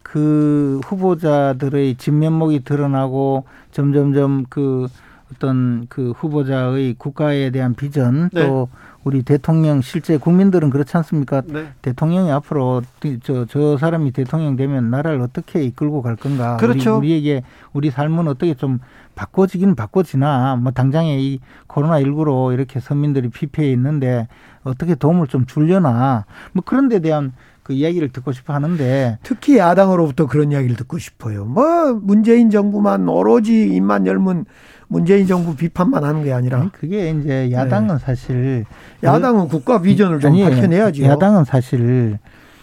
그 0.02 0.80
후보자들의 0.86 1.96
진면목이 1.96 2.64
드러나고 2.64 3.46
점점점 3.72 4.46
그 4.50 4.88
어떤 5.34 5.88
그 5.90 6.12
후보자의 6.12 6.96
국가에 6.98 7.50
대한 7.50 7.74
비전 7.74 8.30
네. 8.32 8.46
또 8.46 8.70
우리 9.04 9.24
대통령 9.24 9.82
실제 9.82 10.18
국민들은 10.18 10.70
그렇지 10.70 10.95
않습니까? 10.97 11.41
네. 11.45 11.68
대통령이 11.82 12.32
앞으로 12.32 12.82
저, 13.24 13.45
저 13.45 13.78
사람이 13.78 14.12
대통령 14.12 14.56
되면 14.56 14.89
나라를 14.89 15.22
어떻게 15.22 15.64
이끌고 15.64 16.01
갈 16.01 16.16
건가? 16.16 16.58
그렇죠. 16.58 16.97
우리, 16.97 17.08
우리 17.08 17.18
에게 17.18 17.43
우리 17.74 17.91
삶은 17.91 18.28
어떻게 18.28 18.54
좀 18.54 18.80
바꿔지긴 19.16 19.76
바꿔지나 19.76 20.56
뭐 20.56 20.72
당장에 20.72 21.20
이 21.20 21.39
코로나 21.68 21.99
19로 21.99 22.54
이렇게 22.54 22.80
서민들이 22.80 23.30
피폐해 23.30 23.72
있는데 23.72 24.28
어떻게 24.64 24.95
도움을 24.95 25.28
좀 25.28 25.45
줄려나 25.45 26.26
뭐 26.54 26.64
그런 26.66 26.89
데 26.89 26.99
대한 26.99 27.34
그 27.64 27.74
이야기를 27.74 28.10
듣고 28.10 28.34
싶어 28.34 28.54
하는데 28.54 29.18
특히 29.24 29.58
야당으로부터 29.58 30.28
그런 30.28 30.51
이야기를 30.51 30.76
듣고 30.76 30.97
싶어요. 30.97 31.45
뭐 31.45 31.93
문재인 31.93 32.49
정부만 32.49 33.08
오로지 33.08 33.68
입만 33.68 34.06
열면 34.06 34.45
문재인 34.94 35.26
정부 35.26 35.56
비판만 35.56 36.04
하는 36.04 36.24
게 36.24 36.32
아니라 36.32 36.60
아니, 36.60 36.72
그게 36.72 37.10
이제 37.10 37.52
야당은 37.52 37.98
네. 37.98 37.98
사실 37.98 38.66
야당은 39.04 39.48
국가 39.48 39.82
비전을 39.82 40.20
좀 40.20 40.32
아니, 40.32 40.44
밝혀내야죠. 40.44 41.04
야당은 41.04 41.46
사실 41.46 42.20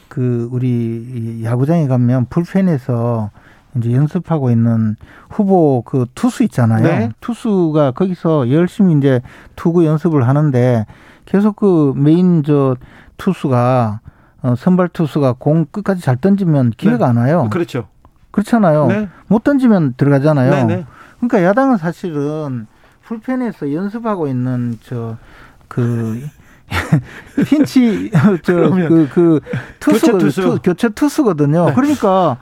그 0.06 0.48
우리 0.52 1.40
야구장에 1.42 1.88
가면 1.88 2.26
불펜에서 2.30 3.30
이제 3.76 3.92
연습하고 3.92 4.50
있는 4.50 4.94
후보 5.28 5.82
그 5.82 6.06
투수 6.14 6.44
있잖아요. 6.44 6.82
네. 6.82 7.10
투수가 7.20 7.92
거기서 7.92 8.50
열심히 8.52 8.96
이제 8.96 9.20
투구 9.56 9.84
연습을 9.84 10.28
하는데 10.28 10.86
계속 11.24 11.56
그 11.56 11.92
메인 11.96 12.44
저 12.44 12.76
투수가 13.16 14.00
어, 14.42 14.54
선발 14.56 14.88
투수가 14.88 15.34
공 15.38 15.66
끝까지 15.70 16.00
잘 16.00 16.16
던지면 16.16 16.70
기회가 16.76 16.98
네. 16.98 17.04
안 17.10 17.16
와요. 17.16 17.48
그렇죠. 17.50 17.88
그렇잖아요. 18.30 18.86
네. 18.86 19.08
못 19.26 19.42
던지면 19.42 19.94
들어가잖아요. 19.96 20.84
그러니까 21.20 21.42
야당은 21.42 21.76
사실은 21.76 22.66
불펜에서 23.02 23.72
연습하고 23.72 24.26
있는 24.28 24.78
저그 24.82 26.22
핀치 27.46 28.10
저그그 28.42 29.08
그 29.12 29.40
투수 29.80 30.06
교체 30.12 30.18
투수 30.18 30.58
교체 30.62 30.88
투수거든요. 30.88 31.66
네. 31.66 31.74
그러니까 31.74 32.38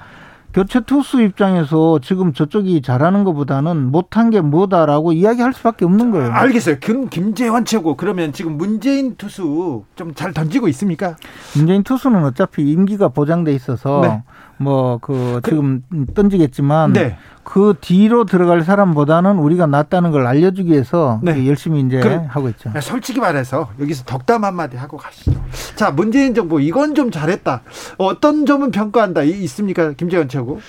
교체 0.54 0.80
투수 0.80 1.22
입장에서 1.22 1.98
지금 2.02 2.32
저쪽이 2.32 2.80
잘하는 2.82 3.22
것보다는 3.24 3.90
못한 3.90 4.30
게 4.30 4.40
뭐다라고 4.40 5.12
이야기할 5.12 5.52
수밖에 5.52 5.84
없는 5.84 6.10
거예요. 6.10 6.32
알겠어요. 6.32 6.78
김, 6.80 7.08
김재환 7.08 7.64
최고. 7.64 7.96
그러면 7.96 8.32
지금 8.32 8.56
문재인 8.56 9.16
투수 9.16 9.84
좀 9.94 10.12
잘 10.14 10.32
던지고 10.32 10.68
있습니까? 10.68 11.16
문재인 11.54 11.82
투수는 11.82 12.24
어차피 12.24 12.62
임기가 12.72 13.08
보장돼 13.08 13.52
있어서 13.54 14.00
네. 14.02 14.22
뭐그 14.58 15.40
그, 15.42 15.50
지금 15.50 15.82
던지겠지만 16.14 16.92
네. 16.92 17.16
그 17.44 17.74
뒤로 17.80 18.24
들어갈 18.24 18.62
사람보다는 18.62 19.38
우리가 19.38 19.66
낫다는 19.66 20.10
걸 20.10 20.26
알려주기 20.26 20.70
위해서 20.70 21.18
네. 21.22 21.46
열심히 21.46 21.80
이제 21.80 21.98
그, 22.00 22.08
하고 22.28 22.48
있죠. 22.50 22.70
네, 22.74 22.80
솔직히 22.80 23.20
말해서 23.20 23.70
여기서 23.80 24.04
덕담 24.04 24.44
한마디 24.44 24.76
하고 24.76 24.98
가시죠. 24.98 25.32
자, 25.74 25.90
문재인 25.90 26.34
정부 26.34 26.60
이건 26.60 26.94
좀 26.94 27.10
잘했다. 27.10 27.62
어떤 27.96 28.44
점은 28.44 28.70
평가한다 28.70 29.22
있습니까, 29.22 29.92
김재원 29.92 30.28
최고? 30.28 30.60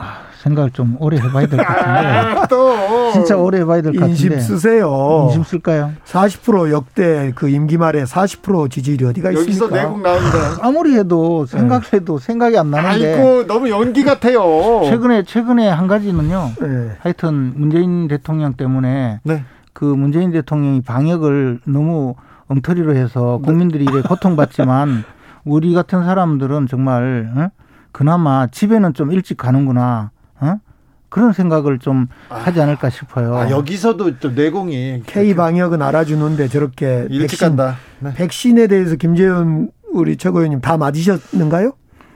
아, 0.00 0.22
생각을 0.42 0.70
좀 0.70 0.96
오래 0.98 1.18
해봐야 1.18 1.46
될 1.46 1.58
것 1.58 1.66
같은데. 1.66 2.08
아, 2.40 2.46
또 2.46 3.12
진짜 3.12 3.36
오래 3.36 3.58
해봐야 3.58 3.82
될 3.82 3.92
것 3.92 4.00
같은데. 4.00 4.10
인심 4.10 4.40
쓰세요. 4.40 5.24
인심 5.26 5.44
쓸까요? 5.44 5.92
40% 6.06 6.70
역대 6.70 7.32
그 7.34 7.48
임기 7.50 7.76
말에 7.76 8.04
40% 8.04 8.70
지지율이 8.70 9.04
어디가 9.04 9.30
있습니까? 9.32 9.66
여기서 9.66 9.68
내국 9.68 10.00
나온다. 10.00 10.56
아무리 10.62 10.94
해도 10.96 11.44
생각해도 11.44 12.18
네. 12.18 12.26
생각이 12.26 12.56
안 12.56 12.70
나는데. 12.70 13.14
아이고 13.14 13.46
너무 13.46 13.68
연기 13.68 14.02
같아요. 14.02 14.40
최근에 14.84 15.24
최근에 15.24 15.68
한 15.68 15.86
가지는요. 15.86 16.50
네. 16.60 16.90
하여튼 17.00 17.52
문재인 17.56 18.08
대통령 18.08 18.54
때문에 18.54 19.20
네. 19.22 19.44
그 19.74 19.84
문재인 19.84 20.32
대통령이 20.32 20.80
방역을 20.80 21.60
너무 21.64 22.14
엉터리로 22.48 22.96
해서 22.96 23.38
국민들이 23.44 23.84
이래 23.84 24.00
고통받지만 24.02 25.04
우리 25.44 25.74
같은 25.74 26.02
사람들은 26.04 26.66
정말 26.66 27.30
어? 27.36 27.48
그나마 27.92 28.46
집에는 28.46 28.94
좀 28.94 29.12
일찍 29.12 29.36
가는구나. 29.36 30.10
어? 30.40 30.56
그런 31.08 31.32
생각을 31.32 31.78
좀 31.78 32.06
아, 32.28 32.36
하지 32.36 32.60
않을까 32.60 32.88
싶어요. 32.88 33.36
아, 33.36 33.50
여기서도 33.50 34.18
좀 34.20 34.34
내공이 34.34 35.02
K 35.06 35.34
방역은 35.34 35.82
알아주는데 35.82 36.48
저렇게 36.48 37.06
일찍 37.10 37.38
백신, 37.38 37.48
간다. 37.48 37.76
네. 37.98 38.14
백신에 38.14 38.68
대해서 38.68 38.96
김재현 38.96 39.70
우리 39.92 40.16
최고위원님 40.16 40.60
다 40.60 40.76
맞으셨는가요? 40.76 41.72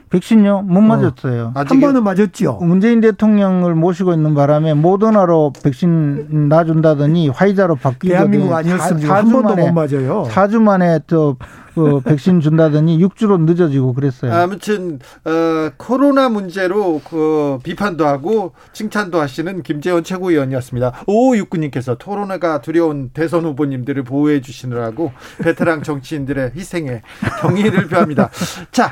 백신요? 0.09 0.63
못 0.63 0.77
어. 0.77 0.81
맞았어요. 0.81 1.53
어, 1.55 1.63
한 1.65 1.79
번은 1.79 2.03
맞았죠. 2.03 2.59
문재인 2.61 3.01
대통령을 3.01 3.75
모시고 3.75 4.13
있는 4.13 4.35
바람에 4.35 4.73
모더나로 4.73 5.53
백신 5.63 6.47
놔준다더니 6.49 7.29
화이자로 7.29 7.75
바뀌고 7.75 8.13
대한민국 8.13 8.53
아니었으면 8.53 9.09
한 9.09 9.31
번도 9.31 9.55
못 9.55 9.71
맞아요. 9.71 10.27
4주 10.29 10.61
만에 10.61 10.99
또그 11.07 12.01
백신 12.05 12.39
준다더니 12.39 12.99
6주로 12.99 13.41
늦어지고 13.41 13.93
그랬어요. 13.93 14.33
아무튼 14.33 14.99
어, 15.25 15.71
코로나 15.77 16.29
문제로 16.29 17.01
그 17.03 17.57
비판도 17.63 18.05
하고 18.05 18.53
칭찬도 18.73 19.19
하시는 19.19 19.63
김재원 19.63 20.03
최고위원이었습니다. 20.03 21.03
오육구님께서 21.07 21.95
토론회가 21.95 22.61
두려운 22.61 23.09
대선 23.13 23.45
후보님들을 23.45 24.03
보호해 24.03 24.41
주시느라고 24.41 25.11
베테랑 25.39 25.83
정치인들의 25.83 26.51
희생에 26.55 27.01
경의를 27.41 27.87
표합니다. 27.87 28.29
자. 28.71 28.91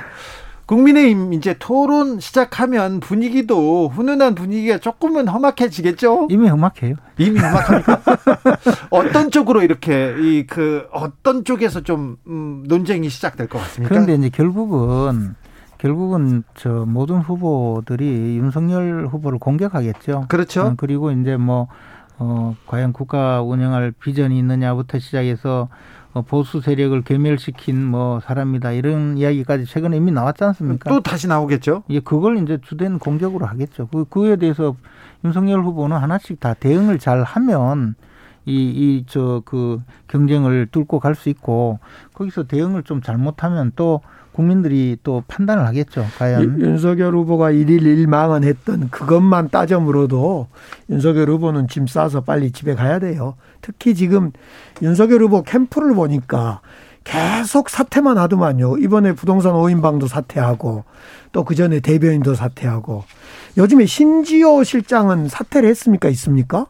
국민의힘 0.66 1.34
이제 1.34 1.56
토론 1.60 2.20
시작하면 2.20 3.00
분위기도 3.00 3.90
훈훈한 3.90 4.34
분위기가 4.36 4.78
조금은 4.78 5.28
험악해지겠죠? 5.28 6.28
이미 6.32 6.48
험악해요. 6.48 6.96
이미 7.18 7.40
험악합니까? 7.40 8.02
어떤 8.90 9.30
쪽으로 9.32 9.62
이렇게 9.62 10.16
이 10.20 10.44
그 10.48 10.88
어떤 10.92 11.44
쪽에서 11.46 11.82
좀 11.82 12.18
음, 12.28 12.64
논쟁이 12.68 13.10
시작될 13.10 13.48
것 13.48 13.60
같습니까? 13.60 13.90
그런데 13.94 14.14
이제 14.16 14.30
결국은 14.30 15.36
결국은 15.78 16.44
저 16.56 16.86
모든 16.88 17.18
후보들이 17.20 18.38
윤석열 18.38 19.08
후보를 19.12 19.40
공격하겠죠. 19.40 20.26
그렇죠. 20.30 20.62
어, 20.62 20.74
그리고 20.78 21.12
이제 21.12 21.36
뭐 21.38 21.68
어, 22.20 22.56
과연 22.68 22.94
국가 22.94 23.42
운영할 23.42 23.92
비전이 24.00 24.38
있느냐부터 24.40 25.00
시작해서 25.00 25.70
어, 26.14 26.22
보수 26.22 26.62
세력을 26.62 27.02
괴멸시킨 27.02 27.84
뭐 27.84 28.20
사람이다 28.20 28.72
이런 28.74 29.18
이야기까지 29.18 29.66
최근에 29.66 29.98
이미 29.98 30.12
나왔지 30.12 30.44
않습니까? 30.44 30.90
또 30.92 31.02
다시 31.02 31.28
나오겠죠? 31.28 31.84
예, 31.90 32.00
그걸 32.00 32.38
이제 32.38 32.60
주된 32.62 33.00
공격으로 33.00 33.46
하겠죠. 33.48 33.88
그 33.88 34.06
그에 34.06 34.36
대해서 34.36 34.76
윤석열 35.26 35.62
후보는 35.64 35.98
하나씩 35.98 36.40
다 36.40 36.54
대응을 36.54 37.00
잘 37.00 37.24
하면 37.24 37.96
이 38.46 38.54
이 39.00 39.06
저 39.08 39.42
그 39.46 39.80
경쟁을 40.08 40.68
뚫고 40.72 41.00
갈 41.00 41.16
수 41.16 41.30
있고 41.30 41.80
거기서 42.14 42.44
대응을 42.44 42.84
좀 42.84 43.02
잘못하면 43.02 43.72
또 43.76 44.02
국민들이 44.34 44.98
또 45.04 45.24
판단을 45.28 45.66
하겠죠. 45.68 46.06
과연 46.18 46.60
윤석열 46.60 47.14
후보가 47.14 47.52
일일 47.52 47.86
일망은 47.86 48.44
했던 48.44 48.90
그것만 48.90 49.50
따져 49.50 49.80
물어도 49.80 50.48
윤석열 50.90 51.30
후보는 51.30 51.68
짐 51.68 51.88
싸서 51.88 52.22
빨리 52.22 52.52
집에 52.52 52.76
가야 52.76 53.00
돼요. 53.00 53.36
특히 53.62 53.96
지금 53.96 54.32
윤석열 54.82 55.22
후보 55.22 55.44
캠프를 55.44 55.94
보니까 55.94 56.62
계속 57.04 57.70
사퇴만 57.70 58.18
하더만요. 58.18 58.78
이번에 58.78 59.14
부동산 59.14 59.54
5인방도 59.54 60.08
사퇴하고 60.08 60.84
또 61.32 61.44
그 61.44 61.56
전에 61.56 61.80
대변인도 61.80 62.36
사퇴하고 62.36 63.04
요즘에 63.58 63.86
신지호 63.86 64.64
실장은 64.64 65.28
사퇴를 65.28 65.68
했습니까? 65.70 66.08
있습니까? 66.10 66.68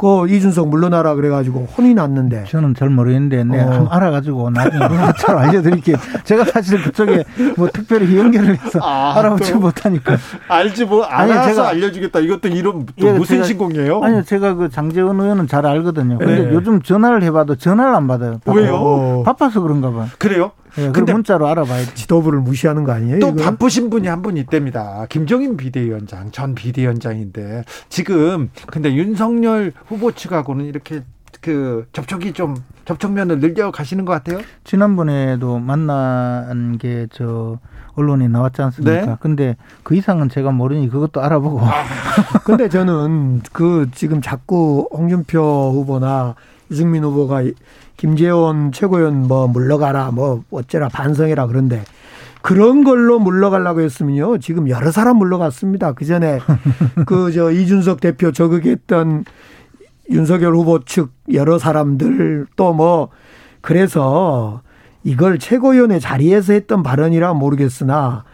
그 0.00 0.26
이준석 0.30 0.68
물러나라 0.68 1.14
그래가지고 1.14 1.68
혼이 1.76 1.92
났는데. 1.92 2.44
저는 2.48 2.74
잘 2.74 2.88
모르겠는데, 2.88 3.44
네, 3.44 3.62
어. 3.62 3.70
한번 3.70 3.88
알아가지고 3.90 4.48
나중에 4.48 4.80
잘 5.20 5.36
알려드릴게요. 5.36 5.96
제가 6.24 6.44
사실 6.44 6.82
그쪽에 6.82 7.22
뭐 7.58 7.68
특별히 7.70 8.16
연결을 8.16 8.56
해서 8.56 8.78
아, 8.82 9.12
알아보지 9.18 9.52
못하니까. 9.54 10.16
알지 10.48 10.86
뭐, 10.86 11.04
알아서 11.04 11.40
아니, 11.42 11.54
제가 11.54 11.68
알려주겠다. 11.68 12.20
이것도 12.20 12.48
이름 12.48 12.86
또 12.98 13.08
예, 13.08 13.12
무슨 13.12 13.36
제가, 13.36 13.44
신공이에요? 13.44 14.00
아니요, 14.02 14.22
제가 14.22 14.54
그 14.54 14.70
장재원 14.70 15.20
의원은 15.20 15.46
잘 15.48 15.66
알거든요. 15.66 16.16
근데 16.16 16.44
네. 16.46 16.54
요즘 16.54 16.80
전화를 16.80 17.22
해봐도 17.24 17.56
전화를 17.56 17.94
안 17.94 18.06
받아요. 18.06 18.40
바빠. 18.42 18.58
왜요? 18.58 19.22
바빠서 19.26 19.60
그런가 19.60 19.90
봐. 19.92 20.06
그래요? 20.18 20.52
네, 20.76 20.90
근데 20.92 21.12
문자로 21.12 21.46
알아봐야지. 21.48 21.94
지도부를 21.94 22.40
무시하는 22.40 22.84
거 22.84 22.92
아니에요? 22.92 23.18
또 23.20 23.28
이거? 23.28 23.42
바쁘신 23.42 23.90
분이 23.90 24.06
한 24.08 24.20
분 24.22 24.36
있답니다. 24.36 25.06
김종인 25.08 25.56
비대위원장, 25.56 26.30
전 26.30 26.54
비대위원장인데 26.54 27.64
지금 27.88 28.50
근데 28.66 28.92
윤석열 28.94 29.72
후보 29.86 30.12
측하고는 30.12 30.66
이렇게 30.66 31.02
그 31.40 31.86
접촉이 31.92 32.32
좀 32.34 32.54
접촉면을 32.84 33.40
늘려 33.40 33.70
가시는 33.70 34.04
것 34.04 34.12
같아요? 34.12 34.40
지난번에도 34.64 35.58
만난 35.58 36.76
게 36.78 37.06
저 37.12 37.58
언론에 37.96 38.28
나왔지 38.28 38.62
않습니까? 38.62 39.06
네? 39.06 39.16
근데 39.20 39.56
그 39.82 39.94
이상은 39.94 40.28
제가 40.28 40.50
모르니 40.52 40.88
그것도 40.88 41.20
알아보고. 41.22 41.60
아. 41.60 41.72
근데 42.44 42.68
저는 42.68 43.42
그 43.52 43.88
지금 43.94 44.20
자꾸 44.20 44.88
홍준표 44.92 45.72
후보나 45.74 46.34
이승민 46.70 47.04
후보가 47.04 47.42
김재원 47.96 48.72
최고위원 48.72 49.26
뭐 49.28 49.46
물러가라 49.48 50.10
뭐 50.12 50.42
어째라 50.50 50.88
반성해라 50.88 51.46
그런데 51.46 51.84
그런 52.42 52.84
걸로 52.84 53.18
물러가려고 53.18 53.80
했으면요. 53.82 54.38
지금 54.38 54.68
여러 54.70 54.90
사람 54.90 55.16
물러갔습니다. 55.18 55.92
그 55.92 56.04
전에 56.06 56.38
그 57.06 57.30
저 57.34 57.50
이준석 57.50 58.00
대표 58.00 58.32
저극했던 58.32 59.24
윤석열 60.10 60.54
후보 60.54 60.82
측 60.84 61.12
여러 61.32 61.58
사람들 61.58 62.46
또 62.56 62.72
뭐 62.72 63.08
그래서 63.60 64.62
이걸 65.02 65.38
최고위원회 65.38 65.98
자리에서 65.98 66.52
했던 66.52 66.82
발언이라 66.82 67.34
모르겠으나 67.34 68.24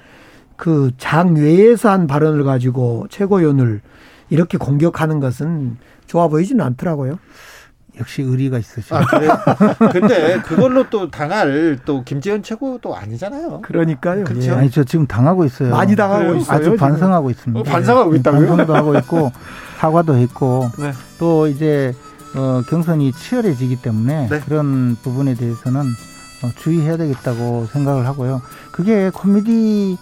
그 0.57 0.91
장외에서 0.99 1.91
한 1.91 2.07
발언을 2.07 2.45
가지고 2.45 3.07
최고위원을 3.11 3.81
이렇게 4.31 4.59
공격하는 4.59 5.21
것은 5.21 5.77
좋아 6.07 6.29
보이지는 6.29 6.64
않더라고요. 6.64 7.19
역시 7.99 8.21
의리가 8.23 8.59
있으시죠. 8.59 8.95
아, 8.97 9.07
그래요? 9.07 9.39
근데 9.91 10.39
그걸로 10.43 10.91
또 10.91 11.11
당할 11.11 11.79
또 11.87 12.05
김재현 12.05 12.43
최고도 12.43 12.95
아니잖아요. 12.95 13.62
그러니까요. 13.62 14.25
그렇죠. 14.25 14.51
예. 14.51 14.55
아니, 14.55 14.71
저 14.71 14.85
지금 14.85 15.07
당하고 15.07 15.45
있어요. 15.47 15.71
많이 15.71 15.97
당하고 15.97 16.25
그래요? 16.25 16.37
있어요. 16.37 16.57
아주 16.57 16.64
지금. 16.64 16.77
반성하고 16.77 17.31
있습니다. 17.31 17.61
어, 17.61 17.62
반성하고 17.62 18.14
있다고요? 18.17 18.49
반성도 18.49 18.75
하고 18.75 18.99
있고 18.99 19.33
사과도 19.79 20.17
했고 20.17 20.71
네. 20.79 20.93
또 21.19 21.47
이제 21.47 21.95
어, 22.35 22.62
경선이 22.69 23.12
치열해지기 23.12 23.77
때문에 23.81 24.29
네. 24.29 24.41
그런 24.41 24.97
부분에 25.03 25.35
대해서는 25.35 25.81
어, 25.81 25.85
주의해야 26.57 26.97
되겠다고 26.97 27.66
생각을 27.72 28.07
하고요. 28.07 28.43
그게 28.72 29.11
코미디 29.11 29.97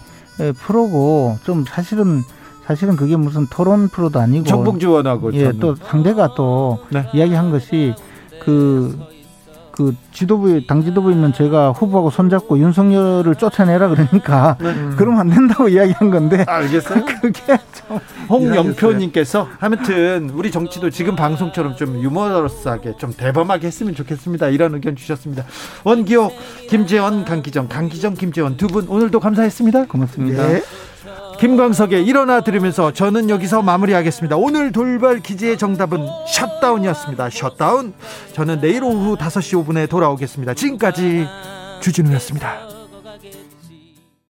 프로고 0.59 1.37
좀 1.43 1.65
사실은 1.65 2.23
사실은 2.65 2.95
그게 2.95 3.15
무슨 3.15 3.45
토론 3.47 3.87
프로도 3.89 4.19
아니고 4.19 4.45
정봉 4.45 4.79
지원하고 4.79 5.33
예, 5.33 5.51
또 5.59 5.75
상대가 5.75 6.33
또 6.35 6.79
네. 6.89 7.07
이야기한 7.13 7.51
것이 7.51 7.93
그 8.43 8.97
그그 9.75 9.95
지도부 10.11 10.65
당 10.67 10.81
지도부에 10.83 11.15
는 11.15 11.33
제가 11.33 11.71
후보하고 11.71 12.09
손잡고 12.09 12.57
윤석열을 12.59 13.35
쫓아내라 13.35 13.89
그러니까 13.89 14.57
네. 14.61 14.69
음. 14.69 14.95
그러면 14.97 15.19
안 15.21 15.29
된다고 15.29 15.67
이야기한 15.67 16.09
건데 16.09 16.45
알겠어요? 16.47 17.03
그게 17.21 17.57
좀 17.87 17.99
홍영표님께서 18.29 19.47
아무튼 19.59 20.29
우리 20.33 20.51
정치도 20.51 20.89
지금 20.89 21.15
방송처럼 21.15 21.75
좀 21.75 22.01
유머러스하게 22.01 22.97
좀 22.97 23.13
대범하게 23.13 23.67
했으면 23.67 23.95
좋겠습니다. 23.95 24.47
이런 24.49 24.73
의견 24.73 24.95
주셨습니다. 24.95 25.43
원기호, 25.83 26.31
김재원, 26.69 27.25
강기정, 27.25 27.67
강기정, 27.67 28.13
김재원 28.15 28.57
두 28.57 28.67
분 28.67 28.87
오늘도 28.89 29.19
감사했습니다. 29.19 29.85
고맙습니다. 29.85 30.47
네. 30.47 30.61
김광석의 31.39 32.05
일어나 32.05 32.41
들으면서 32.41 32.91
저는 32.91 33.29
여기서 33.29 33.61
마무리하겠습니다. 33.61 34.37
오늘 34.37 34.71
돌발 34.71 35.19
퀴즈의 35.19 35.57
정답은 35.57 36.05
셧다운이었습니다. 36.27 37.29
셧다운. 37.29 37.93
저는 38.33 38.61
내일 38.61 38.83
오후 38.83 39.15
5시 39.15 39.65
5분에 39.65 39.89
돌아오겠습니다. 39.89 40.53
지금까지 40.53 41.27
주진우였습니다. 41.81 42.74